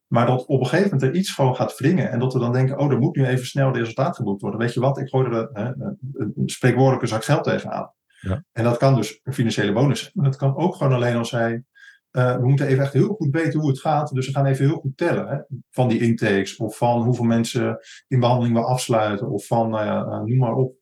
Maar 0.07 0.27
dat 0.27 0.47
op 0.47 0.61
een 0.61 0.67
gegeven 0.67 0.91
moment 0.91 1.03
er 1.03 1.19
iets 1.19 1.31
gewoon 1.31 1.57
gaat 1.57 1.79
wringen. 1.79 2.11
En 2.11 2.19
dat 2.19 2.33
we 2.33 2.39
dan 2.39 2.53
denken, 2.53 2.79
oh, 2.79 2.91
er 2.91 2.99
moet 2.99 3.17
nu 3.17 3.27
even 3.27 3.47
snel 3.47 3.73
resultaat 3.73 4.17
geboekt 4.17 4.41
worden. 4.41 4.61
Weet 4.61 4.75
je 4.75 4.81
wat, 4.81 4.99
ik 4.99 5.09
gooi 5.09 5.27
er 5.27 5.49
een, 5.53 5.99
een 6.13 6.49
spreekwoordelijke 6.49 7.07
zak 7.07 7.25
geld 7.25 7.45
tegenaan. 7.45 7.94
Ja. 8.25 8.45
En 8.53 8.65
dat 8.65 8.77
kan 8.77 8.95
dus 8.95 9.21
een 9.23 9.35
financiële 9.35 9.73
bonus 9.73 10.01
zijn. 10.01 10.13
Maar 10.15 10.25
dat 10.25 10.37
kan 10.37 10.57
ook 10.57 10.75
gewoon 10.75 10.93
alleen 10.93 11.17
als 11.17 11.31
hij. 11.31 11.65
Uh, 12.13 12.37
we 12.37 12.47
moeten 12.49 12.67
even 12.67 12.83
echt 12.83 12.93
heel 12.93 13.15
goed 13.15 13.31
weten 13.31 13.61
hoe 13.61 13.69
het 13.69 13.81
gaat. 13.81 14.15
Dus 14.15 14.27
we 14.27 14.33
gaan 14.33 14.47
even 14.47 14.67
heel 14.67 14.79
goed 14.79 14.97
tellen. 14.97 15.29
Hè, 15.29 15.39
van 15.71 15.89
die 15.89 16.01
intakes. 16.01 16.57
Of 16.57 16.77
van 16.77 17.03
hoeveel 17.03 17.25
mensen 17.25 17.79
in 18.09 18.21
behandeling 18.21 18.57
we 18.57 18.65
afsluiten. 18.65 19.31
Of 19.31 19.47
van, 19.47 19.71
nou 19.71 19.85
ja, 19.85 20.05
uh, 20.05 20.21
noem 20.23 20.39
maar 20.39 20.55
op. 20.55 20.77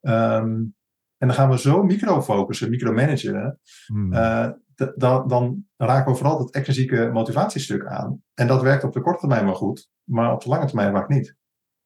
Um, 0.00 0.74
en 1.18 1.28
dan 1.28 1.36
gaan 1.36 1.50
we 1.50 1.58
zo 1.58 1.82
microfocussen, 1.82 2.70
micromanagen. 2.70 3.60
Hmm. 3.86 4.12
Uh, 4.12 4.48
dan, 4.96 5.28
dan 5.28 5.64
raken 5.76 6.12
we 6.12 6.18
vooral 6.18 6.38
het 6.38 6.54
extrinsieke 6.54 7.10
motivatiestuk 7.12 7.86
aan. 7.86 8.22
En 8.34 8.46
dat 8.46 8.62
werkt 8.62 8.84
op 8.84 8.92
de 8.92 9.00
korte 9.00 9.18
termijn 9.18 9.44
wel 9.44 9.54
goed. 9.54 9.90
Maar 10.04 10.32
op 10.32 10.42
de 10.42 10.48
lange 10.48 10.66
termijn 10.66 10.92
vaak 10.92 11.08
niet. 11.08 11.36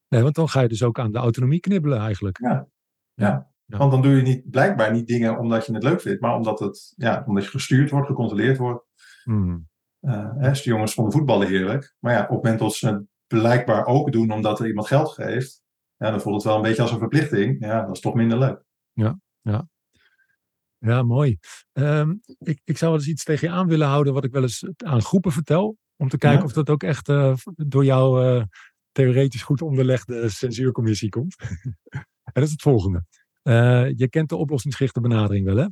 Nee, 0.09 0.23
want 0.23 0.35
dan 0.35 0.49
ga 0.49 0.61
je 0.61 0.69
dus 0.69 0.83
ook 0.83 0.99
aan 0.99 1.13
de 1.13 1.19
autonomie 1.19 1.61
knibbelen 1.61 1.99
eigenlijk. 1.99 2.39
Ja, 2.39 2.69
ja. 3.15 3.51
Want 3.67 3.91
dan 3.91 4.03
doe 4.03 4.17
je 4.17 4.23
niet, 4.23 4.51
blijkbaar 4.51 4.93
niet 4.93 5.07
dingen 5.07 5.39
omdat 5.39 5.67
je 5.67 5.73
het 5.73 5.83
leuk 5.83 6.01
vindt, 6.01 6.21
maar 6.21 6.35
omdat, 6.35 6.59
het, 6.59 6.93
ja, 6.97 7.25
omdat 7.27 7.45
je 7.45 7.51
gestuurd 7.51 7.91
wordt, 7.91 8.07
gecontroleerd 8.07 8.59
wordt. 8.59 8.85
Hmm. 9.25 9.69
Uh, 10.01 10.33
hè, 10.37 10.49
dus 10.49 10.63
de 10.63 10.71
jongens 10.71 10.95
vonden 10.95 11.13
voetballen 11.13 11.49
heerlijk. 11.49 11.95
Maar 11.99 12.13
ja, 12.13 12.23
op 12.23 12.29
het 12.29 12.37
moment 12.37 12.59
dat 12.59 12.75
ze 12.75 12.87
het 12.89 13.05
blijkbaar 13.27 13.87
ook 13.87 14.13
doen 14.13 14.31
omdat 14.31 14.61
er 14.61 14.67
iemand 14.67 14.87
geld 14.87 15.09
geeft, 15.09 15.63
ja, 15.97 16.11
dan 16.11 16.21
voelt 16.21 16.35
het 16.35 16.45
wel 16.45 16.57
een 16.57 16.63
beetje 16.63 16.83
als 16.83 16.91
een 16.91 16.99
verplichting. 16.99 17.57
Ja, 17.65 17.87
dat 17.87 17.95
is 17.95 18.01
toch 18.01 18.15
minder 18.15 18.39
leuk. 18.39 18.63
Ja, 18.93 19.19
ja. 19.41 19.69
Ja, 20.79 21.03
mooi. 21.03 21.39
Um, 21.73 22.21
ik, 22.39 22.61
ik 22.65 22.79
zou 22.79 22.91
wel 22.91 23.01
eens 23.01 23.11
iets 23.11 23.25
tegen 23.25 23.49
je 23.49 23.55
aan 23.55 23.69
willen 23.69 23.87
houden 23.87 24.13
wat 24.15 24.25
ik 24.25 24.33
wel 24.33 24.43
eens 24.43 24.69
aan 24.77 25.03
groepen 25.03 25.33
vertel. 25.33 25.77
Om 25.97 26.09
te 26.09 26.19
kijken 26.19 26.45
of 26.45 26.53
dat 26.53 26.71
ook 26.71 26.83
echt 26.83 27.09
uh, 27.09 27.35
door 27.55 27.85
jouw 27.85 28.37
uh, 28.37 28.45
theoretisch 28.93 29.43
goed 29.43 29.63
onderlegde 29.63 30.29
censuurcommissie 30.29 31.09
komt. 31.09 31.37
en 32.25 32.33
dat 32.33 32.45
is 32.45 32.51
het 32.51 32.63
volgende. 32.63 33.05
Uh, 33.47 33.91
je 33.97 34.09
kent 34.09 34.29
de 34.29 34.37
oplossingsgerichte 34.37 35.01
benadering 35.01 35.45
wel, 35.45 35.57
hè? 35.57 35.67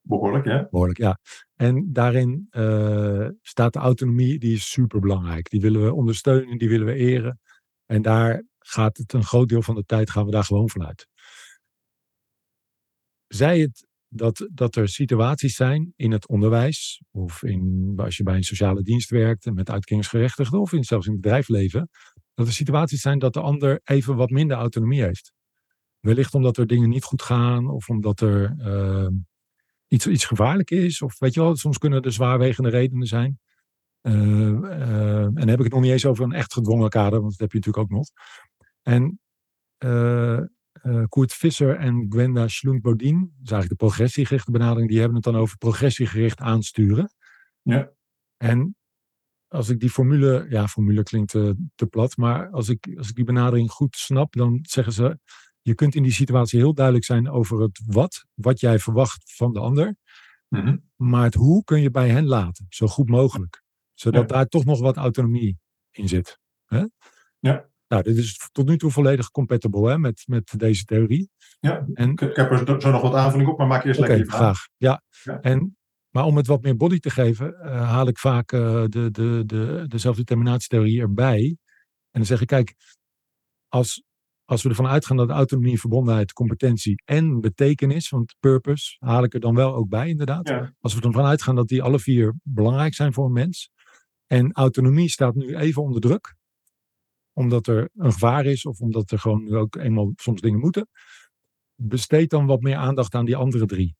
Behoorlijk, 0.00 0.44
ja. 0.44 0.68
Behoorlijk, 0.70 0.98
ja. 0.98 1.18
En 1.54 1.92
daarin 1.92 2.46
uh, 2.50 3.28
staat 3.42 3.72
de 3.72 3.78
autonomie, 3.78 4.38
die 4.38 4.54
is 4.54 4.70
super 4.70 5.00
belangrijk. 5.00 5.50
Die 5.50 5.60
willen 5.60 5.84
we 5.84 5.94
ondersteunen, 5.94 6.58
die 6.58 6.68
willen 6.68 6.86
we 6.86 6.94
eren. 6.94 7.40
En 7.86 8.02
daar 8.02 8.44
gaat 8.58 8.96
het 8.96 9.12
een 9.12 9.24
groot 9.24 9.48
deel 9.48 9.62
van 9.62 9.74
de 9.74 9.84
tijd 9.84 10.10
gaan 10.10 10.24
we 10.24 10.30
daar 10.30 10.44
gewoon 10.44 10.68
vanuit. 10.68 11.08
Zij 13.26 13.60
het 13.60 13.86
dat, 14.08 14.48
dat 14.52 14.76
er 14.76 14.88
situaties 14.88 15.54
zijn 15.54 15.92
in 15.96 16.12
het 16.12 16.28
onderwijs, 16.28 17.02
of 17.10 17.42
in, 17.42 17.92
als 17.96 18.16
je 18.16 18.22
bij 18.22 18.36
een 18.36 18.44
sociale 18.44 18.82
dienst 18.82 19.10
werkt 19.10 19.46
en 19.46 19.54
met 19.54 19.70
uitkeringsgerechtigden, 19.70 20.60
of 20.60 20.72
in, 20.72 20.84
zelfs 20.84 21.06
in 21.06 21.12
het 21.12 21.20
bedrijfsleven, 21.20 21.88
dat 22.34 22.46
er 22.46 22.52
situaties 22.52 23.00
zijn 23.00 23.18
dat 23.18 23.32
de 23.32 23.40
ander 23.40 23.80
even 23.84 24.16
wat 24.16 24.30
minder 24.30 24.56
autonomie 24.56 25.02
heeft. 25.02 25.32
Wellicht 26.06 26.34
omdat 26.34 26.56
er 26.56 26.66
dingen 26.66 26.88
niet 26.88 27.04
goed 27.04 27.22
gaan, 27.22 27.70
of 27.70 27.88
omdat 27.88 28.20
er 28.20 28.56
uh, 28.58 29.08
iets, 29.88 30.06
iets 30.06 30.24
gevaarlijk 30.24 30.70
is, 30.70 31.02
of 31.02 31.18
weet 31.18 31.34
je 31.34 31.40
wel, 31.40 31.56
soms 31.56 31.78
kunnen 31.78 32.02
er 32.02 32.12
zwaarwegende 32.12 32.68
redenen 32.68 33.06
zijn. 33.06 33.38
Uh, 34.02 34.12
uh, 34.12 35.24
en 35.24 35.34
dan 35.34 35.48
heb 35.48 35.58
ik 35.58 35.64
het 35.64 35.72
nog 35.72 35.82
niet 35.82 35.90
eens 35.90 36.06
over 36.06 36.24
een 36.24 36.32
echt 36.32 36.52
gedwongen 36.52 36.88
kader, 36.88 37.20
want 37.20 37.30
dat 37.30 37.40
heb 37.40 37.52
je 37.52 37.56
natuurlijk 37.56 37.84
ook 37.84 37.98
nog. 37.98 38.08
En 38.82 39.20
uh, 39.84 40.40
Koert 41.08 41.32
Visser 41.32 41.76
en 41.76 42.06
Gwenda 42.08 42.48
Schlund-Bodin, 42.48 43.18
dat 43.18 43.44
is 43.44 43.50
eigenlijk 43.50 43.68
de 43.68 43.86
progressiegerichte 43.86 44.50
benadering, 44.50 44.88
die 44.88 44.98
hebben 44.98 45.16
het 45.16 45.24
dan 45.24 45.36
over 45.36 45.58
progressiegericht 45.58 46.40
aansturen. 46.40 47.12
Ja. 47.62 47.90
En 48.36 48.76
als 49.48 49.68
ik 49.68 49.80
die 49.80 49.90
formule, 49.90 50.46
ja, 50.48 50.68
formule 50.68 51.02
klinkt 51.02 51.34
uh, 51.34 51.50
te 51.74 51.86
plat, 51.86 52.16
maar 52.16 52.50
als 52.50 52.68
ik, 52.68 52.94
als 52.96 53.08
ik 53.08 53.14
die 53.14 53.24
benadering 53.24 53.70
goed 53.70 53.96
snap, 53.96 54.32
dan 54.32 54.58
zeggen 54.62 54.92
ze, 54.92 55.18
je 55.66 55.74
kunt 55.74 55.94
in 55.94 56.02
die 56.02 56.12
situatie 56.12 56.58
heel 56.58 56.74
duidelijk 56.74 57.04
zijn 57.04 57.30
over 57.30 57.60
het 57.60 57.80
wat, 57.86 58.24
wat 58.34 58.60
jij 58.60 58.78
verwacht 58.78 59.34
van 59.36 59.52
de 59.52 59.60
ander, 59.60 59.96
mm 60.48 60.60
-hmm. 60.60 60.90
maar 60.96 61.24
het 61.24 61.34
hoe 61.34 61.64
kun 61.64 61.80
je 61.80 61.90
bij 61.90 62.08
hen 62.08 62.26
laten, 62.26 62.66
zo 62.68 62.86
goed 62.86 63.08
mogelijk, 63.08 63.62
zodat 63.94 64.30
ja. 64.30 64.36
daar 64.36 64.46
toch 64.46 64.64
nog 64.64 64.80
wat 64.80 64.96
autonomie 64.96 65.58
in 65.90 66.08
zit. 66.08 66.38
Hè? 66.64 66.84
Ja. 67.38 67.68
Nou, 67.88 68.02
dit 68.02 68.16
is 68.16 68.48
tot 68.52 68.66
nu 68.66 68.76
toe 68.76 68.90
volledig 68.90 69.30
compatible 69.30 69.88
hè, 69.88 69.98
met, 69.98 70.22
met 70.26 70.54
deze 70.56 70.84
theorie. 70.84 71.30
Ja, 71.60 71.86
en, 71.94 72.10
ik 72.10 72.36
heb 72.36 72.50
er 72.50 72.80
zo 72.80 72.90
nog 72.90 73.02
wat 73.02 73.14
aanvulling 73.14 73.48
op, 73.48 73.58
maar 73.58 73.66
maak 73.66 73.84
eerst 73.84 74.00
okay, 74.00 74.10
lekker 74.10 74.26
je 74.26 74.36
vraag. 74.36 74.56
graag. 74.56 74.68
Ja. 74.76 75.02
ja. 75.22 75.40
En, 75.40 75.76
maar 76.10 76.24
om 76.24 76.36
het 76.36 76.46
wat 76.46 76.62
meer 76.62 76.76
body 76.76 76.98
te 76.98 77.10
geven, 77.10 77.56
uh, 77.62 77.90
haal 77.90 78.08
ik 78.08 78.18
vaak 78.18 78.52
uh, 78.52 78.84
de, 78.88 79.10
de, 79.10 79.42
de, 79.46 79.84
de 79.86 79.98
zelfdeterminatietheorie 79.98 81.00
erbij. 81.00 81.56
En 82.10 82.22
dan 82.22 82.24
zeg 82.24 82.40
ik, 82.40 82.46
kijk, 82.46 82.74
als, 83.68 84.05
als 84.46 84.62
we 84.62 84.68
ervan 84.68 84.86
uitgaan 84.86 85.16
dat 85.16 85.30
autonomie, 85.30 85.80
verbondenheid, 85.80 86.32
competentie 86.32 87.02
en 87.04 87.40
betekenis, 87.40 88.08
want 88.08 88.34
purpose 88.40 88.96
haal 88.98 89.24
ik 89.24 89.34
er 89.34 89.40
dan 89.40 89.54
wel 89.54 89.74
ook 89.74 89.88
bij 89.88 90.08
inderdaad. 90.08 90.48
Ja. 90.48 90.74
Als 90.80 90.94
we 90.94 91.00
ervan 91.00 91.24
uitgaan 91.24 91.54
dat 91.54 91.68
die 91.68 91.82
alle 91.82 91.98
vier 91.98 92.34
belangrijk 92.42 92.94
zijn 92.94 93.12
voor 93.12 93.26
een 93.26 93.32
mens. 93.32 93.70
En 94.26 94.52
autonomie 94.52 95.08
staat 95.08 95.34
nu 95.34 95.56
even 95.56 95.82
onder 95.82 96.00
druk 96.00 96.36
omdat 97.32 97.66
er 97.66 97.90
een 97.94 98.12
gevaar 98.12 98.44
is 98.46 98.64
of 98.64 98.80
omdat 98.80 99.10
er 99.10 99.18
gewoon 99.18 99.54
ook 99.54 99.76
eenmaal 99.76 100.12
soms 100.16 100.40
dingen 100.40 100.60
moeten. 100.60 100.88
Besteed 101.74 102.30
dan 102.30 102.46
wat 102.46 102.60
meer 102.60 102.76
aandacht 102.76 103.14
aan 103.14 103.24
die 103.24 103.36
andere 103.36 103.66
drie. 103.66 103.96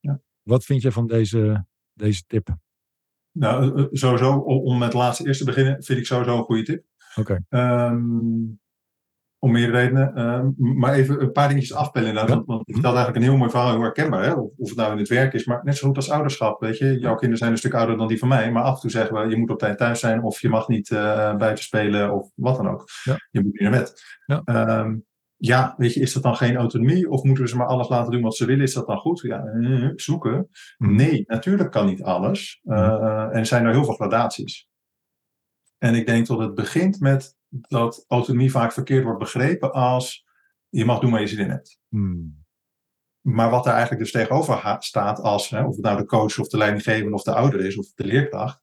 Ja. 0.00 0.20
Wat 0.42 0.64
vind 0.64 0.82
je 0.82 0.92
van 0.92 1.06
deze, 1.06 1.66
deze 1.92 2.24
tip? 2.26 2.56
Nou, 3.30 3.88
sowieso, 3.92 4.36
om 4.38 4.78
met 4.78 4.88
het 4.88 4.96
laatste 4.96 5.26
eerst 5.26 5.38
te 5.38 5.46
beginnen, 5.46 5.82
vind 5.82 5.98
ik 5.98 6.06
sowieso 6.06 6.38
een 6.38 6.44
goede 6.44 6.62
tip. 6.62 6.84
Oké. 7.16 7.42
Okay. 7.46 7.90
Um, 7.90 8.60
om 9.44 9.52
meerdere 9.52 9.78
redenen. 9.78 10.20
Um, 10.20 10.54
maar 10.56 10.92
even 10.92 11.22
een 11.22 11.32
paar 11.32 11.48
dingetjes 11.48 11.74
afpellen 11.74 12.08
inderdaad. 12.08 12.36
Ja. 12.36 12.42
Want, 12.46 12.66
het 12.66 12.74
vertelt 12.74 12.94
eigenlijk 12.94 13.24
een 13.24 13.30
heel 13.30 13.38
mooi 13.38 13.50
verhaal, 13.50 13.70
heel 13.70 13.80
herkenbaar. 13.80 14.24
Hè? 14.24 14.32
Of, 14.32 14.50
of 14.56 14.68
het 14.68 14.78
nou 14.78 14.92
in 14.92 14.98
het 14.98 15.08
werk 15.08 15.32
is, 15.32 15.44
maar 15.44 15.60
net 15.64 15.76
zo 15.76 15.86
goed 15.86 15.96
als 15.96 16.10
ouderschap. 16.10 16.60
Weet 16.60 16.78
je, 16.78 16.98
jouw 16.98 17.14
kinderen 17.14 17.38
zijn 17.38 17.50
een 17.50 17.58
stuk 17.58 17.74
ouder 17.74 17.96
dan 17.96 18.08
die 18.08 18.18
van 18.18 18.28
mij. 18.28 18.52
Maar 18.52 18.62
af 18.62 18.74
en 18.74 18.80
toe 18.80 18.90
zeggen 18.90 19.22
we, 19.22 19.28
je 19.28 19.36
moet 19.36 19.50
op 19.50 19.58
tijd 19.58 19.78
thuis 19.78 20.00
zijn. 20.00 20.22
Of 20.22 20.40
je 20.40 20.48
mag 20.48 20.68
niet 20.68 20.90
uh, 20.90 21.36
buiten 21.36 21.64
spelen. 21.64 22.12
Of 22.12 22.30
wat 22.34 22.56
dan 22.56 22.68
ook. 22.68 22.84
Ja. 23.04 23.16
Je 23.30 23.42
moet 23.42 23.52
niet 23.52 23.60
naar 23.60 23.70
bed. 23.70 24.02
Ja. 24.26 24.42
Um, 24.80 25.04
ja, 25.36 25.74
weet 25.76 25.94
je, 25.94 26.00
is 26.00 26.12
dat 26.12 26.22
dan 26.22 26.36
geen 26.36 26.56
autonomie? 26.56 27.10
Of 27.10 27.22
moeten 27.22 27.44
we 27.44 27.50
ze 27.50 27.56
maar 27.56 27.66
alles 27.66 27.88
laten 27.88 28.12
doen 28.12 28.22
wat 28.22 28.36
ze 28.36 28.46
willen? 28.46 28.62
Is 28.62 28.74
dat 28.74 28.86
dan 28.86 28.98
goed? 28.98 29.20
Ja, 29.20 29.44
uh, 29.44 29.90
zoeken. 29.94 30.48
Mm. 30.78 30.94
Nee, 30.94 31.24
natuurlijk 31.26 31.70
kan 31.70 31.86
niet 31.86 32.02
alles. 32.02 32.60
Uh, 32.64 33.22
en 33.22 33.38
er 33.38 33.46
zijn 33.46 33.64
er 33.64 33.72
heel 33.72 33.84
veel 33.84 33.94
gradaties. 33.94 34.68
En 35.78 35.94
ik 35.94 36.06
denk 36.06 36.26
dat 36.26 36.38
het 36.38 36.54
begint 36.54 37.00
met 37.00 37.36
dat 37.60 38.04
autonomie 38.08 38.50
vaak 38.50 38.72
verkeerd 38.72 39.04
wordt 39.04 39.18
begrepen 39.18 39.72
als 39.72 40.26
je 40.68 40.84
mag 40.84 40.98
doen 40.98 41.10
waar 41.10 41.20
je 41.20 41.26
zin 41.26 41.38
in 41.38 41.50
hebt. 41.50 41.80
Mm. 41.88 42.42
Maar 43.20 43.50
wat 43.50 43.64
daar 43.64 43.72
eigenlijk 43.72 44.02
dus 44.02 44.12
tegenover 44.12 44.76
staat 44.78 45.20
als, 45.20 45.50
hè, 45.50 45.64
of 45.64 45.74
het 45.74 45.84
nou 45.84 45.96
de 45.96 46.04
coach 46.06 46.38
of 46.38 46.48
de 46.48 46.56
leidinggevende 46.56 47.14
of 47.14 47.22
de 47.22 47.34
ouder 47.34 47.60
is 47.60 47.78
of 47.78 47.92
de 47.94 48.04
leerkracht, 48.04 48.62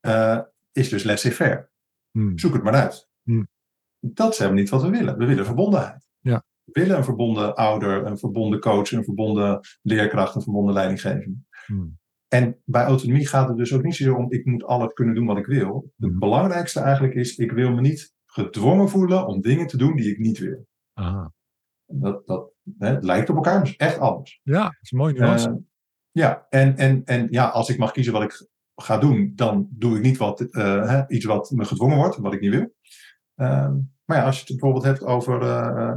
uh, 0.00 0.40
is 0.72 0.88
dus 0.88 1.04
laissez-faire. 1.04 1.70
Mm. 2.10 2.38
Zoek 2.38 2.52
het 2.52 2.62
maar 2.62 2.74
uit. 2.74 3.08
Mm. 3.22 3.48
Dat 4.00 4.32
is 4.32 4.38
helemaal 4.38 4.60
niet 4.60 4.70
wat 4.70 4.82
we 4.82 4.90
willen. 4.90 5.18
We 5.18 5.26
willen 5.26 5.46
verbondenheid. 5.46 6.08
Ja. 6.20 6.44
We 6.64 6.80
willen 6.80 6.96
een 6.96 7.04
verbonden 7.04 7.54
ouder, 7.54 8.06
een 8.06 8.18
verbonden 8.18 8.60
coach, 8.60 8.92
een 8.92 9.04
verbonden 9.04 9.60
leerkracht, 9.82 10.34
een 10.34 10.42
verbonden 10.42 10.74
leidinggevende. 10.74 11.36
En 12.28 12.60
bij 12.64 12.84
autonomie 12.84 13.26
gaat 13.26 13.48
het 13.48 13.56
dus 13.56 13.72
ook 13.72 13.82
niet 13.82 13.94
zozeer 13.94 14.16
om 14.16 14.32
ik 14.32 14.44
moet 14.44 14.64
alles 14.64 14.92
kunnen 14.92 15.14
doen 15.14 15.26
wat 15.26 15.36
ik 15.36 15.46
wil. 15.46 15.92
Het 15.98 16.18
belangrijkste 16.18 16.80
eigenlijk 16.80 17.14
is, 17.14 17.36
ik 17.36 17.52
wil 17.52 17.72
me 17.72 17.80
niet 17.80 18.14
gedwongen 18.32 18.88
voelen 18.88 19.26
om 19.26 19.40
dingen 19.40 19.66
te 19.66 19.76
doen 19.76 19.96
die 19.96 20.10
ik 20.10 20.18
niet 20.18 20.38
wil. 20.38 20.66
Aha. 20.92 21.32
Dat, 21.86 22.26
dat 22.26 22.52
hè, 22.78 22.88
het 22.88 23.04
lijkt 23.04 23.30
op 23.30 23.36
elkaar, 23.36 23.58
maar 23.58 23.66
is 23.66 23.76
echt 23.76 23.98
anders. 23.98 24.40
Ja, 24.42 24.62
dat 24.62 24.76
is 24.80 24.90
een 24.90 24.98
mooie 24.98 25.12
nuance. 25.12 25.48
Uh, 25.48 25.56
ja, 26.10 26.46
en, 26.48 26.76
en, 26.76 27.04
en 27.04 27.26
ja, 27.30 27.48
als 27.48 27.68
ik 27.68 27.78
mag 27.78 27.92
kiezen 27.92 28.12
wat 28.12 28.22
ik 28.22 28.48
ga 28.74 28.98
doen, 28.98 29.32
dan 29.34 29.68
doe 29.70 29.96
ik 29.96 30.02
niet 30.02 30.16
wat, 30.16 30.40
uh, 30.40 30.88
hè, 30.88 31.08
iets 31.08 31.24
wat 31.24 31.50
me 31.50 31.64
gedwongen 31.64 31.96
wordt, 31.96 32.16
wat 32.16 32.34
ik 32.34 32.40
niet 32.40 32.50
wil. 32.50 32.74
Uh, 33.36 33.72
maar 34.04 34.16
ja, 34.16 34.24
als 34.24 34.34
je 34.34 34.40
het 34.40 34.50
bijvoorbeeld 34.50 34.84
hebt 34.84 35.04
over, 35.04 35.38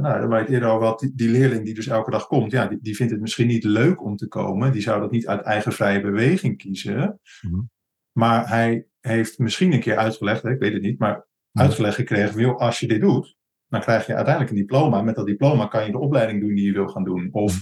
waar 0.00 0.38
je 0.38 0.44
het 0.44 0.48
eerder 0.48 0.68
over 0.68 0.86
had, 0.86 1.00
die, 1.00 1.12
die, 1.14 1.28
leerling 1.28 1.64
die 1.64 1.74
dus 1.74 1.86
elke 1.86 2.10
dag 2.10 2.26
komt, 2.26 2.50
ja, 2.50 2.66
die, 2.66 2.78
die, 2.80 2.96
vindt 2.96 3.12
het 3.12 3.20
misschien 3.20 3.46
niet 3.46 3.64
leuk 3.64 4.02
om 4.02 4.16
te 4.16 4.28
komen. 4.28 4.72
Die 4.72 4.82
zou 4.82 5.00
dat 5.00 5.10
niet 5.10 5.26
uit 5.26 5.40
eigen 5.40 5.72
vrije 5.72 6.00
beweging 6.00 6.56
kiezen. 6.56 7.20
Mm-hmm. 7.40 7.70
Maar 8.12 8.48
hij 8.48 8.86
heeft 9.00 9.38
misschien 9.38 9.72
een 9.72 9.80
keer 9.80 9.96
uitgelegd, 9.96 10.42
hè, 10.42 10.50
ik 10.50 10.60
weet 10.60 10.72
het 10.72 10.82
niet, 10.82 10.98
maar. 10.98 11.26
Uitgelegd 11.58 11.94
gekregen, 11.94 12.40
joh, 12.40 12.56
als 12.58 12.80
je 12.80 12.88
dit 12.88 13.00
doet, 13.00 13.36
dan 13.68 13.80
krijg 13.80 14.06
je 14.06 14.14
uiteindelijk 14.14 14.54
een 14.54 14.60
diploma. 14.60 15.02
Met 15.02 15.14
dat 15.14 15.26
diploma 15.26 15.66
kan 15.66 15.84
je 15.84 15.92
de 15.92 15.98
opleiding 15.98 16.40
doen 16.40 16.54
die 16.54 16.66
je 16.66 16.72
wil 16.72 16.88
gaan 16.88 17.04
doen. 17.04 17.28
Of 17.32 17.60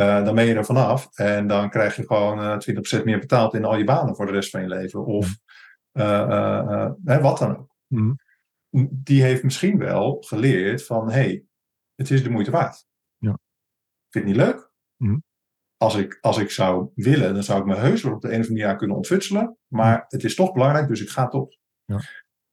uh, 0.00 0.24
dan 0.24 0.34
ben 0.34 0.44
je 0.44 0.54
er 0.54 0.64
vanaf 0.64 1.18
en 1.18 1.46
dan 1.46 1.70
krijg 1.70 1.96
je 1.96 2.06
gewoon 2.06 2.38
uh, 2.38 3.00
20% 3.00 3.04
meer 3.04 3.18
betaald 3.18 3.54
in 3.54 3.64
al 3.64 3.76
je 3.76 3.84
banen 3.84 4.16
voor 4.16 4.26
de 4.26 4.32
rest 4.32 4.50
van 4.50 4.60
je 4.60 4.68
leven. 4.68 5.04
Of 5.04 5.36
uh, 5.92 6.92
uh, 7.04 7.20
wat 7.20 7.38
dan 7.38 7.56
ook. 7.56 7.76
Mm. 7.86 8.18
Die 8.90 9.22
heeft 9.22 9.42
misschien 9.42 9.78
wel 9.78 10.16
geleerd 10.20 10.86
van, 10.86 11.10
hé, 11.10 11.12
hey, 11.12 11.44
het 11.94 12.10
is 12.10 12.22
de 12.22 12.30
moeite 12.30 12.50
waard. 12.50 12.86
Ja. 13.16 13.38
Vind 14.10 14.10
je 14.10 14.18
het 14.18 14.24
niet 14.24 14.36
leuk? 14.36 14.70
Mm. 14.96 15.22
Als 15.76 15.94
ik, 15.94 16.18
als 16.20 16.38
ik 16.38 16.50
zou 16.50 16.90
willen, 16.94 17.34
dan 17.34 17.42
zou 17.42 17.60
ik 17.60 17.66
me 17.66 17.74
heus 17.74 18.02
wel 18.02 18.12
op 18.12 18.20
de 18.20 18.28
een 18.28 18.40
of 18.40 18.46
andere 18.46 18.62
manier 18.62 18.76
kunnen 18.76 18.96
ontfutselen. 18.96 19.58
Maar 19.66 20.04
het 20.08 20.24
is 20.24 20.34
toch 20.34 20.52
belangrijk, 20.52 20.88
dus 20.88 21.02
ik 21.02 21.08
ga 21.08 21.28
toch. 21.28 21.48
Ja. 21.84 22.00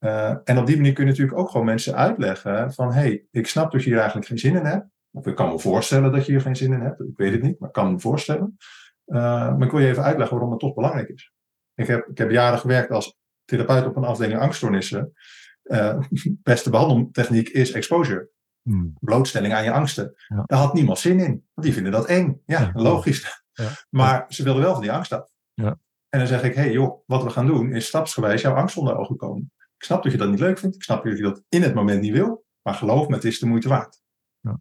Uh, 0.03 0.35
en 0.43 0.57
op 0.57 0.65
die 0.65 0.75
manier 0.75 0.93
kun 0.93 1.03
je 1.03 1.09
natuurlijk 1.09 1.37
ook 1.37 1.49
gewoon 1.49 1.65
mensen 1.65 1.95
uitleggen 1.95 2.73
van, 2.73 2.87
hé, 2.87 2.99
hey, 3.01 3.25
ik 3.31 3.47
snap 3.47 3.71
dat 3.71 3.83
je 3.83 3.89
hier 3.89 3.97
eigenlijk 3.97 4.27
geen 4.27 4.37
zin 4.37 4.55
in 4.55 4.65
hebt. 4.65 4.85
Of 5.11 5.27
ik 5.27 5.35
kan 5.35 5.49
me 5.49 5.59
voorstellen 5.59 6.11
dat 6.11 6.25
je 6.25 6.31
hier 6.31 6.41
geen 6.41 6.55
zin 6.55 6.73
in 6.73 6.81
hebt. 6.81 6.99
Ik 6.99 7.17
weet 7.17 7.31
het 7.31 7.41
niet, 7.41 7.59
maar 7.59 7.67
ik 7.67 7.73
kan 7.75 7.91
me 7.91 7.99
voorstellen. 7.99 8.57
Uh, 9.05 9.17
maar 9.57 9.61
ik 9.61 9.71
wil 9.71 9.79
je 9.79 9.87
even 9.87 10.03
uitleggen 10.03 10.35
waarom 10.35 10.51
het 10.51 10.59
toch 10.61 10.73
belangrijk 10.73 11.09
is. 11.09 11.31
Ik 11.75 11.87
heb, 11.87 12.07
ik 12.07 12.17
heb 12.17 12.31
jaren 12.31 12.59
gewerkt 12.59 12.91
als 12.91 13.17
therapeut 13.45 13.85
op 13.85 13.95
een 13.95 14.03
afdeling 14.03 14.39
angststoornissen. 14.39 15.13
Uh, 15.63 15.99
beste 16.43 16.69
behandeltechniek 16.69 17.49
is 17.49 17.71
exposure. 17.71 18.29
Hmm. 18.61 18.93
Blootstelling 18.99 19.53
aan 19.53 19.63
je 19.63 19.71
angsten. 19.71 20.13
Ja. 20.27 20.43
Daar 20.45 20.59
had 20.59 20.73
niemand 20.73 20.99
zin 20.99 21.19
in. 21.19 21.45
Want 21.53 21.67
die 21.67 21.73
vinden 21.73 21.91
dat 21.91 22.05
eng. 22.05 22.41
Ja, 22.45 22.59
Ja. 22.59 22.71
logisch. 22.73 23.43
Ja. 23.53 23.69
Maar 23.89 24.25
ze 24.27 24.43
wilden 24.43 24.63
wel 24.63 24.73
van 24.73 24.81
die 24.81 24.91
angst 24.91 25.13
af. 25.13 25.29
Ja. 25.53 25.77
En 26.09 26.19
dan 26.19 26.27
zeg 26.27 26.43
ik, 26.43 26.55
hé 26.55 26.61
hey, 26.61 26.71
joh, 26.71 27.03
wat 27.05 27.23
we 27.23 27.29
gaan 27.29 27.45
doen 27.45 27.71
is 27.73 27.87
stapsgewijs 27.87 28.41
jouw 28.41 28.55
angst 28.55 28.77
onder 28.77 28.97
ogen 28.97 29.15
komen. 29.15 29.51
Ik 29.81 29.87
snap 29.87 30.03
dat 30.03 30.11
je 30.11 30.17
dat 30.17 30.29
niet 30.29 30.39
leuk 30.39 30.57
vindt. 30.57 30.75
Ik 30.75 30.83
snap 30.83 31.03
dat 31.03 31.17
je 31.17 31.23
dat 31.23 31.43
in 31.49 31.61
het 31.61 31.73
moment 31.73 32.01
niet 32.01 32.11
wil. 32.11 32.45
Maar 32.61 32.73
geloof 32.73 33.07
me, 33.07 33.15
het 33.15 33.23
is 33.23 33.39
de 33.39 33.45
moeite 33.45 33.69
waard. 33.69 34.01
Ja. 34.39 34.59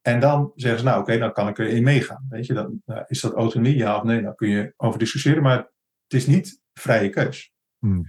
En 0.00 0.20
dan 0.20 0.52
zeggen 0.54 0.80
ze, 0.80 0.86
nou 0.86 1.00
oké, 1.00 1.10
okay, 1.10 1.22
dan 1.22 1.32
kan 1.32 1.48
ik 1.48 1.58
erin 1.58 1.82
meegaan. 1.82 2.26
Weet 2.28 2.46
je, 2.46 2.54
dan, 2.54 2.82
uh, 2.86 3.00
is 3.06 3.20
dat 3.20 3.32
autonomie, 3.32 3.76
ja 3.76 3.96
of 3.96 4.02
nee? 4.02 4.22
Daar 4.22 4.34
kun 4.34 4.48
je 4.48 4.72
over 4.76 4.98
discussiëren, 4.98 5.42
maar 5.42 5.56
het 6.02 6.12
is 6.12 6.26
niet 6.26 6.60
vrije 6.72 7.10
keus. 7.10 7.52
Hmm. 7.78 8.04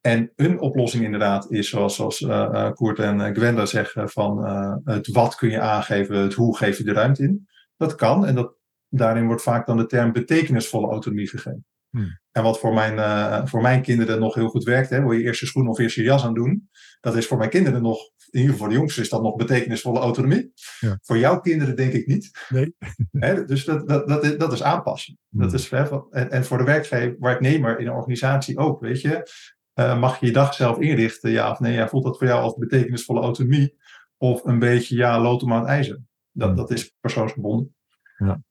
En 0.00 0.32
een 0.36 0.60
oplossing 0.60 1.04
inderdaad 1.04 1.50
is, 1.50 1.68
zoals, 1.68 1.94
zoals 1.94 2.20
uh, 2.20 2.70
Koert 2.70 2.98
en 2.98 3.34
Gwenda 3.34 3.66
zeggen, 3.66 4.08
van 4.08 4.46
uh, 4.46 4.76
het 4.84 5.08
wat 5.08 5.34
kun 5.34 5.50
je 5.50 5.60
aangeven, 5.60 6.16
het 6.16 6.34
hoe 6.34 6.56
geef 6.56 6.78
je 6.78 6.84
de 6.84 6.92
ruimte 6.92 7.22
in. 7.22 7.48
Dat 7.76 7.94
kan 7.94 8.26
en 8.26 8.34
dat, 8.34 8.54
daarin 8.88 9.26
wordt 9.26 9.42
vaak 9.42 9.66
dan 9.66 9.76
de 9.76 9.86
term 9.86 10.12
betekenisvolle 10.12 10.88
autonomie 10.88 11.28
gegeven. 11.28 11.64
Hmm. 11.90 12.18
En 12.32 12.42
wat 12.42 12.58
voor 12.58 12.74
mijn, 12.74 12.94
uh, 12.94 13.46
voor 13.46 13.62
mijn 13.62 13.82
kinderen 13.82 14.20
nog 14.20 14.34
heel 14.34 14.48
goed 14.48 14.64
werkt, 14.64 14.90
hè, 14.90 15.00
wil 15.00 15.12
je 15.12 15.22
eerst 15.22 15.40
je 15.40 15.46
schoen 15.46 15.68
of 15.68 15.78
eerst 15.78 15.96
je 15.96 16.02
jas 16.02 16.24
aan 16.24 16.34
doen. 16.34 16.68
Dat 17.00 17.16
is 17.16 17.26
voor 17.26 17.38
mijn 17.38 17.50
kinderen 17.50 17.82
nog, 17.82 17.98
in 18.30 18.40
ieder 18.40 18.42
geval 18.42 18.58
voor 18.58 18.68
de 18.68 18.74
jongsten, 18.74 19.02
is 19.02 19.08
dat 19.08 19.22
nog 19.22 19.36
betekenisvolle 19.36 19.98
autonomie. 19.98 20.52
Ja. 20.80 20.98
Voor 21.02 21.18
jouw 21.18 21.40
kinderen 21.40 21.76
denk 21.76 21.92
ik 21.92 22.06
niet. 22.06 22.30
Nee. 22.48 22.74
hè, 23.10 23.44
dus 23.44 23.64
dat, 23.64 23.88
dat, 23.88 24.08
dat, 24.08 24.24
is, 24.24 24.36
dat 24.36 24.52
is 24.52 24.62
aanpassen. 24.62 25.18
Hmm. 25.28 25.40
Dat 25.40 25.52
is, 25.52 25.70
hè, 25.70 25.84
en, 26.10 26.30
en 26.30 26.44
voor 26.44 26.58
de 26.58 26.64
werkgever, 26.64 27.16
werknemer 27.18 27.78
in 27.78 27.86
een 27.86 27.92
organisatie 27.92 28.58
ook, 28.58 28.80
weet 28.80 29.00
je. 29.00 29.28
Uh, 29.74 30.00
mag 30.00 30.20
je 30.20 30.26
je 30.26 30.32
dag 30.32 30.54
zelf 30.54 30.78
inrichten, 30.78 31.30
ja 31.30 31.50
of 31.50 31.60
nee? 31.60 31.72
Ja, 31.72 31.88
voelt 31.88 32.04
dat 32.04 32.18
voor 32.18 32.26
jou 32.26 32.42
als 32.42 32.54
betekenisvolle 32.54 33.20
autonomie? 33.20 33.76
Of 34.16 34.44
een 34.44 34.58
beetje, 34.58 34.96
ja, 34.96 35.20
lood 35.20 35.42
om 35.42 35.52
aan 35.52 35.60
het 35.60 35.68
ijzer? 35.68 36.00
Dat, 36.32 36.48
Hmm. 36.48 36.56
dat 36.56 36.70
is 36.70 36.94
persoonsgebonden. 37.00 37.74
Ja. 38.16 38.42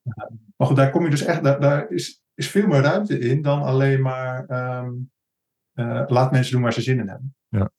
maar 0.58 0.68
goed, 0.68 0.76
daar 0.76 0.92
kom 0.92 1.04
je 1.04 1.10
dus 1.10 1.24
echt, 1.24 1.44
daar, 1.44 1.60
daar 1.60 1.90
is, 1.90 2.22
is 2.40 2.50
veel 2.50 2.68
meer 2.68 2.82
ruimte 2.82 3.20
in 3.20 3.42
dan 3.42 3.62
alleen 3.62 4.02
maar 4.02 4.46
ehm, 4.46 4.92
eh, 5.74 6.04
laat 6.08 6.32
mensen 6.32 6.54
doen 6.54 6.62
waar 6.62 6.74
ze 6.74 6.82
zin 6.82 7.00
in 7.00 7.08
hebben. 7.08 7.36
Ja. 7.48 7.72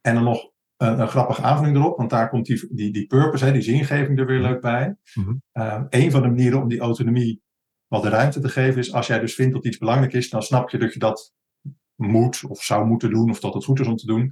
En 0.00 0.14
dan 0.14 0.24
nog 0.24 0.50
een, 0.76 1.00
een 1.00 1.08
grappige 1.08 1.42
aanvulling 1.42 1.76
erop, 1.76 1.96
want 1.96 2.10
daar 2.10 2.28
komt 2.28 2.46
die, 2.46 2.68
die, 2.70 2.92
die 2.92 3.06
purpose, 3.06 3.44
hè, 3.44 3.52
die 3.52 3.62
zingeving 3.62 4.18
er 4.18 4.26
weer 4.26 4.40
leuk 4.40 4.60
bij. 4.60 4.96
Mhm. 5.14 5.34
Ehm, 5.52 5.84
een 5.88 6.10
van 6.10 6.22
de 6.22 6.28
manieren 6.28 6.62
om 6.62 6.68
die 6.68 6.80
autonomie 6.80 7.42
wat 7.86 8.02
de 8.02 8.08
ruimte 8.08 8.40
te 8.40 8.48
geven 8.48 8.78
is, 8.78 8.92
als 8.92 9.06
jij 9.06 9.18
dus 9.18 9.34
vindt 9.34 9.54
dat 9.54 9.66
iets 9.66 9.78
belangrijk 9.78 10.12
is, 10.12 10.30
dan 10.30 10.42
snap 10.42 10.70
je 10.70 10.78
dat 10.78 10.92
je 10.92 10.98
dat 10.98 11.32
moet 11.94 12.44
of 12.44 12.62
zou 12.62 12.86
moeten 12.86 13.10
doen, 13.10 13.30
of 13.30 13.40
dat 13.40 13.54
het 13.54 13.64
goed 13.64 13.80
is 13.80 13.86
om 13.86 13.96
te 13.96 14.06
doen. 14.06 14.28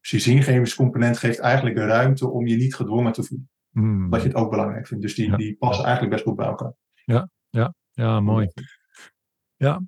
Dus 0.00 0.10
die 0.10 0.20
zingevingscomponent 0.20 1.18
geeft 1.18 1.38
eigenlijk 1.38 1.76
de 1.76 1.86
ruimte 1.86 2.28
om 2.28 2.46
je 2.46 2.56
niet 2.56 2.74
gedwongen 2.74 3.12
te 3.12 3.22
voelen. 3.22 3.50
Hmm. 3.70 4.10
Dat 4.10 4.22
je 4.22 4.28
het 4.28 4.36
ook 4.36 4.50
belangrijk 4.50 4.86
vindt. 4.86 5.02
Dus 5.02 5.14
die, 5.14 5.30
Ja. 5.30 5.36
die 5.36 5.56
passen 5.56 5.84
eigenlijk 5.84 6.14
best 6.14 6.26
goed 6.26 6.36
bij 6.36 6.46
elkaar. 6.46 6.72
Ja, 7.92 8.20
mooi. 8.20 8.48
Ja. 9.60 9.82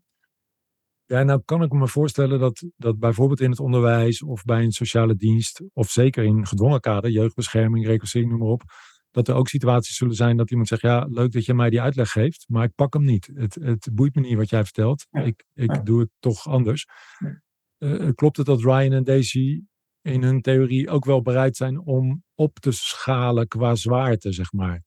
Ja, 1.04 1.22
nou 1.22 1.42
kan 1.44 1.62
ik 1.62 1.72
me 1.72 1.88
voorstellen 1.88 2.38
dat, 2.38 2.64
dat 2.76 2.98
bijvoorbeeld 2.98 3.40
in 3.40 3.50
het 3.50 3.60
onderwijs 3.60 4.22
of 4.22 4.44
bij 4.44 4.62
een 4.62 4.72
sociale 4.72 5.16
dienst, 5.16 5.62
of 5.72 5.90
zeker 5.90 6.24
in 6.24 6.46
gedwongen 6.46 6.80
kader, 6.80 7.10
jeugdbescherming, 7.10 7.86
reclassering, 7.86 8.30
noem 8.30 8.40
maar 8.40 8.48
op, 8.48 8.62
dat 9.10 9.28
er 9.28 9.34
ook 9.34 9.48
situaties 9.48 9.96
zullen 9.96 10.14
zijn 10.14 10.36
dat 10.36 10.50
iemand 10.50 10.68
zegt, 10.68 10.82
ja, 10.82 11.06
leuk 11.10 11.32
dat 11.32 11.44
je 11.44 11.54
mij 11.54 11.70
die 11.70 11.80
uitleg 11.80 12.10
geeft, 12.10 12.44
maar 12.48 12.64
ik 12.64 12.74
pak 12.74 12.92
hem 12.92 13.04
niet. 13.04 13.30
Het, 13.34 13.54
het 13.54 13.88
boeit 13.92 14.14
me 14.14 14.20
niet 14.20 14.36
wat 14.36 14.50
jij 14.50 14.64
vertelt. 14.64 15.06
Ik, 15.10 15.44
ik 15.54 15.84
doe 15.84 16.00
het 16.00 16.10
toch 16.18 16.48
anders. 16.48 16.86
Ja. 17.18 17.42
Eh, 17.78 18.08
klopt 18.14 18.36
het 18.36 18.46
dat 18.46 18.60
Ryan 18.60 18.92
en 18.92 19.04
Daisy 19.04 19.60
in 20.02 20.22
hun 20.22 20.42
theorie 20.42 20.90
ook 20.90 21.04
wel 21.04 21.22
bereid 21.22 21.56
zijn 21.56 21.80
om 21.80 22.24
op 22.34 22.58
te 22.58 22.72
schalen 22.72 23.48
qua 23.48 23.74
zwaarte, 23.74 24.32
zeg 24.32 24.52
maar? 24.52 24.82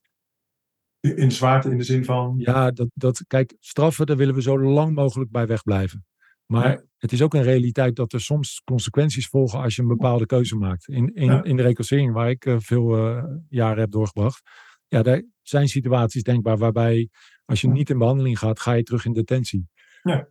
In 1.00 1.32
zwaarte 1.32 1.70
in 1.70 1.76
de 1.78 1.84
zin 1.84 2.04
van. 2.04 2.34
Ja, 2.38 2.70
dat, 2.70 2.88
dat, 2.94 3.24
kijk, 3.26 3.56
straffen, 3.60 4.06
daar 4.06 4.16
willen 4.16 4.34
we 4.34 4.42
zo 4.42 4.58
lang 4.58 4.94
mogelijk 4.94 5.30
bij 5.30 5.46
wegblijven. 5.46 6.04
Maar 6.46 6.70
Ja. 6.70 6.82
het 6.98 7.12
is 7.12 7.22
ook 7.22 7.34
een 7.34 7.42
realiteit 7.42 7.96
dat 7.96 8.12
er 8.12 8.20
soms 8.20 8.62
consequenties 8.64 9.28
volgen 9.28 9.60
als 9.60 9.76
je 9.76 9.82
een 9.82 9.88
bepaalde 9.88 10.26
keuze 10.26 10.56
maakt. 10.56 10.88
In, 10.88 11.14
in, 11.14 11.24
Ja. 11.26 11.42
in 11.44 11.56
de 11.56 11.62
reclassering, 11.62 12.12
waar 12.12 12.30
ik 12.30 12.44
eh, 12.44 12.56
veel 12.58 12.96
eh, 12.96 13.24
jaren 13.48 13.78
heb 13.80 13.90
doorgebracht, 13.90 14.42
ja, 14.88 15.02
daar 15.02 15.22
zijn 15.42 15.68
situaties 15.68 16.22
denkbaar 16.22 16.58
waarbij 16.58 17.08
als 17.44 17.60
je 17.60 17.68
niet 17.68 17.90
in 17.90 17.98
behandeling 17.98 18.38
gaat, 18.38 18.60
ga 18.60 18.72
je 18.72 18.82
terug 18.82 19.04
in 19.04 19.12
detentie. 19.12 19.68
Ja. 20.02 20.28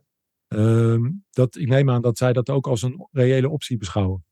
Ehm, 0.48 1.10
dat, 1.30 1.56
ik 1.56 1.68
neem 1.68 1.90
aan 1.90 2.02
dat 2.02 2.18
zij 2.18 2.32
dat 2.32 2.50
ook 2.50 2.66
als 2.66 2.82
een 2.82 3.08
reële 3.12 3.48
optie 3.48 3.76
beschouwen. 3.76 4.24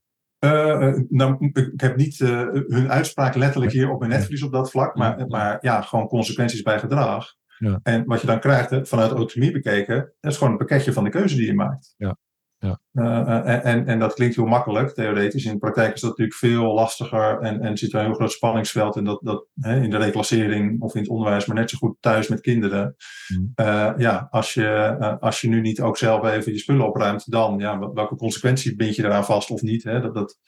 Eh, 0.45 0.88
eh, 0.88 1.01
nou, 1.09 1.36
ik 1.53 1.80
heb 1.80 1.97
niet 1.97 2.20
eh, 2.20 2.49
hun 2.53 2.90
uitspraak 2.90 3.34
letterlijk 3.34 3.72
hier 3.72 3.90
op 3.90 3.99
mijn 3.99 4.11
netvlies 4.11 4.42
op 4.42 4.53
dat 4.53 4.70
vlak, 4.70 4.97
maar, 4.97 5.26
maar 5.26 5.59
ja, 5.61 5.80
gewoon 5.80 6.09
consequenties 6.09 6.62
bij 6.62 6.78
gedrag. 6.78 7.34
Ja. 7.59 7.80
En 7.82 8.05
wat 8.05 8.20
je 8.20 8.26
dan 8.26 8.40
krijgt, 8.40 8.70
hè, 8.70 8.86
vanuit 8.86 9.11
autonomie 9.11 9.53
bekeken, 9.53 10.12
dat 10.20 10.32
is 10.32 10.38
gewoon 10.38 10.53
een 10.53 10.59
pakketje 10.59 10.92
van 10.92 11.05
de 11.05 11.11
keuze 11.11 11.36
die 11.36 11.47
je 11.47 11.55
maakt. 11.55 11.95
Ja. 11.97 12.16
Ja. 12.65 12.81
Eh, 12.93 13.55
eh, 13.55 13.65
en, 13.65 13.87
en, 13.87 13.99
dat 13.99 14.15
klinkt 14.15 14.37
heel 14.37 14.47
makkelijk, 14.47 14.95
theoretisch. 14.95 15.45
In 15.45 15.53
de 15.53 15.59
praktijk 15.59 15.95
is 15.95 16.01
dat 16.01 16.11
natuurlijk 16.11 16.39
veel 16.39 16.75
lastiger 16.75 17.41
en, 17.41 17.61
en 17.61 17.77
zit 17.77 17.93
er 17.93 17.99
een 17.99 18.05
heel 18.05 18.15
groot 18.15 18.33
spanningsveld. 18.33 18.97
En 18.97 19.05
dat, 19.05 19.21
dat 19.23 19.47
hè, 19.61 19.81
in 19.81 19.91
de 19.91 19.97
reclassering 19.97 20.81
of 20.81 20.95
in 20.95 21.01
het 21.01 21.11
onderwijs, 21.11 21.47
maar 21.47 21.57
net 21.57 21.71
zo 21.71 21.79
goed 21.79 21.97
thuis 22.01 22.29
met 22.29 22.41
kinderen. 22.41 22.97
Hmm. 23.27 23.53
Eh, 23.55 23.93
ja, 23.97 24.27
als 24.31 24.55
je, 24.55 24.97
als 25.21 25.41
je 25.41 25.49
nu 25.49 25.61
niet 25.61 25.81
ook 25.81 25.97
zelf 25.97 26.25
even 26.25 26.53
je 26.53 26.59
spullen 26.59 26.87
opruimt, 26.87 27.31
dan 27.31 27.59
ja, 27.59 27.79
wel- 27.79 27.95
welke 27.95 28.17
consequentie 28.17 28.77
bind 28.77 28.97
je 28.97 29.05
eraan 29.05 29.25
vast 29.25 29.51
of 29.51 29.62
niet? 29.62 29.85
Hè? 29.85 30.01
Dat, 30.01 30.15
dat, 30.15 30.39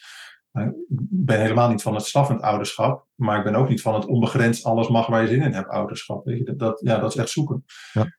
ik 0.53 0.73
ben 1.11 1.41
helemaal 1.41 1.69
niet 1.69 1.83
van 1.83 1.95
het 1.95 2.05
straffend 2.05 2.41
ouderschap, 2.41 3.07
maar 3.15 3.39
ik 3.39 3.45
ben 3.45 3.55
ook 3.55 3.69
niet 3.69 3.83
van 3.83 3.95
het 3.95 4.07
onbegrensd 4.07 4.65
alles 4.65 4.89
mag 4.89 5.07
waar 5.07 5.23
je 5.23 5.29
zin 5.29 5.43
in 5.43 5.53
hebt 5.53 5.69
ouderschap. 5.69 6.25
Weet 6.25 6.39
je? 6.39 6.45
Dat, 6.45 6.59
dat, 6.59 6.81
ja, 6.85 6.99
dat 6.99 7.11
is 7.11 7.17
echt 7.17 7.31
zoeken. 7.31 7.65
Ja. 7.93 8.17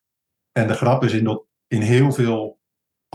En 0.51 0.67
de 0.67 0.73
grap 0.73 1.03
is 1.03 1.13
in, 1.13 1.23
dat, 1.23 1.45
in 1.67 1.81
heel 1.81 2.11
veel 2.11 2.56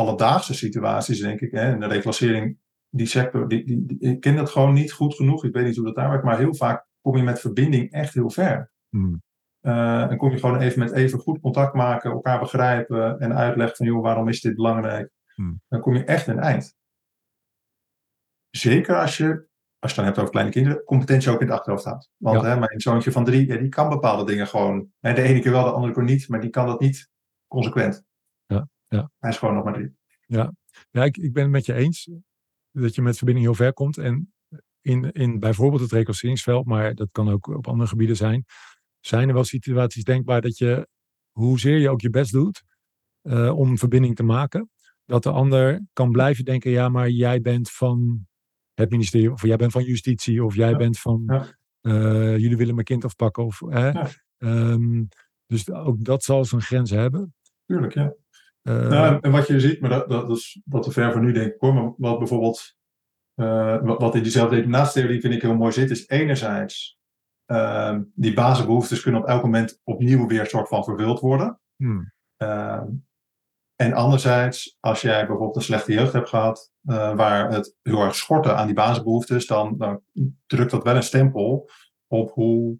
alledaagse 0.06 0.54
situaties, 0.54 1.20
denk 1.20 1.40
ik, 1.40 1.50
hè, 1.52 1.72
in 1.72 1.80
de 1.80 1.86
reclassering, 1.86 2.58
die 2.88 3.06
sector, 3.06 3.48
die, 3.48 3.64
die, 3.66 3.86
die- 3.86 3.98
ik 4.00 4.20
ken 4.20 4.36
dat 4.36 4.50
gewoon 4.50 4.72
niet 4.74 4.92
goed 4.92 5.14
genoeg. 5.14 5.44
Ik 5.44 5.52
weet 5.54 5.64
niet 5.64 5.76
hoe 5.76 5.84
dat 5.84 5.94
daar 5.94 6.08
werkt, 6.08 6.24
maar 6.24 6.38
heel 6.38 6.54
vaak 6.54 6.86
kom 7.00 7.16
je 7.16 7.22
met 7.22 7.40
verbinding 7.40 7.90
echt 7.92 8.14
heel 8.14 8.30
ver. 8.30 8.72
Hmm. 8.88 9.22
Eh, 9.60 10.10
en 10.10 10.16
kom 10.16 10.30
je 10.30 10.38
gewoon 10.38 10.60
even 10.60 10.78
met 10.78 10.92
even 10.92 11.18
goed 11.18 11.40
contact 11.40 11.74
maken, 11.74 12.10
elkaar 12.10 12.38
begrijpen 12.38 13.18
en 13.18 13.34
uitleggen 13.34 13.76
van, 13.76 13.86
joh, 13.86 14.02
waarom 14.02 14.28
is 14.28 14.40
dit 14.40 14.54
belangrijk? 14.54 15.10
Hmm. 15.34 15.60
Dan 15.68 15.80
kom 15.80 15.94
je 15.94 16.04
echt 16.04 16.26
een 16.26 16.38
eind. 16.38 16.74
Zeker 18.50 18.96
als 19.00 19.16
je, 19.16 19.24
als 19.26 19.34
je 19.78 19.86
het 19.86 19.94
dan 19.96 20.04
hebt 20.04 20.18
over 20.18 20.30
kleine 20.30 20.50
kinderen, 20.52 20.84
competentie 20.84 21.30
ook 21.30 21.40
in 21.40 21.46
het 21.46 21.56
achterhoofd 21.56 21.84
houdt. 21.84 22.10
Want 22.16 22.42
Ja. 22.42 22.48
hè, 22.48 22.58
mijn 22.58 22.80
zoontje 22.80 23.12
van 23.12 23.24
drie, 23.24 23.46
ja, 23.46 23.56
die 23.56 23.68
kan 23.68 23.88
bepaalde 23.88 24.24
dingen 24.24 24.46
gewoon. 24.46 24.88
Hè, 25.00 25.12
de 25.14 25.22
ene 25.22 25.40
keer 25.40 25.52
wel, 25.52 25.64
de 25.64 25.70
andere 25.70 25.92
keer 25.92 26.02
niet, 26.02 26.28
maar 26.28 26.40
die 26.40 26.50
kan 26.50 26.66
dat 26.66 26.80
niet 26.80 27.10
consequent. 27.48 28.04
Ja, 28.92 28.98
ja. 28.98 29.10
Hij 29.18 29.30
is 29.30 29.38
gewoon 29.38 29.54
nog 29.54 29.64
maar 29.64 29.72
drie. 29.74 29.96
Ja, 30.26 30.52
ik, 31.04 31.16
ik 31.16 31.32
ben 31.32 31.42
het 31.42 31.52
met 31.52 31.66
je 31.66 31.74
eens 31.74 32.10
dat 32.70 32.94
je 32.94 33.02
met 33.02 33.16
verbinding 33.16 33.46
heel 33.46 33.54
ver 33.56 33.72
komt. 33.72 33.98
En 33.98 34.32
in, 34.80 35.12
in 35.12 35.38
bijvoorbeeld 35.38 35.80
het 35.82 35.92
reclasseringsveld, 35.92 36.66
maar 36.66 36.94
dat 36.94 37.08
kan 37.12 37.28
ook 37.28 37.46
op 37.46 37.66
andere 37.66 37.88
gebieden 37.88 38.16
zijn, 38.16 38.44
zijn 39.00 39.28
er 39.28 39.34
wel 39.34 39.44
situaties 39.44 40.04
denkbaar 40.04 40.40
dat 40.40 40.58
je, 40.58 40.88
hoezeer 41.30 41.78
je 41.78 41.90
ook 41.90 42.00
je 42.00 42.10
best 42.10 42.32
doet 42.32 42.62
eh, 43.22 43.58
om 43.58 43.78
verbinding 43.78 44.16
te 44.16 44.22
maken, 44.22 44.70
dat 45.04 45.22
de 45.22 45.30
ander 45.30 45.80
kan 45.92 46.10
blijven 46.10 46.44
denken, 46.44 46.70
ja, 46.70 46.88
maar 46.88 47.08
jij 47.08 47.40
bent 47.40 47.70
van 47.70 48.26
het 48.74 48.90
ministerie, 48.90 49.32
of 49.32 49.42
jij 49.42 49.56
bent 49.56 49.72
van 49.72 49.84
justitie, 49.84 50.44
of 50.44 50.54
jij 50.54 50.70
Ja, 50.70 50.76
bent 50.76 50.98
van, 50.98 51.22
ja. 51.26 51.46
eh, 51.80 52.38
jullie 52.38 52.56
willen 52.56 52.74
mijn 52.74 52.86
kind 52.86 53.04
afpakken. 53.04 53.44
Of, 53.44 53.60
hè? 53.60 53.88
Ja. 53.90 54.08
Ehm, 54.38 55.04
dus 55.46 55.70
ook 55.70 56.04
dat 56.04 56.22
zal 56.22 56.44
zijn 56.44 56.60
grenzen 56.60 56.98
hebben. 56.98 57.34
Tuurlijk, 57.66 57.94
ja. 57.94 58.14
Eh, 58.62 58.88
Nou, 58.88 59.18
en 59.20 59.30
wat 59.30 59.46
je 59.46 59.60
ziet, 59.60 59.80
maar 59.80 59.90
dat, 59.90 60.08
dat 60.08 60.30
is 60.30 60.60
wat 60.64 60.82
te 60.82 60.90
ver 60.90 61.12
voor 61.12 61.20
nu 61.20 61.32
denk 61.32 61.52
ik 61.52 61.60
hoor, 61.60 61.74
maar 61.74 61.92
wat 61.96 62.18
bijvoorbeeld, 62.18 62.76
eh, 63.34 63.82
wat, 63.82 64.14
in 64.14 64.22
diezelfde 64.22 64.56
definatietheorie 64.56 65.20
vind 65.20 65.34
ik 65.34 65.42
heel 65.42 65.56
mooi 65.56 65.72
zit, 65.72 65.90
is 65.90 66.08
enerzijds 66.08 67.00
ehm, 67.46 68.02
die 68.14 68.34
basisbehoeftes 68.34 69.02
kunnen 69.02 69.20
op 69.20 69.26
elk 69.26 69.42
moment 69.42 69.80
opnieuw 69.84 70.26
weer 70.26 70.46
soort 70.46 70.68
van 70.68 70.84
vervuld 70.84 71.20
worden. 71.20 71.60
hmm, 71.76 72.12
Ehm, 72.36 72.86
en 73.76 73.92
anderzijds, 73.92 74.76
als 74.80 75.00
jij 75.00 75.18
bijvoorbeeld 75.18 75.56
een 75.56 75.62
slechte 75.62 75.92
jeugd 75.92 76.12
hebt 76.12 76.28
gehad, 76.28 76.72
eh, 76.84 77.14
waar 77.14 77.50
het 77.50 77.76
heel 77.82 78.02
erg 78.02 78.14
schortte 78.14 78.54
aan 78.54 78.66
die 78.66 78.74
basisbehoeftes, 78.74 79.46
dan, 79.46 79.78
dan 79.78 80.00
drukt 80.46 80.70
dat 80.70 80.82
wel 80.82 80.96
een 80.96 81.02
stempel 81.02 81.70
op 82.06 82.30
hoe 82.30 82.78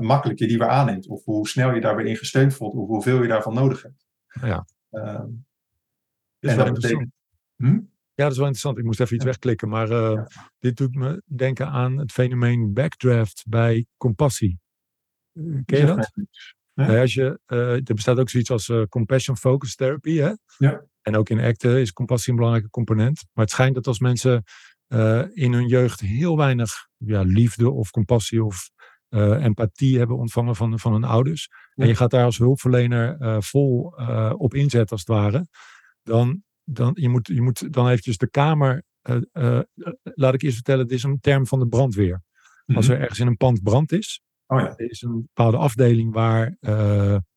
makkelijk 0.00 0.38
je 0.38 0.46
die 0.46 0.58
weer 0.58 0.68
aanneemt, 0.68 1.08
of 1.08 1.24
hoe 1.24 1.48
snel 1.48 1.74
je 1.74 1.80
daar 1.80 1.96
weer 1.96 2.06
in 2.06 2.16
gesteund 2.16 2.54
voelt, 2.54 2.74
of 2.74 2.86
hoeveel 2.86 3.22
je 3.22 3.28
daarvan 3.28 3.54
nodig 3.54 3.82
hebt. 3.82 4.07
Ja. 4.40 4.66
Ehm, 4.90 5.04
dat 5.06 5.30
is 6.40 6.50
en 6.50 6.56
wel 6.56 6.56
dat 6.56 6.66
interessant. 6.66 6.80
betekent. 6.82 7.12
Hm? 7.56 7.80
Ja, 8.14 8.24
dat 8.24 8.30
is 8.32 8.38
wel 8.38 8.46
interessant. 8.46 8.78
Ik 8.78 8.84
moest 8.84 9.00
even 9.00 9.14
iets 9.14 9.24
Ja. 9.24 9.30
wegklikken. 9.30 9.68
Maar 9.68 9.90
eh, 9.90 10.12
Ja. 10.12 10.28
dit 10.58 10.76
doet 10.76 10.94
me 10.94 11.22
denken 11.24 11.68
aan 11.68 11.98
het 11.98 12.12
fenomeen 12.12 12.72
backdraft 12.72 13.44
bij 13.48 13.86
compassie. 13.96 14.58
Eh, 15.32 15.42
ken 15.64 15.78
je 15.78 15.86
dat? 15.86 16.10
Ja. 16.74 16.86
Nee, 16.86 17.00
als 17.00 17.14
je, 17.14 17.40
eh, 17.46 17.72
er 17.72 17.94
bestaat 17.94 18.18
ook 18.18 18.30
zoiets 18.30 18.50
als 18.50 18.68
eh, 18.68 18.82
compassion 18.82 19.36
focus 19.36 19.74
therapy. 19.74 20.16
Hè? 20.16 20.32
Ja. 20.58 20.84
En 21.02 21.16
ook 21.16 21.28
in 21.28 21.40
ACT 21.40 21.64
is 21.64 21.92
compassie 21.92 22.30
een 22.32 22.36
belangrijke 22.38 22.70
component. 22.70 23.24
Maar 23.32 23.44
het 23.44 23.52
schijnt 23.54 23.74
dat 23.74 23.86
als 23.86 23.98
mensen 23.98 24.42
eh, 24.86 25.24
in 25.32 25.52
hun 25.52 25.66
jeugd 25.66 26.00
heel 26.00 26.36
weinig 26.36 26.88
ja, 26.96 27.22
liefde 27.22 27.70
of 27.70 27.90
compassie 27.90 28.44
of 28.44 28.70
eh, 29.08 29.44
empathie 29.44 29.98
hebben 29.98 30.16
ontvangen 30.16 30.56
van, 30.56 30.78
van 30.78 30.92
hun 30.92 31.04
ouders. 31.04 31.48
Ja. 31.74 31.82
En 31.82 31.88
je 31.88 31.94
gaat 31.94 32.10
daar 32.10 32.24
als 32.24 32.38
hulpverlener 32.38 33.16
eh, 33.20 33.36
vol 33.40 33.96
eh, 33.96 34.32
op 34.36 34.54
inzetten 34.54 34.90
als 34.90 35.00
het 35.00 35.08
ware. 35.08 35.46
Dan, 36.02 36.42
dan, 36.64 36.90
je 36.94 37.08
moet, 37.08 37.26
je 37.26 37.42
moet 37.42 37.72
dan 37.72 37.88
eventjes 37.88 38.16
de 38.16 38.30
kamer, 38.30 38.82
laat 40.02 40.34
ik 40.34 40.42
eerst 40.42 40.54
vertellen, 40.54 40.86
dit 40.86 40.96
is 40.96 41.02
een 41.02 41.20
term 41.20 41.46
van 41.46 41.58
de 41.58 41.68
brandweer. 41.68 42.22
Als 42.74 42.86
Mhm. 42.86 42.94
er 42.94 43.00
ergens 43.00 43.18
in 43.18 43.26
een 43.26 43.36
pand 43.36 43.62
brand 43.62 43.92
is, 43.92 44.22
Oh 44.46 44.60
ja. 44.60 44.76
er 44.76 44.90
is 44.90 45.02
een 45.02 45.20
bepaalde 45.20 45.56
afdeling 45.56 46.12
waar 46.12 46.56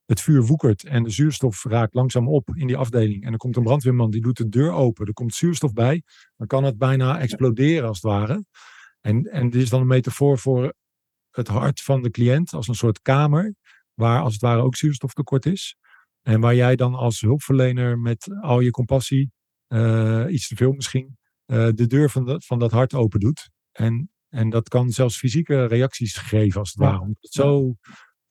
het 0.06 0.22
vuur 0.22 0.44
woekert 0.44 0.84
en 0.84 1.04
de 1.04 1.10
zuurstof 1.10 1.64
raakt 1.64 1.94
langzaam 1.94 2.28
op 2.28 2.50
in 2.56 2.68
die 2.68 2.78
afdeling. 2.78 3.24
En 3.26 3.32
er 3.32 3.38
komt 3.38 3.56
een 3.56 3.64
brandweerman 3.64 4.12
die 4.12 4.22
doet 4.22 4.38
de 4.38 4.50
deur 4.50 4.72
open, 4.72 5.06
er 5.06 5.14
komt 5.14 5.36
zuurstof 5.36 5.74
bij, 5.74 6.04
dan 6.38 6.48
kan 6.48 6.64
het 6.64 6.78
bijna 6.78 7.20
exploderen 7.20 7.88
als 7.88 8.02
het 8.02 8.12
ware. 8.12 8.46
En, 9.02 9.24
en 9.24 9.50
dit 9.50 9.62
is 9.62 9.70
dan 9.70 9.82
een 9.82 9.88
metafoor 9.88 10.38
voor 10.38 10.74
het 11.32 11.48
hart 11.48 11.82
van 11.82 12.02
de 12.02 12.10
cliënt 12.10 12.54
als 12.54 12.68
een 12.68 12.76
soort 12.76 13.02
kamer, 13.02 13.56
waar 13.94 14.22
als 14.22 14.34
het 14.34 14.42
ware 14.42 14.62
ook 14.62 14.76
zuurstoftekort 14.76 15.46
is. 15.46 15.76
En 16.22 16.40
waar 16.40 16.56
jij 16.56 16.76
dan 16.76 16.96
als 16.96 17.22
hulpverlener 17.22 18.00
met 18.00 18.28
al 18.42 18.60
je 18.60 18.72
compassie, 18.72 19.32
eh, 19.68 20.26
iets 20.30 20.48
te 20.48 20.56
veel 20.56 20.72
misschien, 20.72 21.18
eh, 21.46 21.68
de 21.74 21.88
deur 21.88 22.10
van, 22.10 22.26
dat 22.26 22.46
van 22.46 22.60
dat 22.60 22.72
hart 22.72 22.94
open 22.94 23.20
doet. 23.20 23.50
En, 23.72 24.12
en 24.30 24.50
dat 24.50 24.70
kan 24.70 24.90
zelfs 24.90 25.18
fysieke 25.18 25.66
reacties 25.66 26.18
geven 26.18 26.60
als 26.60 26.72
het 26.72 26.80
Ja. 26.84 26.86
ware. 26.90 27.02
Omdat 27.02 27.18
het 27.22 27.32
zo 27.34 27.76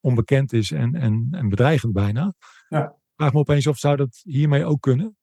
onbekend 0.01 0.53
is 0.53 0.71
en, 0.71 0.95
en, 0.95 1.29
en 1.31 1.49
bedreigend 1.49 1.93
bijna. 1.93 2.35
Ja. 2.69 2.97
Vraag 3.17 3.33
me 3.33 3.39
opeens 3.39 3.67
of 3.67 3.79
zou 3.79 3.97
dat 3.97 4.21
hiermee 4.23 4.65
ook 4.65 4.81
kunnen? 4.81 5.17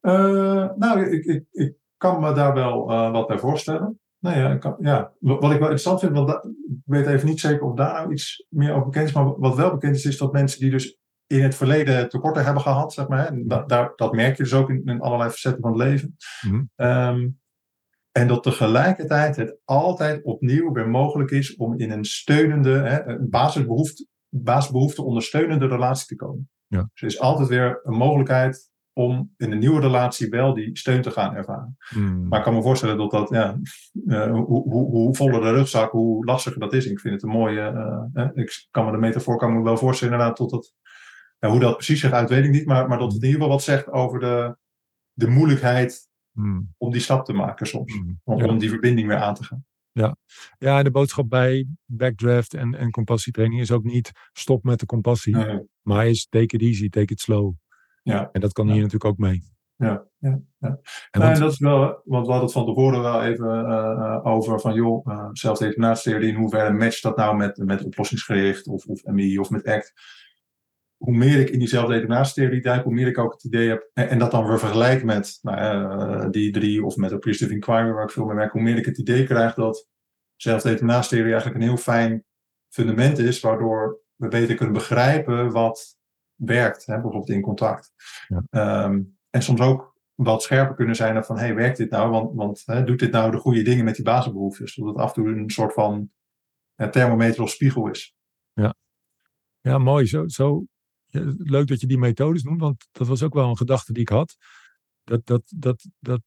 Eh, 0.00 0.70
nou, 0.76 1.10
ik, 1.10 1.24
ik, 1.24 1.44
ik 1.50 1.74
kan 1.96 2.20
me 2.20 2.32
daar 2.32 2.54
wel 2.54 2.86
wat 3.12 3.26
bij 3.26 3.38
voorstellen. 3.38 4.00
Nou 4.20 4.38
ja, 4.38 4.56
kan, 4.56 4.76
ja, 4.80 5.12
wat 5.18 5.34
ik 5.34 5.40
wel 5.40 5.52
interessant 5.52 6.00
vind, 6.00 6.12
want 6.12 6.28
dat, 6.28 6.44
ik 6.44 6.82
weet 6.84 7.06
even 7.06 7.28
niet 7.28 7.40
zeker 7.40 7.62
of 7.62 7.74
daar 7.74 7.92
nou 7.92 8.12
iets 8.12 8.46
meer 8.48 8.72
over 8.72 8.84
bekend 8.84 9.08
is, 9.08 9.14
maar 9.14 9.38
wat 9.38 9.56
wel 9.56 9.70
bekend 9.70 9.96
is, 9.96 10.04
is 10.04 10.18
dat 10.18 10.32
mensen 10.32 10.60
die 10.60 10.70
dus 10.70 10.98
in 11.26 11.42
het 11.42 11.54
verleden 11.54 12.08
tekorten 12.08 12.44
hebben 12.44 12.62
gehad, 12.62 12.92
zeg 12.92 13.08
maar, 13.08 13.32
daar, 13.66 13.92
dat 13.96 14.12
merk 14.12 14.36
je 14.36 14.42
dus 14.42 14.54
ook 14.54 14.70
in, 14.70 14.82
in 14.84 15.00
allerlei 15.00 15.30
facetten 15.30 15.62
van 15.62 15.70
het 15.70 15.80
leven. 15.80 16.16
Mm. 16.40 16.70
Um, 16.76 17.40
en 18.12 18.28
dat 18.28 18.42
tegelijkertijd 18.42 19.36
het 19.36 19.56
altijd 19.64 20.22
opnieuw 20.24 20.72
weer 20.72 20.88
mogelijk 20.88 21.30
is 21.30 21.56
om 21.56 21.78
in 21.78 21.90
een 21.90 22.04
steunende, 22.04 22.70
hè, 22.70 23.06
een 23.06 23.30
basisbehoefte, 23.30 24.06
basisbehoefte 24.28 25.02
ondersteunende 25.02 25.66
relatie 25.66 26.06
te 26.06 26.16
komen. 26.16 26.50
Ja. 26.66 26.88
Dus 26.92 27.02
er 27.02 27.08
is 27.08 27.20
altijd 27.20 27.48
weer 27.48 27.80
een 27.82 27.96
mogelijkheid 27.96 28.69
om 28.92 29.34
in 29.36 29.52
een 29.52 29.58
nieuwe 29.58 29.80
relatie 29.80 30.28
wel 30.28 30.54
die 30.54 30.78
steun 30.78 31.02
te 31.02 31.10
gaan 31.10 31.34
ervaren. 31.34 31.76
Mm. 31.94 32.28
Maar 32.28 32.38
ik 32.38 32.44
kan 32.44 32.54
me 32.54 32.62
voorstellen 32.62 32.96
dat 32.96 33.10
dat, 33.10 33.28
ja, 33.28 33.58
uh, 34.06 34.30
hoe, 34.30 34.44
hoe, 34.46 34.90
hoe, 34.90 35.14
voller 35.14 35.40
de 35.40 35.50
rugzak, 35.50 35.90
hoe 35.90 36.24
lastiger 36.24 36.60
dat 36.60 36.72
is. 36.72 36.86
Ik 36.86 37.00
vind 37.00 37.14
het 37.14 37.22
een 37.22 37.28
mooie, 37.28 37.72
uh, 38.14 38.28
ik 38.34 38.66
kan 38.70 38.84
me 38.84 38.90
de 38.90 38.98
metafoor 38.98 39.36
kan 39.36 39.52
me 39.52 39.62
wel 39.62 39.76
voorstellen 39.76 40.12
inderdaad 40.12 40.36
tot 40.36 40.50
dat, 40.50 40.74
ja, 41.38 41.48
hoe 41.48 41.60
dat 41.60 41.74
precies 41.74 42.00
zich 42.00 42.12
uit 42.12 42.28
weet 42.28 42.44
ik 42.44 42.50
niet, 42.50 42.66
maar, 42.66 42.88
maar 42.88 42.98
dat 42.98 43.12
het 43.12 43.22
in 43.22 43.28
ieder 43.28 43.40
geval 43.40 43.56
wat 43.56 43.64
zegt 43.64 43.90
over 43.90 44.20
de, 44.20 44.56
de 45.12 45.28
moeilijkheid 45.28 46.08
Mm. 46.32 46.74
om 46.78 46.92
die 46.92 47.00
stap 47.00 47.24
te 47.24 47.32
maken 47.32 47.66
soms. 47.66 47.94
Mm. 47.94 48.20
Om, 48.24 48.38
Ja. 48.38 48.46
om 48.46 48.58
die 48.58 48.68
verbinding 48.68 49.08
weer 49.08 49.16
aan 49.16 49.34
te 49.34 49.44
gaan. 49.44 49.64
Ja, 50.58 50.78
en 50.78 50.84
de 50.84 50.90
boodschap 50.90 51.28
bij 51.28 51.66
backdraft 51.84 52.54
en, 52.54 52.74
en 52.74 52.90
compassietraining 52.90 53.60
is 53.60 53.70
ook 53.70 53.84
niet 53.84 54.10
stop 54.32 54.64
met 54.64 54.80
de 54.80 54.86
compassie, 54.86 55.36
Uh, 55.36 55.58
maar 55.82 56.06
is 56.06 56.26
take 56.28 56.56
it 56.56 56.62
easy, 56.62 56.88
take 56.88 57.12
it 57.12 57.20
slow. 57.20 57.54
Ja, 58.10 58.28
En 58.32 58.40
dat 58.40 58.52
kan 58.52 58.66
Ja. 58.66 58.72
hier 58.72 58.82
natuurlijk 58.82 59.10
ook 59.12 59.18
mee. 59.18 59.42
ja, 59.76 60.06
ja. 60.18 60.40
En 60.58 60.78
Nee, 61.10 61.22
want- 61.22 61.38
dat 61.38 61.52
is 61.52 61.58
wel, 61.58 61.80
want 62.04 62.26
we 62.26 62.32
hadden 62.32 62.40
het 62.40 62.52
van 62.52 62.66
tevoren 62.66 63.02
wel 63.02 63.22
even 63.22 63.46
uh, 63.46 63.96
uh, 63.98 64.26
over 64.26 64.60
van 64.60 64.74
joh, 64.74 65.06
uh, 65.06 65.28
zelfdeterminatietheorie, 65.32 66.28
in 66.28 66.34
hoeverre 66.34 66.72
matcht 66.72 67.02
dat 67.02 67.16
nou 67.16 67.36
met, 67.36 67.56
met 67.56 67.84
oplossingsgericht 67.84 68.66
of, 68.68 68.86
of 68.86 69.04
MI 69.04 69.38
of 69.38 69.50
met 69.50 69.66
ACT. 69.66 69.92
Hoe 70.96 71.16
meer 71.16 71.40
ik 71.40 71.50
in 71.50 71.58
die 71.58 71.68
zelfdeterminatietheorie 71.68 72.62
duik, 72.62 72.84
hoe 72.84 72.92
meer 72.94 73.06
ik 73.06 73.18
ook 73.18 73.32
het 73.32 73.44
idee 73.44 73.68
heb, 73.68 73.90
en, 73.92 74.08
en 74.08 74.18
dat 74.18 74.30
dan 74.30 74.46
weer 74.46 74.58
vergelijk 74.58 75.04
met 75.04 75.38
nou, 75.42 75.56
ja, 75.58 76.28
die 76.28 76.52
drie 76.52 76.84
of 76.84 76.96
met 76.96 77.12
Appreciative 77.12 77.54
Inquiry, 77.54 77.92
waar 77.92 78.04
ik 78.04 78.10
veel 78.10 78.24
mee 78.26 78.36
werk, 78.36 78.52
hoe 78.52 78.62
meer 78.62 78.76
ik 78.76 78.84
het 78.86 78.98
idee 78.98 79.24
krijg 79.24 79.54
dat 79.54 79.88
zelfdeterminatietheorie 80.36 81.32
eigenlijk 81.32 81.62
een 81.62 81.68
heel 81.68 81.76
fijn 81.78 82.24
fundament 82.68 83.18
is, 83.18 83.40
waardoor 83.40 84.00
we 84.16 84.28
beter 84.28 84.54
kunnen 84.54 84.74
begrijpen 84.74 85.50
wat 85.52 85.98
werkt, 86.44 86.86
hè, 86.86 86.94
bijvoorbeeld 86.94 87.28
in 87.28 87.40
contact. 87.40 87.92
Ja. 88.28 88.84
Um, 88.84 89.18
en 89.30 89.42
soms 89.42 89.60
ook 89.60 89.98
wat 90.14 90.42
scherper 90.42 90.74
kunnen 90.74 90.96
zijn 90.96 91.14
dan 91.14 91.24
van, 91.24 91.38
hey, 91.38 91.54
werkt 91.54 91.76
dit 91.76 91.90
nou? 91.90 92.10
Want, 92.10 92.34
want 92.34 92.62
hè, 92.66 92.84
doet 92.84 92.98
dit 92.98 93.12
nou 93.12 93.30
de 93.30 93.38
goede 93.38 93.62
dingen 93.62 93.84
met 93.84 93.94
die 93.94 94.04
basisbehoeftes? 94.04 94.74
Zodat 94.74 94.94
het 94.94 95.02
af 95.02 95.16
en 95.16 95.22
toe 95.22 95.32
een 95.32 95.50
soort 95.50 95.72
van 95.72 96.10
ja, 96.74 96.88
thermometer 96.88 97.42
of 97.42 97.50
spiegel 97.50 97.88
is. 97.88 98.14
Ja, 99.62 99.78
mooi. 99.78 100.06
Zo, 100.06 100.28
zo, 100.28 100.64
ja, 101.06 101.22
leuk 101.36 101.66
dat 101.66 101.80
je 101.80 101.86
die 101.86 101.98
methodes 101.98 102.42
noemt, 102.42 102.60
want 102.60 102.88
dat 102.92 103.06
was 103.06 103.22
ook 103.22 103.34
wel 103.34 103.48
een 103.48 103.56
gedachte 103.56 103.92
die 103.92 104.02
ik 104.02 104.08
had. 104.08 104.36
Dat, 105.04 105.26
dat, 105.26 105.42
dat, 105.56 105.88
dat 105.98 106.22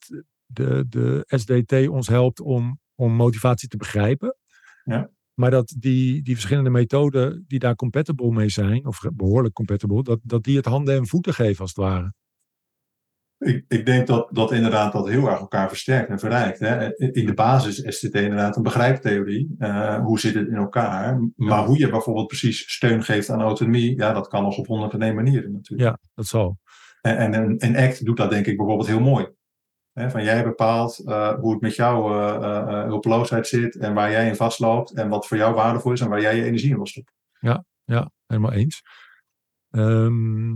de, 0.45 0.85
de 0.89 1.23
SDT 1.25 1.87
ons 1.87 2.07
helpt 2.07 2.39
om, 2.39 2.79
om 2.95 3.13
motivatie 3.13 3.67
te 3.67 3.77
begrijpen. 3.77 4.37
Ja. 4.83 5.09
Maar 5.33 5.51
dat 5.51 5.75
die, 5.77 6.21
die 6.21 6.33
verschillende 6.33 6.69
methoden 6.69 7.43
die 7.47 7.59
daar 7.59 7.75
compatible 7.75 8.31
mee 8.31 8.49
zijn, 8.49 8.85
of 8.85 8.99
behoorlijk 9.13 9.53
compatible, 9.53 10.03
dat, 10.03 10.19
dat 10.23 10.43
die 10.43 10.57
het 10.57 10.65
handen 10.65 10.95
en 10.95 11.07
voeten 11.07 11.33
geven 11.33 11.61
als 11.61 11.69
het 11.75 11.85
ware. 11.85 12.13
Ik, 13.37 13.65
ik 13.67 13.85
denk 13.85 14.07
dat, 14.07 14.27
dat 14.31 14.51
inderdaad 14.51 14.93
dat 14.93 15.09
heel 15.09 15.29
erg 15.29 15.39
elkaar 15.39 15.67
versterkt 15.67 16.09
en 16.09 16.19
verrijkt. 16.19 16.59
Hè? 16.59 16.95
In 16.97 17.25
de 17.25 17.33
basis 17.33 17.79
is 17.79 17.99
dit 17.99 18.13
inderdaad 18.13 18.55
een 18.55 18.63
begrijptheorie. 18.63 19.55
Uh, 19.59 19.99
hoe 19.99 20.19
zit 20.19 20.33
het 20.33 20.47
in 20.47 20.55
elkaar? 20.55 21.19
Maar 21.35 21.59
Ja. 21.59 21.65
hoe 21.65 21.79
je 21.79 21.89
bijvoorbeeld 21.89 22.27
precies 22.27 22.73
steun 22.73 23.03
geeft 23.03 23.29
aan 23.29 23.41
autonomie, 23.41 23.97
ja, 23.97 24.13
dat 24.13 24.27
kan 24.27 24.43
nog 24.43 24.57
op 24.57 24.67
honderden 24.67 25.15
manieren 25.15 25.51
natuurlijk. 25.51 25.89
Ja, 25.89 25.97
dat 26.13 26.25
zal. 26.25 26.57
En, 27.01 27.33
en, 27.33 27.55
een 27.57 27.75
ACT 27.77 28.05
doet 28.05 28.17
dat 28.17 28.29
denk 28.29 28.45
ik 28.45 28.57
bijvoorbeeld 28.57 28.87
heel 28.87 28.99
mooi. 28.99 29.27
Van 29.93 30.23
jij 30.23 30.43
bepaalt 30.43 31.01
uh, 31.05 31.33
hoe 31.39 31.51
het 31.51 31.61
met 31.61 31.75
jouw 31.75 32.09
uh, 32.09 32.41
uh, 32.41 32.83
hulpeloosheid 32.83 33.47
zit 33.47 33.75
en 33.75 33.93
waar 33.93 34.11
jij 34.11 34.27
in 34.27 34.35
vastloopt 34.35 34.93
en 34.93 35.09
wat 35.09 35.27
voor 35.27 35.37
jou 35.37 35.55
waardevol 35.55 35.91
is 35.91 36.01
en 36.01 36.09
waar 36.09 36.21
jij 36.21 36.35
je 36.35 36.43
energie 36.43 36.69
in 36.69 36.75
wil 36.75 36.85
stoppen. 36.85 37.13
Ja, 37.85 38.11
helemaal 38.25 38.51
eens. 38.51 38.81
Ehm, 39.69 40.51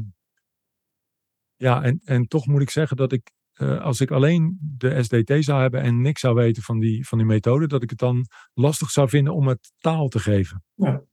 ja, 1.56 1.84
en, 1.84 2.02
en 2.04 2.28
toch 2.28 2.48
moet 2.48 2.62
ik 2.62 2.70
zeggen 2.70 2.98
dat 2.98 3.12
ik, 3.12 3.32
eh, 3.54 3.82
als 3.82 4.02
ik 4.02 4.12
alleen 4.12 4.58
de 4.62 5.04
SDT 5.04 5.44
zou 5.44 5.62
hebben 5.62 5.82
en 5.82 6.02
niks 6.02 6.22
zou 6.22 6.36
weten 6.36 6.64
van 6.64 6.80
die, 6.80 7.08
van 7.08 7.18
die 7.18 7.28
methode, 7.28 7.68
dat 7.68 7.84
ik 7.84 7.90
het 7.90 8.00
dan 8.00 8.26
lastig 8.54 8.90
zou 8.90 9.10
vinden 9.10 9.34
om 9.34 9.48
het 9.48 9.72
taal 9.78 10.08
te 10.08 10.20
geven. 10.20 10.64
Ja. 10.74 11.04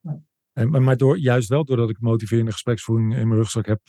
Ja. 0.00 0.20
En, 0.52 0.70
maar- 0.70 0.82
maar 0.82 0.96
door, 0.96 1.18
juist 1.18 1.48
wel 1.48 1.64
doordat 1.64 1.90
ik 1.90 2.00
motiverende 2.00 2.52
gespreksvoering 2.52 3.16
in 3.16 3.28
mijn 3.28 3.40
rugzak 3.40 3.66
heb, 3.66 3.80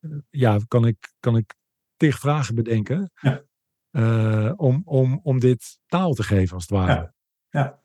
eh, 0.00 0.10
ja, 0.30 0.58
kan 0.68 0.86
ik, 0.86 1.14
kan 1.20 1.36
ik 1.36 1.54
tig 1.96 2.18
vragen 2.18 2.54
bedenken 2.54 3.10
Ja. 3.20 3.42
eh, 3.90 4.52
om, 4.56 4.82
om, 4.84 5.20
om 5.22 5.40
dit 5.40 5.78
taal 5.86 6.12
te 6.12 6.22
geven, 6.22 6.54
als 6.54 6.62
het 6.62 6.72
ware. 6.78 6.92
Ja. 6.92 7.14
Ja. 7.50 7.82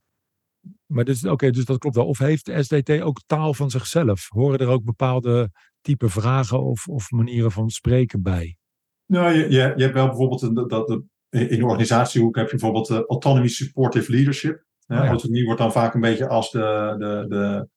Maar 0.85 1.03
dus, 1.03 1.25
oké, 1.25 1.49
dus 1.49 1.65
dat 1.65 1.77
klopt 1.77 1.95
wel. 1.95 2.07
Of 2.07 2.17
heeft 2.17 2.45
de 2.45 2.63
SDT 2.63 2.89
ook 3.01 3.21
taal 3.25 3.53
van 3.53 3.69
zichzelf? 3.69 4.27
Horen 4.29 4.59
er 4.59 4.67
ook 4.67 4.83
bepaalde 4.83 5.51
type 5.81 6.09
vragen 6.09 6.61
of, 6.63 6.87
of 6.87 7.11
manieren 7.11 7.51
van 7.51 7.69
spreken 7.69 8.21
bij? 8.21 8.57
Nou, 9.05 9.33
je, 9.33 9.43
je, 9.43 9.73
je 9.75 9.81
hebt 9.83 9.93
wel 9.93 10.07
bijvoorbeeld 10.07 10.41
een, 10.41 10.53
dat, 10.53 10.89
in 11.29 11.59
de 11.59 11.65
organisatiehoek 11.65 12.35
heb 12.35 12.45
je 12.45 12.51
bijvoorbeeld 12.51 12.89
uh, 12.89 12.99
autonomy 13.07 13.47
supportive 13.47 14.11
leadership. 14.11 14.65
Oh 14.87 14.97
ja. 14.97 15.07
Autonomie 15.07 15.45
wordt 15.45 15.59
dan 15.59 15.71
vaak 15.71 15.93
een 15.93 16.01
beetje 16.01 16.27
als 16.27 16.51
de, 16.51 16.95
de, 16.97 17.25
de, 17.27 17.67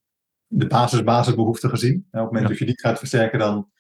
de 0.47 0.67
basis, 0.67 1.03
basisbehoefte 1.03 1.69
gezien. 1.69 1.97
Op 1.97 2.13
het 2.13 2.23
moment 2.23 2.43
Ja. 2.43 2.49
dat 2.49 2.59
je 2.59 2.65
die 2.67 2.81
gaat 2.81 2.99
versterken, 2.99 3.39
dan 3.39 3.71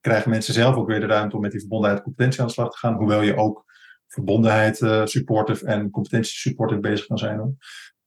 krijgen 0.00 0.30
mensen 0.30 0.54
zelf 0.54 0.76
ook 0.76 0.86
weer 0.86 1.00
de 1.00 1.06
ruimte 1.06 1.36
om 1.36 1.42
met 1.42 1.50
die 1.50 1.60
verbondenheid 1.60 1.98
en 1.98 2.04
competentie 2.04 2.40
aan 2.40 2.46
de 2.46 2.52
slag 2.52 2.70
te 2.70 2.78
gaan. 2.78 2.94
Hoewel 2.94 3.22
je 3.22 3.36
ook 3.36 3.64
verbondenheid 4.06 4.80
uh, 4.80 5.04
supportive 5.04 5.66
en 5.66 5.90
competentie 5.90 6.36
supportive 6.36 6.80
bezig 6.80 7.06
kan 7.06 7.18
zijn. 7.18 7.58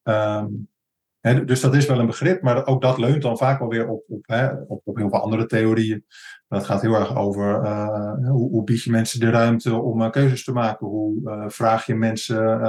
Um, 0.03 0.69
hè, 1.19 1.45
dus 1.45 1.61
dat 1.61 1.75
is 1.75 1.85
wel 1.85 1.99
een 1.99 2.05
begrip, 2.05 2.41
maar 2.41 2.65
ook 2.65 2.81
dat 2.81 2.97
leunt 2.97 3.21
dan 3.21 3.37
vaak 3.37 3.59
wel 3.59 3.67
weer 3.67 3.87
op, 3.87 4.03
op, 4.07 4.23
hè, 4.27 4.51
op, 4.67 4.81
op 4.83 4.97
heel 4.97 5.09
veel 5.09 5.19
andere 5.19 5.45
theorieën. 5.45 6.05
Dat 6.47 6.65
gaat 6.65 6.81
heel 6.81 6.95
erg 6.95 7.15
over 7.15 7.63
uh, 7.63 8.29
hoe, 8.29 8.49
hoe, 8.49 8.63
bied 8.63 8.83
je 8.83 8.91
mensen 8.91 9.19
de 9.19 9.29
ruimte 9.29 9.75
om 9.75 10.01
uh, 10.01 10.09
keuzes 10.09 10.43
te 10.43 10.51
maken. 10.51 10.87
Hoe 10.87 11.45
vraag 11.47 11.85
je 11.85 11.95
mensen 11.95 12.59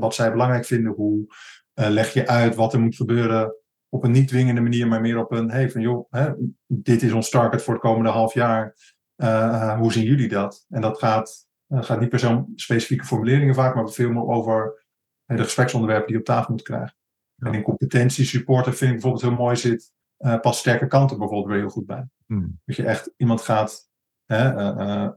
wat 0.00 0.14
zij 0.14 0.30
belangrijk 0.30 0.64
vinden. 0.64 0.92
Hoe 0.92 1.26
leg 1.74 2.12
je 2.12 2.28
uit 2.28 2.54
wat 2.54 2.72
er 2.72 2.80
moet 2.80 2.96
gebeuren 2.96 3.54
op 3.94 4.04
een 4.04 4.10
niet 4.10 4.28
dwingende 4.28 4.60
manier, 4.60 4.88
maar 4.88 5.00
meer 5.00 5.18
op 5.18 5.32
een, 5.32 5.50
hey, 5.50 5.70
van 5.70 5.80
joh, 5.80 6.06
hè, 6.10 6.32
dit 6.66 7.02
is 7.02 7.12
ons 7.12 7.30
target 7.30 7.62
voor 7.62 7.74
het 7.74 7.82
komende 7.82 8.10
half 8.10 8.34
jaar. 8.34 8.74
Uh, 9.16 9.78
hoe 9.78 9.92
zien 9.92 10.04
jullie 10.04 10.28
dat? 10.28 10.66
En 10.68 10.80
dat 10.80 10.98
gaat, 10.98 11.48
uh, 11.68 11.82
gaat 11.82 12.00
niet 12.00 12.08
per 12.08 12.18
se 12.18 12.28
om 12.28 12.52
specifieke 12.54 13.04
formuleringen 13.04 13.54
vaak, 13.54 13.74
maar 13.74 13.88
veel 13.88 14.10
meer 14.10 14.26
over 14.26 14.84
de 15.24 15.42
gespreksonderwerpen 15.42 16.06
die 16.06 16.14
je 16.14 16.20
op 16.20 16.26
tafel 16.26 16.52
moet 16.52 16.62
krijgen. 16.62 16.96
Ja. 17.34 17.46
En 17.46 17.54
in 17.54 17.62
competentie 17.62 18.24
supporten 18.24 18.74
vind 18.74 18.90
ik 18.90 19.00
bijvoorbeeld 19.00 19.22
heel 19.22 19.44
mooi 19.44 19.56
zit, 19.56 19.92
uh, 20.18 20.40
pas 20.40 20.58
sterke 20.58 20.86
kanten 20.86 21.18
bijvoorbeeld 21.18 21.50
weer 21.50 21.60
heel 21.60 21.68
goed 21.68 21.86
bij. 21.86 22.08
Hmm. 22.26 22.60
Dat 22.64 22.76
je 22.76 22.84
echt 22.84 23.12
iemand 23.16 23.40
gaat 23.40 23.88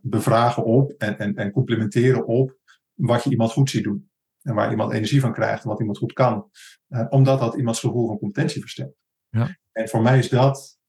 bevragen 0.01 0.63
op 0.63 0.91
en, 0.91 1.17
en, 1.17 1.35
en 1.35 1.51
complimenteren 1.51 2.25
op 2.25 2.57
wat 2.93 3.23
je 3.23 3.29
iemand 3.29 3.51
goed 3.51 3.69
ziet 3.69 3.83
doen. 3.83 4.09
En 4.47 4.55
waar 4.55 4.71
iemand 4.71 4.93
energie 4.93 5.19
van 5.19 5.33
krijgt 5.33 5.63
en 5.63 5.69
wat 5.69 5.79
iemand 5.79 5.97
goed 5.97 6.13
kan. 6.13 6.49
Uh, 6.89 7.05
omdat 7.09 7.39
dat 7.39 7.55
iemands 7.55 7.79
gevoel 7.79 8.07
van 8.07 8.17
competentie 8.17 8.61
versterkt. 8.61 8.95
Ja. 9.29 9.57
En 9.71 9.89
voor 9.89 10.01
mij 10.01 10.17
is 10.17 10.29
dat. 10.29 10.79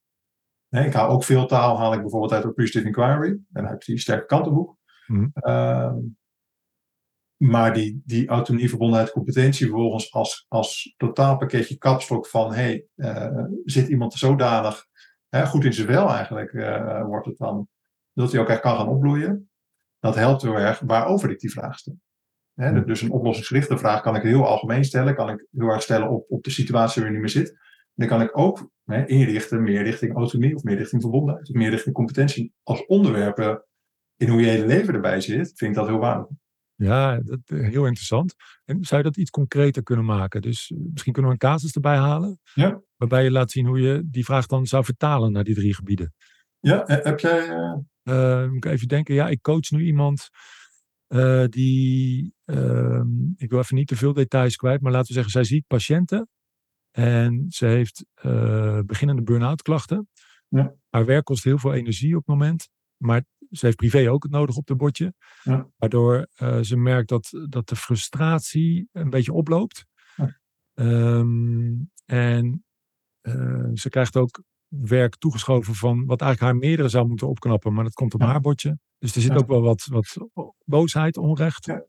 Ik 0.68 0.92
haal 0.92 1.08
ook 1.08 1.24
veel 1.24 1.46
taal, 1.46 1.78
haal 1.78 1.92
ik 1.92 2.00
bijvoorbeeld 2.00 2.32
uit 2.32 2.44
Appreciative 2.44 2.86
Inquiry. 2.86 3.38
En 3.52 3.68
uit 3.68 3.84
die 3.84 3.98
sterke 3.98 4.26
kantenboek. 4.26 4.76
Mm. 5.06 5.30
Uh, 5.34 5.94
maar 7.36 7.74
die, 7.74 8.02
die 8.04 8.28
autonomie, 8.28 8.68
verbondenheid, 8.68 9.10
competentie 9.10 9.66
vervolgens 9.66 10.12
als, 10.12 10.44
als 10.48 10.94
totaalpakketje 10.96 11.78
kapstok 11.78 12.26
van 12.26 12.52
hey, 12.52 12.86
uh, 12.96 13.44
zit 13.64 13.88
iemand 13.88 14.14
zodanig 14.14 14.86
hè, 15.28 15.46
goed 15.46 15.64
in 15.64 15.72
zijn 15.72 15.86
wel 15.86 16.08
eigenlijk, 16.08 16.52
uh, 16.52 17.04
wordt 17.04 17.26
het 17.26 17.38
dan, 17.38 17.68
dat 18.12 18.32
hij 18.32 18.40
ook 18.40 18.48
echt 18.48 18.60
kan 18.60 18.76
gaan 18.76 18.88
opbloeien. 18.88 19.50
Dat 19.98 20.14
helpt 20.14 20.42
heel 20.42 20.58
erg 20.58 20.80
waarover 20.80 21.30
ik 21.30 21.38
die 21.38 21.50
vraag 21.50 21.78
stel. 21.78 21.98
Hè, 22.58 22.70
Mm. 22.70 22.86
dus 22.86 23.02
een 23.02 23.10
oplossingsgerichte 23.10 23.78
vraag 23.78 24.00
kan 24.00 24.16
ik 24.16 24.22
heel 24.22 24.46
algemeen 24.46 24.84
stellen, 24.84 25.14
kan 25.14 25.28
ik 25.28 25.46
heel 25.50 25.68
erg 25.68 25.82
stellen 25.82 26.10
op, 26.10 26.24
op 26.28 26.44
de 26.44 26.50
situatie 26.50 27.00
waar 27.02 27.10
je 27.10 27.16
nu 27.16 27.22
mee 27.22 27.32
zit. 27.32 27.58
Dan 27.94 28.08
kan 28.08 28.20
ik 28.20 28.38
ook 28.38 28.70
hè, 28.84 29.06
inrichten 29.06 29.62
meer 29.62 29.82
richting 29.82 30.14
autonomie 30.14 30.54
of 30.54 30.62
meer 30.62 30.76
richting 30.76 31.02
verbondenheid 31.02 31.48
of 31.48 31.54
meer 31.54 31.70
richting 31.70 31.94
competentie. 31.94 32.52
Als 32.62 32.86
onderwerpen 32.86 33.64
in 34.16 34.28
hoe 34.28 34.40
je 34.40 34.46
hele 34.46 34.66
leven 34.66 34.94
erbij 34.94 35.20
zit, 35.20 35.52
vind 35.54 35.70
ik 35.70 35.74
dat 35.74 35.86
heel 35.86 35.98
waardevol. 35.98 36.36
Ja, 36.74 37.20
dat, 37.20 37.38
heel 37.44 37.86
interessant. 37.86 38.34
En 38.64 38.84
zou 38.84 39.02
je 39.02 39.06
dat 39.08 39.16
iets 39.16 39.30
concreter 39.30 39.82
kunnen 39.82 40.04
maken? 40.04 40.42
Dus 40.42 40.72
misschien 40.92 41.12
kunnen 41.12 41.30
we 41.30 41.36
een 41.40 41.50
casus 41.50 41.72
erbij 41.72 41.96
halen. 41.96 42.40
Ja. 42.54 42.80
Waarbij 42.96 43.24
je 43.24 43.30
laat 43.30 43.50
zien 43.50 43.66
hoe 43.66 43.80
je 43.80 44.02
die 44.04 44.24
vraag 44.24 44.46
dan 44.46 44.66
zou 44.66 44.84
vertalen 44.84 45.32
naar 45.32 45.44
die 45.44 45.54
drie 45.54 45.74
gebieden. 45.74 46.14
Ja, 46.60 46.82
heb 46.86 47.20
jij. 47.20 47.48
Uh... 47.48 47.76
Uh, 48.02 48.46
moet 48.46 48.64
ik 48.64 48.70
even 48.70 48.88
denken. 48.88 49.14
Ja, 49.14 49.28
ik 49.28 49.42
coach 49.42 49.70
nu 49.70 49.84
iemand 49.84 50.28
Uh, 51.08 51.44
die, 51.46 52.34
uh, 52.44 53.02
ik 53.36 53.50
wil 53.50 53.58
even 53.58 53.76
niet 53.76 53.88
te 53.88 53.96
veel 53.96 54.12
details 54.12 54.56
kwijt, 54.56 54.80
maar 54.80 54.92
laten 54.92 55.06
we 55.08 55.12
zeggen, 55.12 55.32
zij 55.32 55.44
ziet 55.44 55.66
patiënten 55.66 56.28
en 56.90 57.46
ze 57.48 57.66
heeft 57.66 58.06
uh, 58.22 58.80
beginnende 58.86 59.22
burn-out 59.22 59.62
klachten. 59.62 60.08
Ja. 60.48 60.74
Haar 60.88 61.04
werk 61.04 61.24
kost 61.24 61.44
heel 61.44 61.58
veel 61.58 61.74
energie 61.74 62.16
op 62.16 62.26
het 62.26 62.36
moment, 62.36 62.68
maar 62.96 63.24
ze 63.50 63.66
heeft 63.66 63.76
privé 63.76 64.10
ook 64.10 64.22
het 64.22 64.32
nodig 64.32 64.56
op 64.56 64.66
de 64.66 64.76
bordje. 64.76 65.14
Ja. 65.42 65.70
Waardoor 65.76 66.28
uh, 66.42 66.60
ze 66.60 66.76
merkt 66.76 67.08
dat, 67.08 67.46
dat 67.48 67.68
de 67.68 67.76
frustratie 67.76 68.88
een 68.92 69.10
beetje 69.10 69.32
oploopt. 69.32 69.84
Ja. 70.16 70.38
Um, 70.74 71.90
en 72.04 72.64
ze 73.74 73.86
krijgt 73.88 74.16
ook 74.16 74.42
werk 74.68 75.16
toegeschoven 75.16 75.74
van 75.74 76.06
wat 76.06 76.20
eigenlijk 76.20 76.52
haar 76.52 76.60
meerdere 76.60 76.88
zou 76.88 77.06
moeten 77.08 77.28
opknappen, 77.28 77.72
maar 77.72 77.84
dat 77.84 77.94
komt 77.94 78.14
op 78.14 78.20
Ja. 78.20 78.26
haar 78.26 78.40
bordje. 78.40 78.78
Dus 78.98 79.14
er 79.14 79.20
zit 79.20 79.30
Ja. 79.32 79.36
ook 79.36 79.46
wel 79.46 79.62
wat, 79.62 79.86
wat 79.90 80.16
boosheid, 80.64 81.16
onrecht. 81.16 81.66
Ja. 81.66 81.84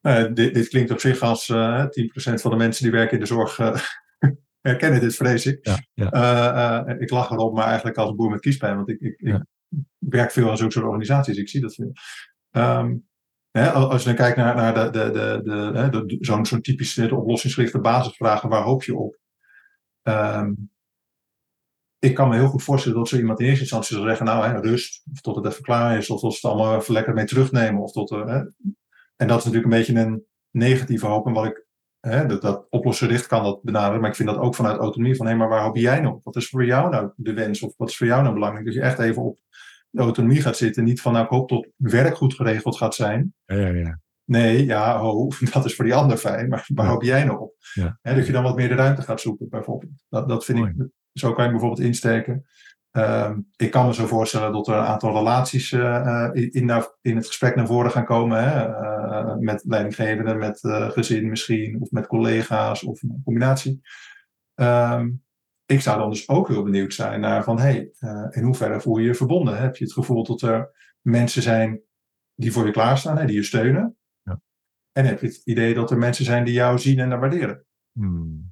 Nou, 0.00 0.32
dit, 0.32 0.54
dit 0.54 0.68
klinkt 0.68 0.90
op 0.90 1.00
zich 1.00 1.20
als 1.20 1.48
eh 1.48 1.84
10% 1.84 2.40
van 2.40 2.50
de 2.50 2.56
mensen 2.56 2.82
die 2.82 2.92
werken 2.92 3.14
in 3.14 3.20
de 3.20 3.26
zorg 3.26 3.58
eh, 3.58 3.80
herkennen 4.70 5.00
dit, 5.00 5.14
vrees 5.16 5.46
ik. 5.46 5.66
Eh, 5.94 6.76
eh, 6.86 7.00
ik 7.00 7.10
lach 7.10 7.30
erop, 7.30 7.54
maar 7.54 7.66
eigenlijk 7.66 7.96
als 7.96 8.10
een 8.10 8.16
boer 8.16 8.30
met 8.30 8.40
kiespijn, 8.40 8.76
want 8.76 8.88
ik, 8.88 9.00
ik, 9.00 9.42
werk 9.98 10.30
veel 10.30 10.50
aan 10.50 10.56
zulke 10.56 10.72
soort 10.72 10.84
organisaties, 10.84 11.36
ik 11.36 11.48
zie 11.48 11.60
dat 11.60 11.74
veel. 11.74 11.92
Ehm, 12.50 12.96
hè, 13.50 13.70
als 13.70 14.02
je 14.02 14.08
dan 14.08 14.16
kijkt 14.16 14.36
naar, 14.36 14.54
naar 14.54 14.74
de, 14.74 14.90
de, 14.90 15.40
de, 15.44 16.04
de, 16.06 16.16
zo'n 16.20 16.46
zo'n 16.46 16.60
typisch 16.60 16.94
de 16.94 17.14
oplossingsgerichte 17.16 17.80
basisvragen, 17.80 18.48
waar 18.48 18.62
hoop 18.62 18.82
je 18.82 18.96
op? 18.96 19.18
Ehm, 20.02 20.52
ik 22.00 22.14
kan 22.14 22.28
me 22.28 22.34
heel 22.34 22.48
goed 22.48 22.62
voorstellen 22.62 22.98
dat 22.98 23.08
zo 23.08 23.16
iemand 23.16 23.40
in 23.40 23.46
eerste 23.46 23.60
instantie 23.60 23.96
zal 23.96 24.04
zeggen, 24.04 24.26
nou 24.26 24.46
hè, 24.46 24.60
rust, 24.60 25.02
of 25.12 25.20
tot 25.20 25.36
het 25.36 25.46
even 25.46 25.62
klaar 25.62 25.96
is, 25.96 26.10
of 26.10 26.20
tot 26.20 26.34
ze 26.34 26.46
het 26.46 26.56
allemaal 26.56 26.78
even 26.78 26.92
lekker 26.92 27.14
mee 27.14 27.24
terugnemen. 27.24 27.82
Of 27.82 27.92
tot, 27.92 28.10
eh, 28.10 28.26
hè. 28.26 28.38
En 29.16 29.26
dat 29.26 29.38
is 29.38 29.44
natuurlijk 29.44 29.72
een 29.72 29.78
beetje 29.78 29.94
een 29.94 30.24
negatieve 30.50 31.06
hoop. 31.06 31.26
En 31.26 31.32
wat 31.32 31.44
ik, 31.44 31.64
hè, 32.00 32.26
dat, 32.26 32.42
dat 32.42 32.66
oplossgericht 32.70 33.26
kan 33.26 33.42
dat 33.42 33.62
benaderen, 33.62 34.00
maar 34.00 34.10
ik 34.10 34.16
vind 34.16 34.28
dat 34.28 34.38
ook 34.38 34.54
vanuit 34.54 34.78
autonomie 34.78 35.16
van, 35.16 35.26
hé, 35.26 35.34
maar 35.34 35.48
waar 35.48 35.62
hoop 35.62 35.76
jij 35.76 36.00
nou? 36.00 36.20
Wat 36.22 36.36
is 36.36 36.48
voor 36.48 36.64
jou 36.64 36.90
nou 36.90 37.10
de 37.16 37.32
wens? 37.32 37.62
Of 37.62 37.74
wat 37.76 37.88
is 37.88 37.96
voor 37.96 38.06
jou 38.06 38.22
nou 38.22 38.34
belangrijk? 38.34 38.64
Dat 38.64 38.74
je 38.74 38.80
echt 38.80 38.98
even 38.98 39.22
op 39.22 39.38
de 39.90 40.02
autonomie 40.02 40.40
gaat 40.42 40.56
zitten. 40.56 40.84
Niet 40.84 41.00
van, 41.00 41.12
nou, 41.12 41.24
ik 41.24 41.30
hoop 41.30 41.48
dat 41.48 41.66
werk 41.76 42.16
goed 42.16 42.34
geregeld 42.34 42.76
gaat 42.76 42.94
zijn. 42.94 43.34
Ja, 43.44 43.56
ja, 43.56 43.68
ja. 43.68 44.00
Nee, 44.24 44.64
ja, 44.64 44.98
ho, 44.98 45.28
dat 45.52 45.64
is 45.64 45.74
voor 45.74 45.84
die 45.84 45.94
ander 45.94 46.16
fijn, 46.16 46.48
maar 46.48 46.64
waar 46.74 46.86
Ja. 46.86 46.90
hoop 46.92 47.02
jij 47.02 47.24
nou 47.24 47.38
op? 47.38 47.54
Ja. 47.74 47.98
Dat 48.02 48.26
je 48.26 48.32
dan 48.32 48.42
wat 48.42 48.56
meer 48.56 48.68
de 48.68 48.74
ruimte 48.74 49.02
gaat 49.02 49.20
zoeken, 49.20 49.48
bijvoorbeeld. 49.48 49.92
Dat, 50.08 50.28
dat 50.28 50.44
vind 50.44 50.58
ik, 50.58 50.74
zo 51.12 51.32
kan 51.32 51.44
je 51.44 51.50
bijvoorbeeld 51.50 51.86
insteken. 51.86 52.46
Ehm, 52.90 53.40
ik 53.56 53.70
kan 53.70 53.86
me 53.86 53.94
zo 53.94 54.06
voorstellen 54.06 54.52
dat 54.52 54.68
er 54.68 54.74
een 54.74 54.84
aantal 54.84 55.12
relaties 55.12 55.72
eh, 55.72 56.24
eh, 56.24 56.30
in, 56.34 56.84
in, 57.00 57.16
het 57.16 57.26
gesprek 57.26 57.54
naar 57.54 57.66
voren 57.66 57.90
gaan 57.90 58.04
komen. 58.04 58.48
Hè? 58.48 58.66
eh, 58.66 59.36
met 59.36 59.64
leidinggevenden, 59.66 60.38
met 60.38 60.58
gezin 60.92 61.28
misschien, 61.28 61.80
of 61.80 61.90
met 61.90 62.06
collega's, 62.06 62.82
of 62.82 63.02
een 63.02 63.20
combinatie. 63.24 63.80
Ehm, 64.54 65.10
ik 65.66 65.80
zou 65.80 65.98
dan 65.98 66.10
dus 66.10 66.28
ook 66.28 66.48
heel 66.48 66.62
benieuwd 66.62 66.94
zijn 66.94 67.20
naar 67.20 67.44
van, 67.44 67.58
hey, 67.58 67.90
in 68.30 68.42
hoeverre 68.42 68.80
voel 68.80 68.98
je 68.98 69.06
je 69.06 69.14
verbonden? 69.14 69.58
Heb 69.58 69.76
je 69.76 69.84
het 69.84 69.92
gevoel 69.92 70.24
dat 70.24 70.42
er 70.42 70.70
mensen 71.00 71.42
zijn 71.42 71.80
die 72.34 72.52
voor 72.52 72.66
je 72.66 72.72
klaarstaan, 72.72 73.18
hè, 73.18 73.26
die 73.26 73.36
je 73.36 73.42
steunen? 73.42 73.96
Ja. 74.22 74.40
En 74.92 75.04
heb 75.04 75.20
je 75.20 75.26
het 75.26 75.40
idee 75.44 75.74
dat 75.74 75.90
er 75.90 75.98
mensen 75.98 76.24
zijn 76.24 76.44
die 76.44 76.54
jou 76.54 76.78
zien 76.78 76.98
en 76.98 77.20
waarderen? 77.20 77.64
Hmm. 77.92 78.49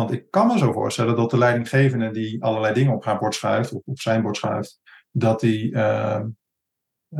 Want 0.00 0.12
ik 0.12 0.30
kan 0.30 0.46
me 0.46 0.58
zo 0.58 0.72
voorstellen 0.72 1.16
dat 1.16 1.30
de 1.30 1.38
leidinggevende 1.38 2.10
die 2.10 2.42
allerlei 2.42 2.74
dingen 2.74 2.94
op 2.94 3.04
haar 3.04 3.18
bord 3.18 3.34
schuift, 3.34 3.72
of 3.72 3.82
op 3.84 4.00
zijn 4.00 4.22
bord 4.22 4.36
schuift, 4.36 4.80
dat 5.10 5.40
die, 5.40 5.74
eh, 5.74 6.20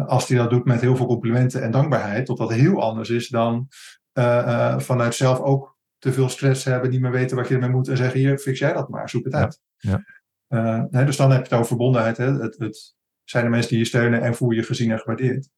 als 0.07 0.29
hij 0.29 0.39
dat 0.39 0.51
doet 0.51 0.65
met 0.65 0.81
heel 0.81 0.97
veel 0.97 1.07
complimenten 1.07 1.63
en 1.63 1.71
dankbaarheid, 1.71 2.27
dat 2.27 2.37
dat 2.37 2.53
heel 2.53 2.83
anders 2.83 3.11
is 3.11 3.29
dan 3.29 3.69
eh, 4.13 4.39
eh, 4.39 4.79
vanuit 4.79 5.15
zelf 5.15 5.41
ook 5.41 5.79
te 5.99 6.13
veel 6.13 6.29
stress 6.29 6.65
hebben, 6.65 6.91
niet 6.91 7.01
meer 7.01 7.11
weten 7.11 7.37
wat 7.37 7.49
je 7.49 7.55
ermee 7.55 7.71
moet 7.71 7.89
en 7.89 7.97
zeggen, 7.97 8.21
hier, 8.21 8.39
fix 8.39 8.59
jij 8.59 8.73
dat 8.73 8.89
maar, 8.89 9.09
zoek 9.09 9.25
het 9.25 9.35
uit. 9.35 9.61
ja. 9.77 10.05
Eh, 10.47 11.07
dus 11.07 11.17
dan 11.17 11.31
heb 11.31 11.39
je 11.39 11.45
het 11.45 11.53
over 11.53 11.67
verbondenheid. 11.67 12.17
Hè? 12.17 12.33
Het, 12.33 12.59
het 12.59 12.95
zijn 13.25 13.45
de 13.45 13.51
mensen 13.51 13.71
die 13.71 13.79
je 13.79 13.85
steunen 13.85 14.23
en 14.23 14.35
voel 14.35 14.51
je 14.51 14.63
gezien 14.63 14.91
en 14.91 14.99
gewaardeerd. 14.99 15.49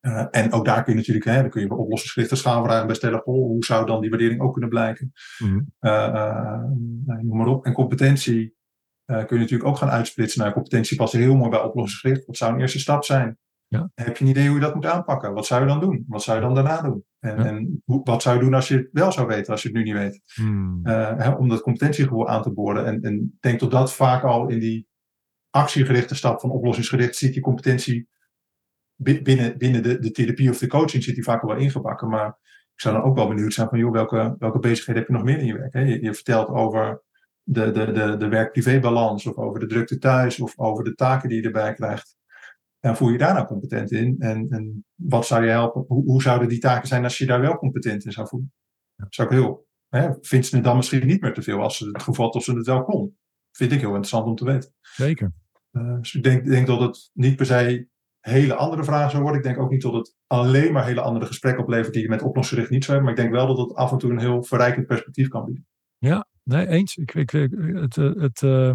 Eh, 0.00 0.26
en 0.30 0.52
ook 0.52 0.64
daar 0.64 0.82
kun 0.82 0.92
je 0.92 0.98
natuurlijk, 0.98 1.24
hè, 1.24 1.40
dan 1.40 1.50
kun 1.50 1.60
je 1.60 1.66
bij 1.66 1.76
oplossingsgerichte 1.76 2.36
schaalvragen 2.36 2.86
bij 2.86 2.96
stellen, 2.96 3.20
goh, 3.20 3.46
hoe 3.46 3.64
zou 3.64 3.86
dan 3.86 4.00
die 4.00 4.10
waardering 4.10 4.40
ook 4.40 4.52
kunnen 4.52 4.70
blijken? 4.70 5.12
Hmm. 5.38 5.72
eh, 5.78 6.06
eh, 6.06 6.62
nou, 7.04 7.24
noem 7.24 7.36
maar 7.36 7.46
op. 7.46 7.64
En 7.64 7.72
competentie 7.72 8.58
kun 9.04 9.36
je 9.36 9.38
natuurlijk 9.38 9.68
ook 9.68 9.76
gaan 9.76 9.90
uitsplitsen. 9.90 10.40
Nou, 10.40 10.52
competentie 10.52 10.96
past 10.96 11.12
heel 11.12 11.36
mooi 11.36 11.50
bij 11.50 11.62
oplossingsgericht. 11.62 12.26
Wat 12.26 12.36
zou 12.36 12.52
een 12.52 12.60
eerste 12.60 12.78
stap 12.78 13.04
zijn? 13.04 13.38
Ja. 13.66 13.90
Heb 13.94 14.16
je 14.16 14.24
een 14.24 14.30
idee 14.30 14.46
hoe 14.46 14.54
je 14.54 14.60
dat 14.60 14.74
moet 14.74 14.86
aanpakken? 14.86 15.32
Wat 15.32 15.46
zou 15.46 15.60
je 15.60 15.66
dan 15.66 15.80
doen? 15.80 16.04
Wat 16.08 16.22
zou 16.22 16.36
je 16.36 16.44
dan 16.44 16.54
daarna 16.54 16.82
doen? 16.82 17.04
En, 17.18 17.36
Ja. 17.36 17.44
en 17.44 17.82
hoe, 17.84 18.00
wat 18.04 18.22
zou 18.22 18.36
je 18.36 18.42
doen 18.42 18.54
als 18.54 18.68
je 18.68 18.76
het 18.76 18.88
wel 18.92 19.12
zou 19.12 19.26
weten, 19.26 19.52
als 19.52 19.62
je 19.62 19.68
het 19.68 19.76
nu 19.76 19.82
niet 19.82 19.92
weet? 19.92 20.22
Hmm. 20.34 20.80
Hè, 20.82 21.30
om 21.30 21.48
dat 21.48 21.60
competentiegevoel 21.60 22.28
aan 22.28 22.42
te 22.42 22.52
boren. 22.52 22.86
En, 22.86 23.00
en 23.02 23.36
denk 23.40 23.60
dat 23.60 23.70
dat 23.70 23.92
vaak 23.92 24.22
al 24.22 24.48
in 24.48 24.58
die 24.58 24.88
actiegerichte 25.50 26.14
stap 26.14 26.40
van 26.40 26.50
oplossingsgericht 26.50 27.16
zit 27.16 27.32
die 27.32 27.42
competentie 27.42 28.08
binnen, 29.02 29.58
binnen 29.58 29.82
de, 29.82 29.98
de 29.98 30.10
therapie 30.10 30.50
of 30.50 30.58
de 30.58 30.66
coaching 30.66 31.02
zit 31.02 31.14
die 31.14 31.24
vaak 31.24 31.42
al 31.42 31.48
wel 31.48 31.58
ingebakken. 31.58 32.08
Maar 32.08 32.28
ik 32.74 32.80
zou 32.80 32.94
dan 32.94 33.04
ook 33.04 33.16
wel 33.16 33.28
benieuwd 33.28 33.52
zijn 33.52 33.68
van 33.68 33.78
joh, 33.78 33.92
welke, 33.92 34.36
welke 34.38 34.58
bezigheden 34.58 35.02
heb 35.02 35.10
je 35.10 35.16
nog 35.16 35.24
meer 35.24 35.38
in 35.38 35.46
je 35.46 35.58
werk? 35.58 35.72
Hè? 35.72 35.80
Je, 35.80 36.02
je 36.02 36.14
vertelt 36.14 36.48
over 36.48 37.02
de, 37.42 37.70
de, 37.70 37.92
de, 37.92 38.16
de 38.16 38.28
werk-privé-balans 38.28 39.26
of 39.26 39.36
over 39.36 39.60
de 39.60 39.66
drukte 39.66 39.98
thuis 39.98 40.40
of 40.40 40.58
over 40.58 40.84
de 40.84 40.94
taken 40.94 41.28
die 41.28 41.40
je 41.40 41.46
erbij 41.46 41.74
krijgt. 41.74 42.18
En 42.80 42.96
voel 42.96 43.10
je 43.10 43.18
daar 43.18 43.34
nou 43.34 43.46
competent 43.46 43.90
in? 43.90 44.16
En, 44.18 44.46
en 44.48 44.84
wat 44.94 45.26
zou 45.26 45.44
je 45.44 45.50
helpen? 45.50 45.84
Hoe, 45.86 46.04
hoe 46.04 46.22
zouden 46.22 46.48
die 46.48 46.58
taken 46.58 46.88
zijn 46.88 47.04
als 47.04 47.18
je 47.18 47.26
daar 47.26 47.40
wel 47.40 47.56
competent 47.56 48.04
in 48.04 48.12
zou 48.12 48.28
voelen? 48.28 48.52
Zou 49.08 49.28
ik 49.28 49.34
heel, 49.34 49.66
hè, 49.88 50.10
vindt 50.20 50.46
ze 50.46 50.54
het 50.54 50.64
dan 50.64 50.76
misschien 50.76 51.06
niet 51.06 51.20
meer 51.20 51.34
te 51.34 51.42
veel 51.42 51.60
als 51.60 51.76
ze 51.76 51.86
het 51.86 52.16
had 52.16 52.34
of 52.34 52.42
ze 52.44 52.54
het 52.54 52.66
wel 52.66 52.84
kon? 52.84 53.18
Vind 53.50 53.72
ik 53.72 53.80
heel 53.80 53.88
interessant 53.88 54.26
om 54.26 54.34
te 54.34 54.44
weten. 54.44 54.74
Zeker. 54.80 55.32
Uh, 55.72 55.98
dus 55.98 56.14
ik 56.14 56.22
denk, 56.22 56.46
denk 56.46 56.66
dat 56.66 56.80
het 56.80 57.10
niet 57.12 57.36
per 57.36 57.46
se 57.46 57.88
hele 58.20 58.54
andere 58.54 58.84
vragen 58.84 59.10
zou 59.10 59.22
worden. 59.22 59.40
Ik 59.40 59.46
denk 59.46 59.58
ook 59.58 59.70
niet 59.70 59.82
dat 59.82 59.92
het 59.92 60.16
alleen 60.26 60.72
maar 60.72 60.84
hele 60.84 61.00
andere 61.00 61.26
gesprekken 61.26 61.62
oplevert 61.62 61.92
die 61.92 62.02
je 62.02 62.08
met 62.08 62.22
oplossingsgericht 62.22 62.70
niet 62.70 62.84
zou 62.84 62.96
hebben. 62.96 63.14
Maar 63.14 63.24
ik 63.24 63.30
denk 63.30 63.44
wel 63.44 63.56
dat 63.56 63.68
het 63.68 63.76
af 63.76 63.92
en 63.92 63.98
toe 63.98 64.10
een 64.10 64.18
heel 64.18 64.42
verrijkend 64.42 64.86
perspectief 64.86 65.28
kan 65.28 65.44
bieden. 65.44 65.66
Ja, 65.98 66.26
nee, 66.42 66.66
eens. 66.66 66.96
Ik, 66.96 67.14
ik, 67.14 67.30
het, 67.30 67.96
eh, 67.96 68.14
het, 68.14 68.42
uh, 68.42 68.74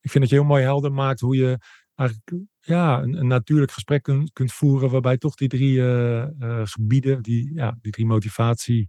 ik 0.00 0.10
vind 0.10 0.20
dat 0.20 0.28
je 0.28 0.34
heel 0.34 0.44
mooi 0.44 0.62
helder 0.62 0.92
maakt 0.92 1.20
hoe 1.20 1.36
je 1.36 1.58
eigenlijk 1.94 2.46
ja, 2.60 3.02
een, 3.02 3.14
een 3.14 3.26
natuurlijk 3.26 3.72
gesprek 3.72 4.02
kunt, 4.02 4.32
kunt 4.32 4.52
voeren 4.52 4.90
waarbij 4.90 5.18
toch 5.18 5.34
die 5.34 5.48
drie 5.48 5.76
uh, 5.76 6.26
uh, 6.38 6.60
gebieden, 6.64 7.22
die, 7.22 7.54
ja, 7.54 7.78
die 7.80 7.92
drie 7.92 8.06
motivatie 8.06 8.86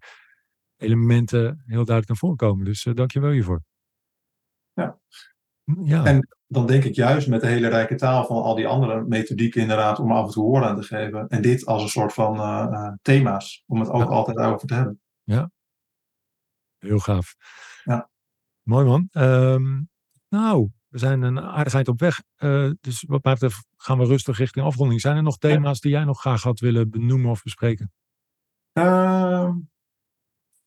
elementen 0.77 1.43
heel 1.65 1.85
duidelijk 1.85 2.07
naar 2.07 2.17
voren 2.17 2.37
komen. 2.37 2.65
Dus 2.65 2.87
dank 2.93 3.11
je 3.11 3.19
wel 3.19 3.31
hiervoor. 3.31 3.63
Ja. 4.73 4.99
ja. 5.83 6.05
En 6.05 6.27
dan 6.53 6.67
denk 6.67 6.83
ik 6.83 6.95
juist 6.95 7.27
met 7.27 7.41
de 7.41 7.47
hele 7.47 7.67
rijke 7.67 7.95
taal 7.95 8.25
van 8.25 8.43
al 8.43 8.55
die 8.55 8.67
andere 8.67 9.03
methodieken 9.03 9.61
inderdaad 9.61 9.99
om 9.99 10.11
af 10.11 10.25
en 10.25 10.31
toe 10.31 10.43
woorden 10.43 10.69
aan 10.69 10.75
te 10.75 10.83
geven. 10.83 11.27
En 11.27 11.41
dit 11.41 11.65
als 11.65 11.81
een 11.81 11.89
soort 11.89 12.13
van 12.13 12.35
uh, 12.35 12.91
thema's 13.01 13.63
om 13.67 13.79
het 13.79 13.89
ook 13.89 14.09
ja. 14.09 14.15
altijd 14.15 14.37
over 14.37 14.67
te 14.67 14.73
hebben. 14.73 15.01
Ja. 15.23 15.51
Heel 16.77 16.99
gaaf. 16.99 17.35
Ja. 17.83 18.09
Mooi 18.61 18.85
man. 18.85 19.09
Um, 19.11 19.89
nou, 20.29 20.69
we 20.87 20.97
zijn 20.97 21.21
een 21.21 21.39
aardigheid 21.39 21.87
op 21.87 21.99
weg. 21.99 22.23
Uh, 22.37 22.71
dus 22.81 23.03
wat 23.07 23.23
mij 23.23 23.33
betreft 23.33 23.65
gaan 23.77 23.97
we 23.97 24.05
rustig 24.05 24.37
richting 24.37 24.65
afronding. 24.65 25.01
Zijn 25.01 25.15
er 25.15 25.23
nog 25.23 25.37
thema's 25.37 25.79
die 25.79 25.91
jij 25.91 26.03
nog 26.03 26.19
graag 26.19 26.43
had 26.43 26.59
willen 26.59 26.89
benoemen 26.89 27.31
of 27.31 27.43
bespreken? 27.43 27.91
Uh, 28.73 29.49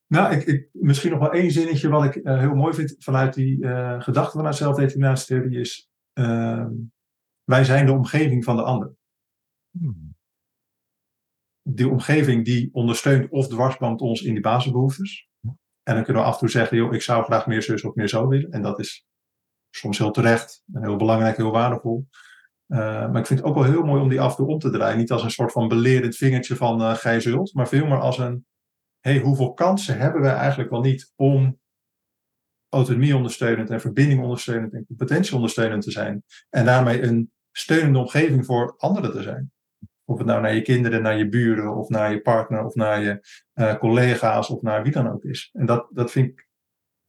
nou, 0.07 0.35
ik, 0.35 0.47
ik, 0.47 0.69
misschien 0.73 1.11
nog 1.11 1.21
wel 1.21 1.33
één 1.33 1.51
zinnetje 1.51 1.89
wat 1.89 2.05
ik 2.05 2.15
uh, 2.15 2.39
heel 2.39 2.55
mooi 2.55 2.75
vind 2.75 2.97
vanuit 2.99 3.35
die 3.35 3.59
uh, 3.59 4.01
gedachte 4.01 4.37
vanuit 4.37 4.57
zelfdeterminatietheorie 4.57 5.61
is... 5.61 5.91
ehm, 6.13 6.73
wij 7.45 7.65
zijn 7.65 7.87
de 7.87 7.93
omgeving 7.93 8.45
van 8.45 8.57
de 8.57 8.63
ander. 8.63 8.95
Hmm. 9.79 10.15
Die 11.63 11.89
omgeving 11.89 12.45
die 12.45 12.69
ondersteunt 12.73 13.31
of 13.31 13.49
dwarsboomt 13.49 14.01
ons 14.01 14.23
in 14.23 14.33
die 14.33 14.43
basisbehoeftes. 14.43 15.29
En 15.83 15.95
dan 15.95 16.05
kunnen 16.05 16.23
we 16.23 16.29
af 16.29 16.35
en 16.35 16.41
toe 16.41 16.49
zeggen, 16.49 16.77
joh, 16.77 16.95
ik 16.95 17.03
zou 17.03 17.25
graag 17.25 17.47
meer 17.47 17.63
zus 17.63 17.85
of 17.85 17.95
meer 17.95 18.09
zo 18.09 18.29
willen. 18.29 18.51
En 18.51 18.63
dat 18.63 18.79
is 18.79 19.07
soms 19.71 19.99
heel 19.99 20.11
terecht 20.11 20.63
en 20.73 20.83
heel 20.83 20.97
belangrijk, 20.97 21.37
heel 21.37 21.51
waardevol. 21.51 22.09
Uh, 22.69 22.79
maar 22.79 23.17
ik 23.17 23.27
vind 23.27 23.39
het 23.39 23.49
ook 23.49 23.55
wel 23.55 23.65
heel 23.65 23.83
mooi 23.83 24.03
om 24.03 24.09
die 24.09 24.21
af 24.21 24.31
en 24.31 24.37
toe 24.37 24.47
om 24.47 24.59
te 24.59 24.71
draaien. 24.71 24.99
Niet 24.99 25.11
als 25.11 25.23
een 25.23 25.31
soort 25.31 25.53
van 25.53 25.69
belerend 25.69 26.17
vingertje 26.17 26.57
van 26.57 26.81
uh, 26.81 26.95
gij 26.95 27.21
zult, 27.21 27.55
maar 27.55 27.69
veel 27.69 27.87
meer 27.87 28.01
als 28.01 28.19
een, 28.19 28.47
hey, 29.07 29.21
hoeveel 29.21 29.53
kansen 29.53 29.99
hebben 29.99 30.21
wij 30.21 30.35
eigenlijk 30.35 30.71
wel 30.71 30.81
niet 30.81 31.13
om 31.17 31.61
autonomie 32.69 33.17
ondersteunend 33.17 33.71
en 33.71 33.81
verbinding 33.81 34.23
ondersteunend 34.23 34.73
en 34.73 34.87
competentie 34.87 35.35
ondersteunend 35.35 35.83
te 35.83 35.91
zijn. 35.91 36.25
En 36.51 36.65
daarmee 36.65 37.03
een 37.03 37.33
steunende 37.53 37.99
omgeving 37.99 38.45
voor 38.45 38.75
anderen 38.79 39.13
te 39.13 39.23
zijn. 39.23 39.53
Of 40.05 40.19
het 40.19 40.27
nou 40.27 40.41
naar 40.41 40.55
je 40.55 40.63
kinderen, 40.63 41.03
naar 41.03 41.19
je 41.19 41.29
buren, 41.29 41.77
of 41.77 41.89
naar 41.89 42.13
je 42.13 42.21
partner, 42.21 42.65
of 42.65 42.75
naar 42.75 43.03
je 43.03 43.27
uh, 43.55 43.75
collega's, 43.75 44.51
of 44.51 44.63
naar 44.63 44.83
wie 44.83 44.93
dan 44.93 45.09
ook 45.09 45.25
is. 45.25 45.51
En 45.53 45.67
dat, 45.67 45.89
dat 45.91 46.11
vind 46.11 46.29
ik 46.29 46.49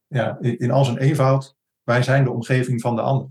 ja, 0.08 0.38
in, 0.40 0.58
in 0.58 0.72
al 0.72 0.86
zijn 0.86 0.98
eenvoud, 0.98 1.56
wij 1.84 2.04
zijn 2.04 2.24
de 2.24 2.32
omgeving 2.32 2.82
van 2.82 2.96
de 2.96 3.02
ander. 3.02 3.30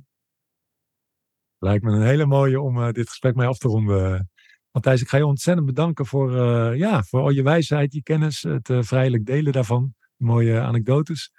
Lijkt 1.58 1.84
me 1.84 1.92
een 1.92 2.06
hele 2.06 2.26
mooie 2.26 2.60
om 2.60 2.78
uh, 2.78 2.90
dit 2.90 3.08
gesprek 3.08 3.34
mee 3.34 3.46
af 3.46 3.58
te 3.58 3.68
ronden, 3.68 4.30
Matthijs, 4.76 5.00
ik 5.00 5.08
ga 5.08 5.16
je 5.16 5.26
ontzettend 5.26 5.66
bedanken 5.66 6.06
voor, 6.06 6.32
uh, 6.32 6.78
ja, 6.78 7.02
voor 7.02 7.20
al 7.20 7.30
je 7.30 7.42
wijsheid, 7.42 7.92
je 7.92 8.02
kennis, 8.02 8.42
het 8.42 8.68
uh, 8.68 8.82
vrijelijk 8.82 9.26
delen 9.26 9.52
daarvan. 9.52 9.94
Mooie 10.16 10.60
anekdotes. 10.60 11.32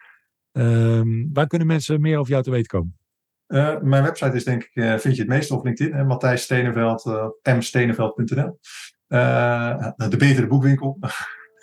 Uh, 0.53 1.01
waar 1.33 1.47
kunnen 1.47 1.67
mensen 1.67 2.01
meer 2.01 2.17
over 2.17 2.31
jou 2.31 2.43
te 2.43 2.51
weten 2.51 2.67
komen? 2.67 2.97
Uh, 3.47 3.81
mijn 3.81 4.03
website 4.03 4.35
is 4.35 4.43
denk 4.43 4.63
ik, 4.63 4.99
vind 4.99 5.15
je 5.15 5.21
het 5.21 5.27
meest 5.27 5.51
op 5.51 5.65
LinkedIn, 5.65 6.07
Matthijs 6.07 6.41
Steneveld, 6.41 7.29
msteneveld.nl. 7.43 8.59
de 9.07 10.17
betere 10.17 10.47
boekwinkel. 10.47 10.97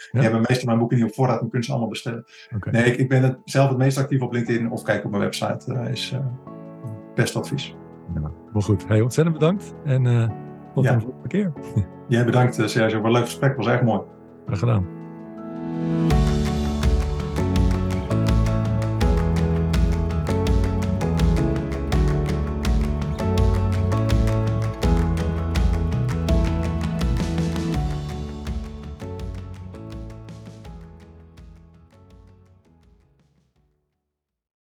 Ja. 0.04 0.20
Die 0.20 0.28
hebben 0.30 0.46
meestal 0.48 0.66
mijn 0.66 0.78
boeken 0.78 0.96
niet 0.96 1.06
op 1.06 1.14
voorraad 1.14 1.40
en 1.40 1.48
kunnen 1.48 1.64
ze 1.64 1.70
allemaal 1.70 1.90
bestellen. 1.90 2.24
Okay. 2.54 2.72
Nee, 2.72 2.84
ik, 2.84 2.96
ik, 2.96 3.08
ben 3.08 3.22
het, 3.22 3.38
zelf 3.44 3.68
het 3.68 3.78
meest 3.78 3.98
actief 3.98 4.20
op 4.20 4.32
LinkedIn 4.32 4.70
of 4.70 4.82
kijk 4.82 5.04
op 5.04 5.10
mijn 5.10 5.22
website. 5.22 5.88
is 5.90 6.14
best 7.14 7.36
advies. 7.36 7.76
Ja, 8.14 8.32
maar 8.52 8.62
goed, 8.62 8.88
hey, 8.88 9.00
ontzettend 9.00 9.38
bedankt. 9.38 9.74
En 9.84 10.06
tot 10.74 10.84
ja. 10.84 10.92
de 10.94 11.00
volgende 11.00 11.28
keer. 11.28 11.52
Jij 12.08 12.18
ja, 12.18 12.24
bedankt 12.24 12.58
eh, 12.58 12.66
Sergio, 12.66 12.96
wat 12.96 13.06
een 13.06 13.12
leuk 13.12 13.24
gesprek, 13.24 13.56
was 13.56 13.66
echt 13.66 13.82
mooi. 13.82 14.00
Graag 14.46 14.58
gedaan. 14.58 14.86